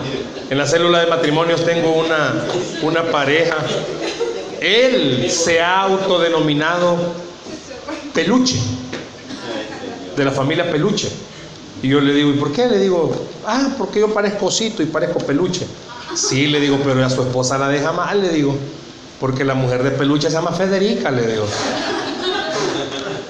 En 0.48 0.56
la 0.56 0.66
célula 0.66 1.00
de 1.00 1.06
matrimonios 1.06 1.64
tengo 1.64 1.92
una, 1.92 2.44
una 2.82 3.04
pareja. 3.04 3.56
Él 4.60 5.30
se 5.30 5.60
ha 5.60 5.82
autodenominado 5.82 6.96
peluche, 8.14 8.60
de 10.16 10.24
la 10.24 10.30
familia 10.30 10.70
peluche. 10.70 11.10
Y 11.82 11.88
yo 11.88 12.00
le 12.00 12.12
digo, 12.12 12.30
¿y 12.30 12.34
por 12.34 12.52
qué? 12.52 12.66
Le 12.68 12.78
digo, 12.78 13.14
ah, 13.46 13.70
porque 13.78 14.00
yo 14.00 14.12
parezco 14.12 14.46
osito 14.46 14.82
y 14.82 14.86
parezco 14.86 15.18
peluche. 15.20 15.66
Sí, 16.14 16.46
le 16.46 16.60
digo, 16.60 16.78
pero 16.84 17.04
a 17.04 17.10
su 17.10 17.22
esposa 17.22 17.56
la 17.56 17.68
deja 17.68 17.92
mal, 17.92 18.20
le 18.20 18.30
digo, 18.30 18.54
porque 19.18 19.44
la 19.44 19.54
mujer 19.54 19.82
de 19.82 19.92
peluche 19.92 20.28
se 20.28 20.34
llama 20.34 20.52
Federica, 20.52 21.10
le 21.10 21.26
digo. 21.26 21.46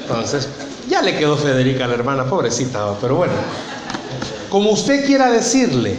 Entonces, 0.03 0.49
ya 0.89 1.03
le 1.03 1.17
quedó 1.17 1.37
Federica 1.37 1.85
a 1.85 1.89
la 1.89 1.95
hermana, 1.95 2.25
pobrecita, 2.25 2.95
pero 3.01 3.17
bueno 3.17 3.35
como 4.51 4.71
usted 4.71 5.07
quiera 5.07 5.31
decirle, 5.31 5.97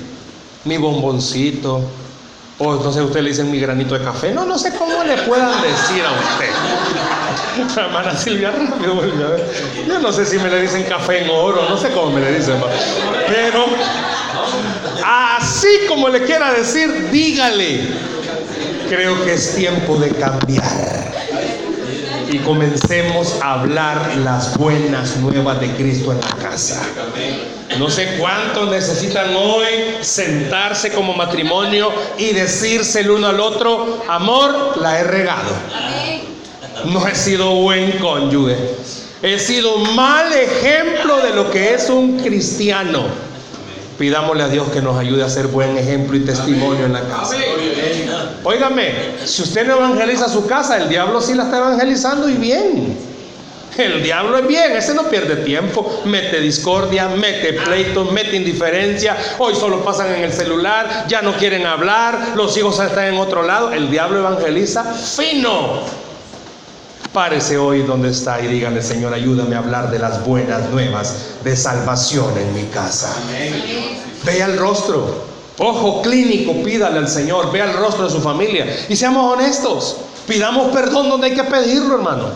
mi 0.65 0.77
bomboncito, 0.77 1.81
o 2.59 2.91
sé, 2.91 3.01
usted 3.01 3.21
le 3.21 3.29
dicen 3.29 3.49
mi 3.49 3.59
granito 3.59 3.97
de 3.97 4.03
café, 4.03 4.33
no, 4.33 4.45
no 4.45 4.59
sé 4.59 4.73
cómo 4.75 5.03
le 5.03 5.17
puedan 5.23 5.61
decir 5.61 6.03
a 6.05 6.11
usted. 6.11 6.51
La 7.75 7.85
hermana 7.85 8.15
Silvia 8.15 8.51
rápido, 8.51 9.01
yo 9.87 9.99
no 9.99 10.11
sé 10.11 10.25
si 10.25 10.37
me 10.37 10.49
le 10.49 10.61
dicen 10.61 10.83
café 10.83 11.23
en 11.23 11.29
oro, 11.29 11.67
no 11.69 11.77
sé 11.77 11.89
cómo 11.91 12.11
me 12.11 12.21
le 12.21 12.37
dicen, 12.37 12.55
pero 13.27 13.65
así 15.05 15.67
como 15.87 16.09
le 16.09 16.23
quiera 16.23 16.53
decir, 16.53 17.09
dígale, 17.11 17.81
creo 18.89 19.23
que 19.23 19.33
es 19.33 19.55
tiempo 19.55 19.97
de 19.97 20.09
cambiar. 20.09 21.11
Y 22.29 22.37
comencemos 22.39 23.39
a 23.41 23.59
hablar 23.59 24.15
las 24.23 24.57
buenas 24.57 25.17
nuevas 25.17 25.59
de 25.59 25.69
Cristo 25.71 26.13
en 26.13 26.21
la 26.21 26.29
casa. 26.41 26.81
No 27.77 27.89
sé 27.89 28.15
cuántos 28.17 28.69
necesitan 28.69 29.35
hoy 29.35 29.65
sentarse 29.99 30.93
como 30.93 31.13
matrimonio 31.13 31.91
y 32.17 32.31
decirse 32.31 33.01
el 33.01 33.11
uno 33.11 33.27
al 33.27 33.39
otro, 33.41 34.01
amor, 34.07 34.77
la 34.79 34.99
he 34.99 35.03
regado. 35.03 35.51
No 36.85 37.07
he 37.07 37.15
sido 37.15 37.51
buen 37.55 37.91
cónyuge. 37.99 38.55
He 39.21 39.37
sido 39.37 39.77
mal 39.77 40.31
ejemplo 40.33 41.17
de 41.17 41.33
lo 41.35 41.51
que 41.51 41.73
es 41.75 41.89
un 41.89 42.19
cristiano. 42.19 43.03
Pidámosle 43.99 44.43
a 44.43 44.47
Dios 44.47 44.67
que 44.69 44.81
nos 44.81 44.97
ayude 44.97 45.23
a 45.23 45.29
ser 45.29 45.47
buen 45.47 45.77
ejemplo 45.77 46.17
y 46.17 46.21
testimonio 46.21 46.85
en 46.85 46.93
la 46.93 47.01
casa. 47.01 47.35
Óigame, 48.43 48.93
si 49.25 49.43
usted 49.43 49.67
no 49.67 49.75
evangeliza 49.77 50.27
su 50.27 50.47
casa, 50.47 50.77
el 50.77 50.89
diablo 50.89 51.21
sí 51.21 51.35
la 51.35 51.43
está 51.43 51.57
evangelizando 51.57 52.27
y 52.27 52.33
bien. 52.33 52.97
El 53.77 54.03
diablo 54.03 54.37
es 54.39 54.47
bien, 54.47 54.75
ese 54.75 54.93
no 54.93 55.03
pierde 55.03 55.37
tiempo, 55.37 56.01
mete 56.05 56.41
discordia, 56.41 57.07
mete 57.07 57.53
pleitos, 57.53 58.11
mete 58.11 58.35
indiferencia, 58.35 59.15
hoy 59.37 59.55
solo 59.55 59.83
pasan 59.83 60.13
en 60.13 60.23
el 60.23 60.33
celular, 60.33 61.05
ya 61.07 61.21
no 61.21 61.33
quieren 61.33 61.65
hablar, 61.65 62.33
los 62.35 62.57
hijos 62.57 62.79
están 62.79 63.05
en 63.05 63.17
otro 63.19 63.43
lado, 63.43 63.71
el 63.71 63.89
diablo 63.89 64.19
evangeliza 64.19 64.83
fino. 64.83 66.00
Párese 67.13 67.57
hoy 67.57 67.81
donde 67.83 68.11
está 68.11 68.39
y 68.39 68.47
dígale, 68.47 68.81
Señor, 68.81 69.13
ayúdame 69.13 69.55
a 69.55 69.59
hablar 69.59 69.91
de 69.91 69.99
las 69.99 70.25
buenas 70.25 70.69
nuevas 70.69 71.35
de 71.43 71.57
salvación 71.57 72.37
en 72.37 72.53
mi 72.53 72.63
casa. 72.69 73.13
Vea 74.23 74.45
el 74.45 74.57
rostro, 74.57 75.25
ojo 75.57 76.01
clínico, 76.01 76.63
pídale 76.63 76.99
al 76.99 77.09
Señor, 77.09 77.51
vea 77.51 77.65
el 77.65 77.73
rostro 77.73 78.05
de 78.05 78.11
su 78.11 78.21
familia. 78.21 78.85
Y 78.87 78.95
seamos 78.95 79.33
honestos, 79.33 79.97
pidamos 80.25 80.71
perdón 80.71 81.09
donde 81.09 81.27
hay 81.27 81.35
que 81.35 81.43
pedirlo, 81.43 81.95
hermano. 81.95 82.29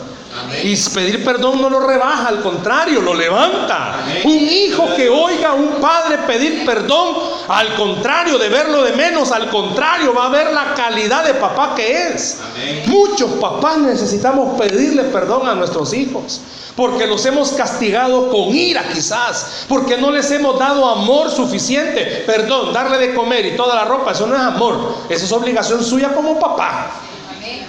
Y 0.61 0.75
pedir 0.75 1.23
perdón 1.23 1.61
no 1.61 1.69
lo 1.69 1.79
rebaja, 1.87 2.27
al 2.27 2.41
contrario, 2.41 3.01
lo 3.01 3.13
levanta. 3.13 4.03
Un 4.25 4.37
hijo 4.37 4.93
que 4.93 5.07
oiga 5.07 5.51
a 5.51 5.53
un 5.53 5.75
padre 5.79 6.17
pedir 6.27 6.65
perdón, 6.65 7.15
al 7.47 7.75
contrario 7.75 8.37
de 8.37 8.49
verlo 8.49 8.83
de 8.83 8.93
menos, 8.93 9.31
al 9.31 9.49
contrario, 9.49 10.13
va 10.13 10.27
a 10.27 10.29
ver 10.29 10.51
la 10.51 10.73
calidad 10.73 11.23
de 11.23 11.35
papá 11.35 11.73
que 11.75 12.07
es. 12.07 12.39
Muchos 12.87 13.31
papás 13.33 13.77
necesitamos 13.77 14.59
pedirle 14.59 15.03
perdón 15.05 15.47
a 15.47 15.55
nuestros 15.55 15.93
hijos. 15.93 16.41
porque 16.75 17.07
los 17.07 17.25
hemos 17.25 17.53
castigado 17.53 18.29
con 18.29 18.53
ira 18.53 18.83
quizás, 18.91 19.65
porque 19.69 19.95
no 19.95 20.11
les 20.11 20.29
hemos 20.31 20.59
dado 20.59 20.85
amor 20.89 21.31
suficiente. 21.31 22.23
Perdón, 22.25 22.73
darle 22.73 22.97
de 22.97 23.13
comer 23.13 23.45
y 23.45 23.55
toda 23.55 23.75
la 23.75 23.85
ropa, 23.85 24.11
eso 24.11 24.27
no 24.27 24.35
es 24.35 24.41
amor, 24.41 24.97
eso 25.07 25.25
es 25.25 25.31
obligación 25.31 25.81
suya 25.83 26.13
como 26.13 26.37
papá. 26.37 26.91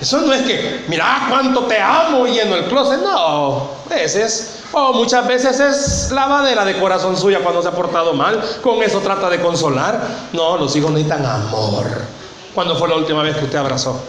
Eso 0.01 0.21
no 0.21 0.33
es 0.33 0.43
que, 0.43 0.85
mira 0.89 1.27
cuánto 1.29 1.63
te 1.63 1.81
amo 1.81 2.27
y 2.27 2.39
en 2.39 2.53
el 2.53 2.65
closet, 2.65 3.01
no, 3.01 3.71
veces, 3.89 4.61
o 4.73 4.93
muchas 4.93 5.27
veces 5.27 5.59
es 5.59 6.11
lavadera 6.13 6.65
de 6.65 6.79
corazón 6.79 7.17
suya 7.17 7.41
cuando 7.41 7.63
se 7.63 7.69
ha 7.69 7.73
portado 7.73 8.13
mal, 8.13 8.43
con 8.63 8.83
eso 8.83 9.01
trata 9.01 9.31
de 9.31 9.41
consolar. 9.41 10.01
No, 10.33 10.57
los 10.59 10.75
hijos 10.77 10.91
necesitan 10.91 11.25
amor. 11.25 11.87
¿Cuándo 12.55 12.77
fue 12.77 12.89
la 12.89 12.97
última 12.97 13.23
vez 13.23 13.37
que 13.37 13.45
usted 13.45 13.59
abrazó? 13.59 14.01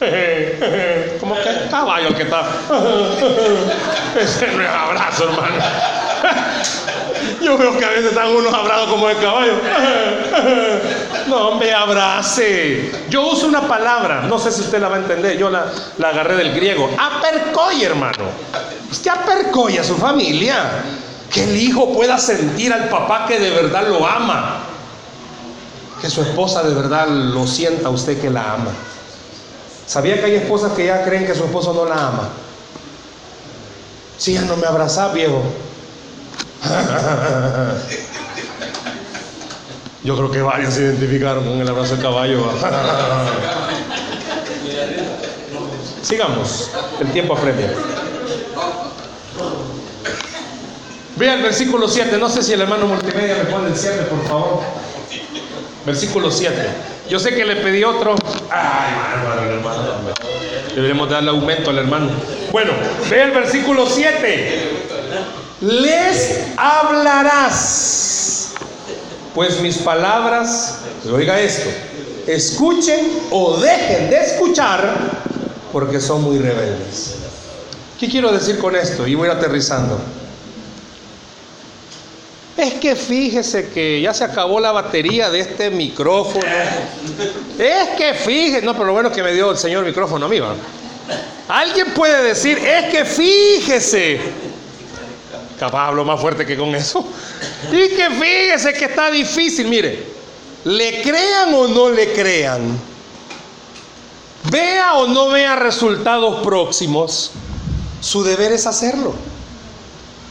Como 1.20 1.34
que 1.34 1.68
caballo 1.70 2.14
que 2.14 2.22
está. 2.22 2.48
Ese 4.18 4.46
no 4.48 4.68
abrazo, 4.68 5.24
hermano. 5.24 5.64
Yo 7.44 7.56
veo 7.56 7.78
que 7.78 7.84
a 7.84 7.90
veces 7.90 8.06
están 8.06 8.28
unos 8.28 8.52
abrazados 8.52 8.90
como 8.90 9.08
el 9.08 9.18
caballo. 9.18 9.52
No 11.28 11.54
me 11.56 11.72
abrace. 11.72 12.90
Yo 13.08 13.28
uso 13.28 13.46
una 13.46 13.68
palabra, 13.68 14.22
no 14.22 14.36
sé 14.38 14.50
si 14.50 14.62
usted 14.62 14.80
la 14.80 14.88
va 14.88 14.96
a 14.96 14.98
entender, 14.98 15.38
yo 15.38 15.48
la, 15.48 15.66
la 15.98 16.08
agarré 16.08 16.34
del 16.34 16.52
griego. 16.52 16.90
Apercoy, 16.98 17.84
hermano. 17.84 18.24
Usted 18.90 19.10
apercoy 19.10 19.78
a 19.78 19.84
su 19.84 19.94
familia. 19.96 20.82
Que 21.30 21.44
el 21.44 21.56
hijo 21.56 21.92
pueda 21.92 22.18
sentir 22.18 22.72
al 22.72 22.88
papá 22.88 23.26
que 23.26 23.38
de 23.38 23.50
verdad 23.50 23.86
lo 23.86 24.04
ama. 24.04 24.58
Que 26.00 26.10
su 26.10 26.22
esposa 26.22 26.64
de 26.64 26.74
verdad 26.74 27.06
lo 27.06 27.46
sienta 27.46 27.90
usted 27.90 28.20
que 28.20 28.30
la 28.30 28.54
ama. 28.54 28.72
¿Sabía 29.86 30.16
que 30.18 30.24
hay 30.24 30.34
esposas 30.34 30.72
que 30.72 30.86
ya 30.86 31.04
creen 31.04 31.26
que 31.26 31.34
su 31.36 31.44
esposo 31.44 31.72
no 31.72 31.84
la 31.84 32.08
ama? 32.08 32.28
Si 34.18 34.32
ya 34.32 34.42
no 34.42 34.56
me 34.56 34.66
abrazás, 34.66 35.12
viejo. 35.14 35.42
Yo 40.04 40.16
creo 40.16 40.30
que 40.30 40.42
varios 40.42 40.74
se 40.74 40.82
identificaron 40.82 41.42
con 41.44 41.58
el 41.60 41.68
abrazo 41.68 41.94
del 41.94 42.02
caballo. 42.02 42.44
Sigamos, 46.02 46.70
el 47.00 47.10
tiempo 47.12 47.36
apremia. 47.36 47.70
Vea 51.16 51.34
el 51.34 51.42
versículo 51.42 51.86
7. 51.86 52.16
No 52.18 52.30
sé 52.30 52.42
si 52.42 52.54
el 52.54 52.62
hermano 52.62 52.86
multimedia 52.86 53.36
me 53.36 53.44
pone 53.44 53.68
el 53.68 53.76
7, 53.76 54.04
por 54.04 54.26
favor. 54.26 54.62
Versículo 55.84 56.30
7. 56.30 56.54
Yo 57.10 57.18
sé 57.18 57.34
que 57.34 57.44
le 57.44 57.56
pedí 57.56 57.84
otro. 57.84 58.14
Ay, 58.50 58.94
hermano, 59.14 59.42
hermano. 59.42 59.82
Deberíamos 60.74 61.10
darle 61.10 61.28
aumento 61.30 61.68
al 61.70 61.78
hermano. 61.78 62.08
Bueno, 62.52 62.72
ve 63.10 63.22
el 63.22 63.32
versículo 63.32 63.86
7. 63.86 64.70
Les 65.60 66.38
hablarás. 66.56 68.52
Pues 69.34 69.60
mis 69.60 69.78
palabras, 69.78 70.80
oiga 71.10 71.38
esto, 71.40 71.70
escuchen 72.26 73.08
o 73.30 73.58
dejen 73.58 74.10
de 74.10 74.20
escuchar 74.20 74.94
porque 75.72 76.00
son 76.00 76.22
muy 76.22 76.38
rebeldes. 76.38 77.16
¿Qué 77.98 78.08
quiero 78.08 78.32
decir 78.32 78.58
con 78.58 78.74
esto? 78.74 79.06
Y 79.06 79.14
voy 79.14 79.28
aterrizando. 79.28 80.00
Es 82.56 82.74
que 82.74 82.96
fíjese 82.96 83.68
que 83.68 84.00
ya 84.00 84.12
se 84.12 84.24
acabó 84.24 84.58
la 84.58 84.72
batería 84.72 85.30
de 85.30 85.40
este 85.40 85.70
micrófono. 85.70 86.44
Es 87.58 87.88
que 87.96 88.14
fíjese, 88.14 88.66
no, 88.66 88.72
pero 88.72 88.86
lo 88.86 88.92
bueno 88.94 89.12
que 89.12 89.22
me 89.22 89.32
dio 89.32 89.50
el 89.50 89.58
señor 89.58 89.84
micrófono 89.84 90.26
a 90.26 90.28
mí. 90.28 90.40
Alguien 91.48 91.92
puede 91.94 92.22
decir, 92.22 92.58
es 92.58 92.90
que 92.90 93.04
fíjese. 93.04 94.49
Capaz 95.60 95.88
hablo 95.88 96.06
más 96.06 96.18
fuerte 96.18 96.46
que 96.46 96.56
con 96.56 96.74
eso. 96.74 97.06
Y 97.70 97.88
que 97.90 98.08
fíjese 98.18 98.72
que 98.72 98.86
está 98.86 99.10
difícil, 99.10 99.68
mire. 99.68 100.06
Le 100.64 101.02
crean 101.02 101.52
o 101.52 101.68
no 101.68 101.90
le 101.90 102.14
crean. 102.14 102.78
Vea 104.50 104.94
o 104.94 105.06
no 105.06 105.28
vea 105.28 105.56
resultados 105.56 106.42
próximos. 106.42 107.32
Su 108.00 108.24
deber 108.24 108.52
es 108.52 108.66
hacerlo. 108.66 109.12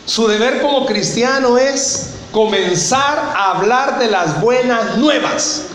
Su 0.07 0.27
deber 0.27 0.63
como 0.63 0.87
cristiano 0.87 1.59
es 1.59 2.15
comenzar 2.31 3.19
a 3.19 3.51
hablar 3.51 3.99
de 3.99 4.09
las 4.09 4.41
buenas 4.41 4.97
nuevas. 4.97 5.65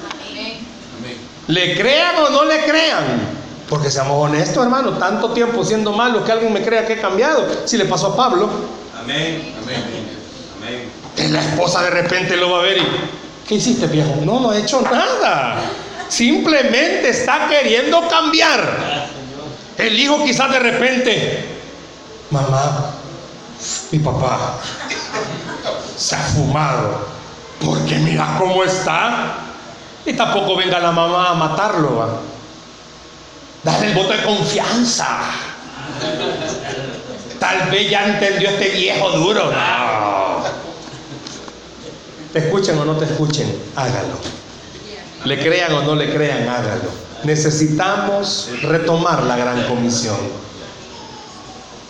Le 1.47 1.77
crean 1.77 2.17
o 2.17 2.31
no 2.31 2.45
le 2.45 2.65
crean. 2.65 3.21
Porque 3.69 3.89
seamos 3.89 4.29
honestos, 4.29 4.65
hermano, 4.65 4.99
tanto 4.99 5.31
tiempo 5.31 5.65
siendo 5.65 5.93
malo 5.93 6.25
que 6.25 6.33
alguien 6.33 6.53
me 6.53 6.65
crea 6.65 6.85
que 6.85 6.95
he 6.95 7.01
cambiado. 7.01 7.47
Si 7.67 7.77
le 7.77 7.85
pasó 7.85 8.09
a 8.09 8.17
Pablo. 8.17 8.83
Amén. 9.01 9.55
Amén. 9.63 10.91
Que 11.15 11.29
la 11.29 11.41
esposa 11.41 11.83
de 11.83 11.91
repente 11.91 12.37
lo 12.37 12.51
va 12.51 12.61
a 12.61 12.63
ver 12.63 12.79
y. 12.79 12.87
¿Qué 13.47 13.57
hiciste, 13.57 13.87
viejo? 13.87 14.17
No, 14.25 14.41
no 14.41 14.53
he 14.53 14.61
hecho 14.61 14.81
nada. 14.81 15.57
Simplemente 16.09 17.11
está 17.11 17.49
queriendo 17.49 18.09
cambiar. 18.09 19.09
El 19.77 19.99
hijo 19.99 20.25
quizás 20.25 20.51
de 20.51 20.59
repente. 20.59 21.45
Mamá, 22.31 22.91
mi 23.91 23.99
papá 23.99 24.59
se 25.97 26.17
ha 26.17 26.21
fumado. 26.21 27.07
Porque 27.63 27.97
mira 27.97 28.37
cómo 28.39 28.65
está. 28.65 29.35
Y 30.07 30.15
tampoco 30.15 30.57
venga 30.57 30.79
la 30.79 30.93
mamá 30.93 31.31
a 31.31 31.35
matarlo. 31.35 31.97
¿va? 31.97 32.21
Dale 33.63 33.89
el 33.89 33.95
voto 33.95 34.13
de 34.13 34.23
confianza. 34.23 35.19
Tal 37.45 37.71
vez 37.71 37.91
ya 37.91 38.07
entendió 38.07 38.49
este 38.49 38.71
viejo 38.71 39.11
duro. 39.11 39.53
No. 39.53 40.45
Te 42.33 42.39
escuchen 42.39 42.79
o 42.79 42.87
no 42.87 42.97
te 42.97 43.05
escuchen, 43.05 43.55
hágalo. 43.77 44.17
Le 45.27 45.39
crean 45.39 45.75
o 45.75 45.83
no 45.83 45.95
le 45.95 46.11
crean, 46.11 46.49
hágalo. 46.49 46.89
Necesitamos 47.25 48.49
retomar 48.63 49.25
la 49.25 49.37
gran 49.37 49.63
comisión. 49.65 50.17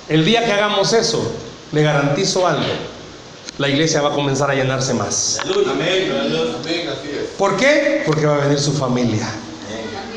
El 0.09 0.25
día 0.25 0.45
que 0.45 0.53
hagamos 0.53 0.93
eso, 0.93 1.25
le 1.71 1.83
garantizo 1.85 2.49
algo. 2.49 2.73
La 3.59 3.69
iglesia 3.69 4.03
va 4.03 4.09
a 4.09 4.13
comenzar 4.13 4.51
a 4.51 4.55
llenarse 4.57 4.93
más. 4.93 5.39
¿Por 7.39 7.57
qué? 7.57 8.03
Porque 8.05 8.27
va 8.27 8.35
a 8.35 8.39
venir 8.39 8.59
su 8.59 8.73
familia. 8.73 9.29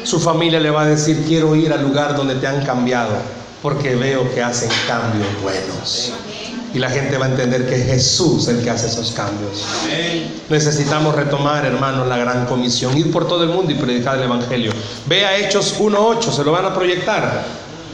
Su 0.03 0.19
familia 0.19 0.59
le 0.59 0.71
va 0.71 0.81
a 0.81 0.87
decir, 0.87 1.25
quiero 1.27 1.55
ir 1.55 1.71
al 1.71 1.83
lugar 1.83 2.15
donde 2.15 2.33
te 2.35 2.47
han 2.47 2.65
cambiado, 2.65 3.36
porque 3.61 3.95
veo 3.95 4.33
que 4.33 4.41
hacen 4.41 4.69
cambios 4.87 5.27
buenos. 5.41 6.13
Y 6.73 6.79
la 6.79 6.89
gente 6.89 7.17
va 7.17 7.25
a 7.25 7.29
entender 7.29 7.67
que 7.67 7.75
es 7.75 7.85
Jesús 7.85 8.47
el 8.49 8.63
que 8.63 8.69
hace 8.69 8.87
esos 8.87 9.11
cambios. 9.11 9.65
Necesitamos 10.49 11.15
retomar, 11.15 11.65
hermanos, 11.65 12.07
la 12.07 12.17
gran 12.17 12.45
comisión, 12.45 12.97
ir 12.97 13.11
por 13.11 13.27
todo 13.27 13.43
el 13.43 13.49
mundo 13.49 13.71
y 13.71 13.75
predicar 13.75 14.17
el 14.17 14.23
Evangelio. 14.23 14.71
Vea 15.05 15.37
Hechos 15.37 15.79
1.8, 15.79 16.31
se 16.31 16.43
lo 16.43 16.51
van 16.51 16.65
a 16.65 16.73
proyectar. 16.73 17.45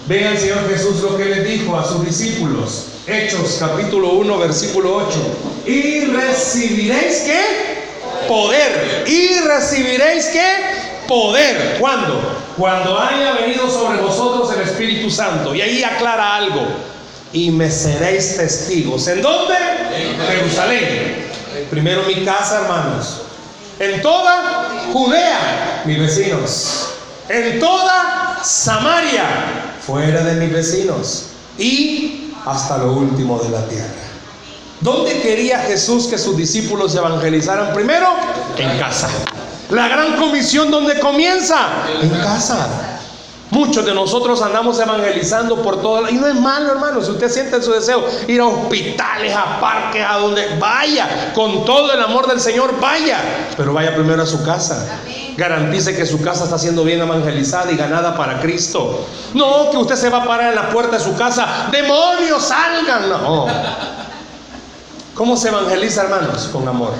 Vea 0.07 0.31
el 0.31 0.37
Señor 0.37 0.69
Jesús 0.69 1.01
lo 1.01 1.15
que 1.15 1.25
le 1.25 1.43
dijo 1.43 1.77
a 1.77 1.87
sus 1.87 2.05
discípulos. 2.05 2.87
Hechos 3.07 3.57
capítulo 3.59 4.13
1, 4.13 4.39
versículo 4.39 4.95
8. 4.95 5.19
Y 5.67 6.05
recibiréis 6.05 7.19
qué? 7.19 8.27
Poder. 8.27 9.05
Y 9.07 9.39
recibiréis 9.39 10.25
qué? 10.27 10.82
Poder. 11.07 11.77
¿Cuándo? 11.79 12.21
Cuando 12.57 12.99
haya 12.99 13.33
venido 13.33 13.69
sobre 13.69 13.99
vosotros 13.99 14.51
el 14.55 14.61
Espíritu 14.61 15.09
Santo. 15.09 15.53
Y 15.55 15.61
ahí 15.61 15.83
aclara 15.83 16.35
algo. 16.35 16.61
Y 17.31 17.49
me 17.51 17.69
seréis 17.69 18.37
testigos. 18.37 19.07
¿En 19.07 19.21
dónde? 19.21 19.55
En 19.95 20.19
Jerusalén. 20.19 21.25
Primero 21.69 22.03
mi 22.03 22.23
casa, 22.23 22.61
hermanos. 22.61 23.21
En 23.79 24.01
toda 24.01 24.69
Judea, 24.91 25.83
mis 25.85 25.99
vecinos. 25.99 26.89
En 27.29 27.59
toda 27.59 28.39
Samaria, 28.43 29.23
fuera 29.85 30.23
de 30.23 30.33
mis 30.35 30.53
vecinos. 30.53 31.25
Y 31.57 32.33
hasta 32.45 32.77
lo 32.77 32.93
último 32.93 33.39
de 33.39 33.49
la 33.49 33.65
tierra. 33.67 34.03
¿Dónde 34.81 35.21
quería 35.21 35.59
Jesús 35.59 36.07
que 36.07 36.17
sus 36.17 36.35
discípulos 36.35 36.93
evangelizaran 36.93 37.73
primero? 37.73 38.09
En 38.57 38.77
casa. 38.77 39.09
La 39.69 39.87
gran 39.87 40.17
comisión, 40.17 40.69
¿dónde 40.69 40.99
comienza? 40.99 41.57
En 42.01 42.09
casa. 42.09 42.67
Muchos 43.53 43.85
de 43.85 43.93
nosotros 43.93 44.41
andamos 44.41 44.79
evangelizando 44.79 45.61
por 45.61 45.79
todo. 45.79 46.09
Y 46.09 46.15
no 46.15 46.25
es 46.27 46.33
malo, 46.33 46.71
hermano. 46.71 47.03
Si 47.03 47.11
usted 47.11 47.29
siente 47.29 47.57
en 47.57 47.63
su 47.63 47.71
deseo 47.71 48.03
ir 48.27 48.41
a 48.41 48.47
hospitales, 48.47 49.31
a 49.35 49.59
parques, 49.59 50.03
a 50.03 50.17
donde 50.17 50.57
vaya, 50.57 51.31
con 51.35 51.63
todo 51.63 51.93
el 51.93 52.01
amor 52.01 52.27
del 52.27 52.39
Señor, 52.39 52.79
vaya. 52.79 53.19
Pero 53.55 53.71
vaya 53.71 53.93
primero 53.93 54.23
a 54.23 54.25
su 54.25 54.43
casa. 54.43 54.99
Garantice 55.37 55.95
que 55.95 56.07
su 56.07 56.19
casa 56.19 56.45
está 56.45 56.57
siendo 56.57 56.83
bien 56.83 57.01
evangelizada 57.01 57.71
y 57.71 57.77
ganada 57.77 58.17
para 58.17 58.39
Cristo. 58.39 59.05
No 59.35 59.69
que 59.69 59.77
usted 59.77 59.97
se 59.97 60.09
va 60.09 60.23
a 60.23 60.25
parar 60.25 60.49
en 60.49 60.55
la 60.55 60.69
puerta 60.71 60.97
de 60.97 61.03
su 61.03 61.15
casa. 61.15 61.67
Demonios, 61.71 62.43
salgan. 62.43 63.07
No. 63.07 63.45
¿Cómo 65.13 65.37
se 65.37 65.49
evangeliza, 65.49 66.01
hermanos? 66.01 66.49
Con 66.51 66.67
amor. 66.67 66.93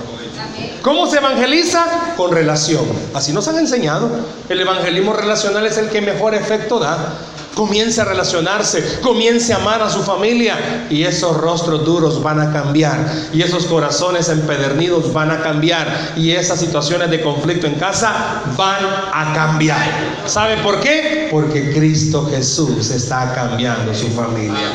¿Cómo 0.81 1.09
se 1.09 1.17
evangeliza? 1.17 2.13
Con 2.17 2.31
relación. 2.31 2.85
Así 3.13 3.31
nos 3.31 3.47
han 3.47 3.57
enseñado. 3.57 4.09
El 4.49 4.59
evangelismo 4.59 5.13
relacional 5.13 5.65
es 5.65 5.77
el 5.77 5.89
que 5.89 6.01
mejor 6.01 6.35
efecto 6.35 6.79
da. 6.79 7.13
Comience 7.55 8.01
a 8.01 8.05
relacionarse, 8.05 8.99
comience 9.01 9.53
a 9.53 9.57
amar 9.57 9.81
a 9.83 9.89
su 9.89 10.01
familia 10.01 10.87
y 10.89 11.03
esos 11.03 11.37
rostros 11.37 11.85
duros 11.85 12.21
van 12.23 12.39
a 12.39 12.51
cambiar 12.51 12.97
y 13.31 13.43
esos 13.43 13.65
corazones 13.67 14.27
empedernidos 14.29 15.13
van 15.13 15.29
a 15.29 15.39
cambiar 15.41 16.13
y 16.15 16.31
esas 16.31 16.59
situaciones 16.59 17.11
de 17.11 17.21
conflicto 17.21 17.67
en 17.67 17.75
casa 17.75 18.41
van 18.57 18.83
a 19.13 19.33
cambiar. 19.35 19.85
¿Sabe 20.25 20.57
por 20.63 20.79
qué? 20.79 21.27
Porque 21.29 21.71
Cristo 21.73 22.27
Jesús 22.27 22.89
está 22.89 23.33
cambiando 23.35 23.93
su 23.93 24.09
familia. 24.09 24.71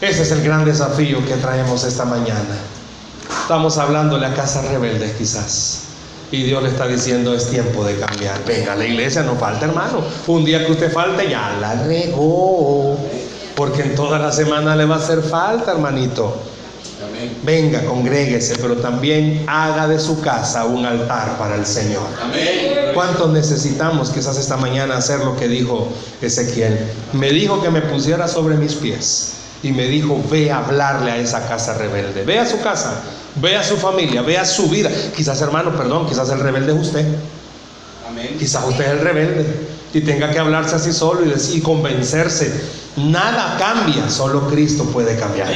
Ese 0.00 0.22
es 0.22 0.30
el 0.30 0.44
gran 0.44 0.64
desafío 0.64 1.26
que 1.26 1.34
traemos 1.34 1.82
esta 1.82 2.04
mañana. 2.04 2.56
Estamos 3.48 3.78
hablándole 3.78 4.26
a 4.26 4.34
casas 4.34 4.68
rebeldes 4.68 5.12
quizás. 5.12 5.84
Y 6.30 6.42
Dios 6.42 6.62
le 6.62 6.68
está 6.68 6.86
diciendo 6.86 7.32
es 7.32 7.46
tiempo 7.48 7.82
de 7.82 7.96
cambiar. 7.96 8.44
Venga, 8.44 8.74
la 8.74 8.84
iglesia 8.84 9.22
no 9.22 9.36
falta, 9.36 9.64
hermano. 9.64 10.02
Un 10.26 10.44
día 10.44 10.66
que 10.66 10.72
usted 10.72 10.92
falte 10.92 11.30
ya 11.30 11.56
la 11.58 11.82
regó. 11.84 12.98
Porque 13.56 13.84
en 13.84 13.94
toda 13.94 14.18
la 14.18 14.32
semana 14.32 14.76
le 14.76 14.84
va 14.84 14.96
a 14.96 14.98
hacer 14.98 15.22
falta, 15.22 15.72
hermanito. 15.72 16.36
Venga, 17.42 17.86
congréguese, 17.86 18.56
pero 18.60 18.76
también 18.76 19.46
haga 19.46 19.88
de 19.88 19.98
su 19.98 20.20
casa 20.20 20.66
un 20.66 20.84
altar 20.84 21.38
para 21.38 21.54
el 21.54 21.64
Señor. 21.64 22.04
¿Cuántos 22.92 23.30
necesitamos 23.30 24.10
quizás 24.10 24.36
esta 24.36 24.58
mañana 24.58 24.98
hacer 24.98 25.20
lo 25.20 25.34
que 25.38 25.48
dijo 25.48 25.88
Ezequiel? 26.20 26.80
Me 27.14 27.30
dijo 27.30 27.62
que 27.62 27.70
me 27.70 27.80
pusiera 27.80 28.28
sobre 28.28 28.56
mis 28.56 28.74
pies 28.74 29.37
y 29.62 29.72
me 29.72 29.86
dijo, 29.86 30.22
ve 30.30 30.50
a 30.50 30.58
hablarle 30.58 31.10
a 31.10 31.16
esa 31.16 31.46
casa 31.48 31.74
rebelde. 31.74 32.24
Ve 32.24 32.38
a 32.38 32.46
su 32.46 32.60
casa, 32.60 33.02
ve 33.36 33.56
a 33.56 33.64
su 33.64 33.76
familia, 33.76 34.22
ve 34.22 34.38
a 34.38 34.44
su 34.44 34.68
vida. 34.68 34.90
Quizás 35.16 35.40
hermano, 35.40 35.76
perdón, 35.76 36.08
quizás 36.08 36.30
el 36.30 36.40
rebelde 36.40 36.72
es 36.72 36.78
usted. 36.86 37.06
Quizás 38.38 38.64
usted 38.66 38.84
es 38.84 38.90
el 38.92 39.00
rebelde 39.00 39.46
y 39.92 40.00
tenga 40.00 40.30
que 40.30 40.38
hablarse 40.38 40.76
así 40.76 40.92
solo 40.92 41.24
y, 41.24 41.28
decir, 41.28 41.58
y 41.58 41.60
convencerse. 41.60 42.78
Nada 42.96 43.56
cambia, 43.58 44.08
solo 44.10 44.48
Cristo 44.48 44.84
puede 44.84 45.16
cambiar. 45.16 45.48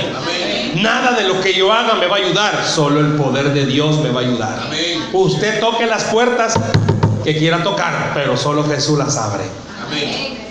Nada 0.76 1.12
de 1.12 1.26
lo 1.26 1.40
que 1.40 1.54
yo 1.54 1.72
haga 1.72 1.94
me 1.94 2.06
va 2.06 2.16
a 2.16 2.20
ayudar, 2.20 2.64
solo 2.66 3.00
el 3.00 3.14
poder 3.14 3.52
de 3.52 3.66
Dios 3.66 4.00
me 4.00 4.10
va 4.10 4.20
a 4.20 4.24
ayudar. 4.24 4.70
Usted 5.12 5.60
toque 5.60 5.86
las 5.86 6.04
puertas 6.04 6.54
que 7.24 7.36
quiera 7.36 7.62
tocar, 7.62 8.12
pero 8.14 8.36
solo 8.36 8.64
Jesús 8.64 8.98
las 8.98 9.16
abre. 9.16 9.44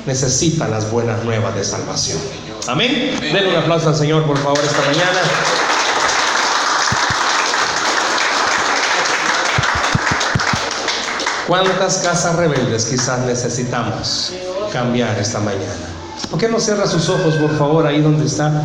Necesita 0.06 0.68
las 0.68 0.92
buenas 0.92 1.24
nuevas 1.24 1.56
de 1.56 1.64
salvación. 1.64 2.20
Amén. 2.68 3.18
Denle 3.20 3.50
un 3.50 3.56
aplauso 3.56 3.90
al 3.90 3.96
Señor, 3.96 4.26
por 4.26 4.38
favor, 4.38 4.60
esta 4.60 4.82
mañana. 4.82 5.22
¿Cuántas 11.48 11.98
casas 11.98 12.36
rebeldes 12.36 12.86
quizás 12.86 13.20
necesitamos 13.26 14.32
cambiar 14.72 15.18
esta 15.20 15.40
mañana? 15.40 15.90
¿Por 16.30 16.40
qué 16.40 16.48
no 16.48 16.60
cierra 16.60 16.88
sus 16.88 17.10
ojos, 17.10 17.36
por 17.36 17.58
favor, 17.58 17.86
ahí 17.86 18.00
donde 18.00 18.26
está? 18.26 18.64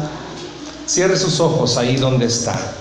Cierre 0.86 1.16
sus 1.16 1.40
ojos 1.40 1.76
ahí 1.78 1.96
donde 1.96 2.26
está. 2.26 2.54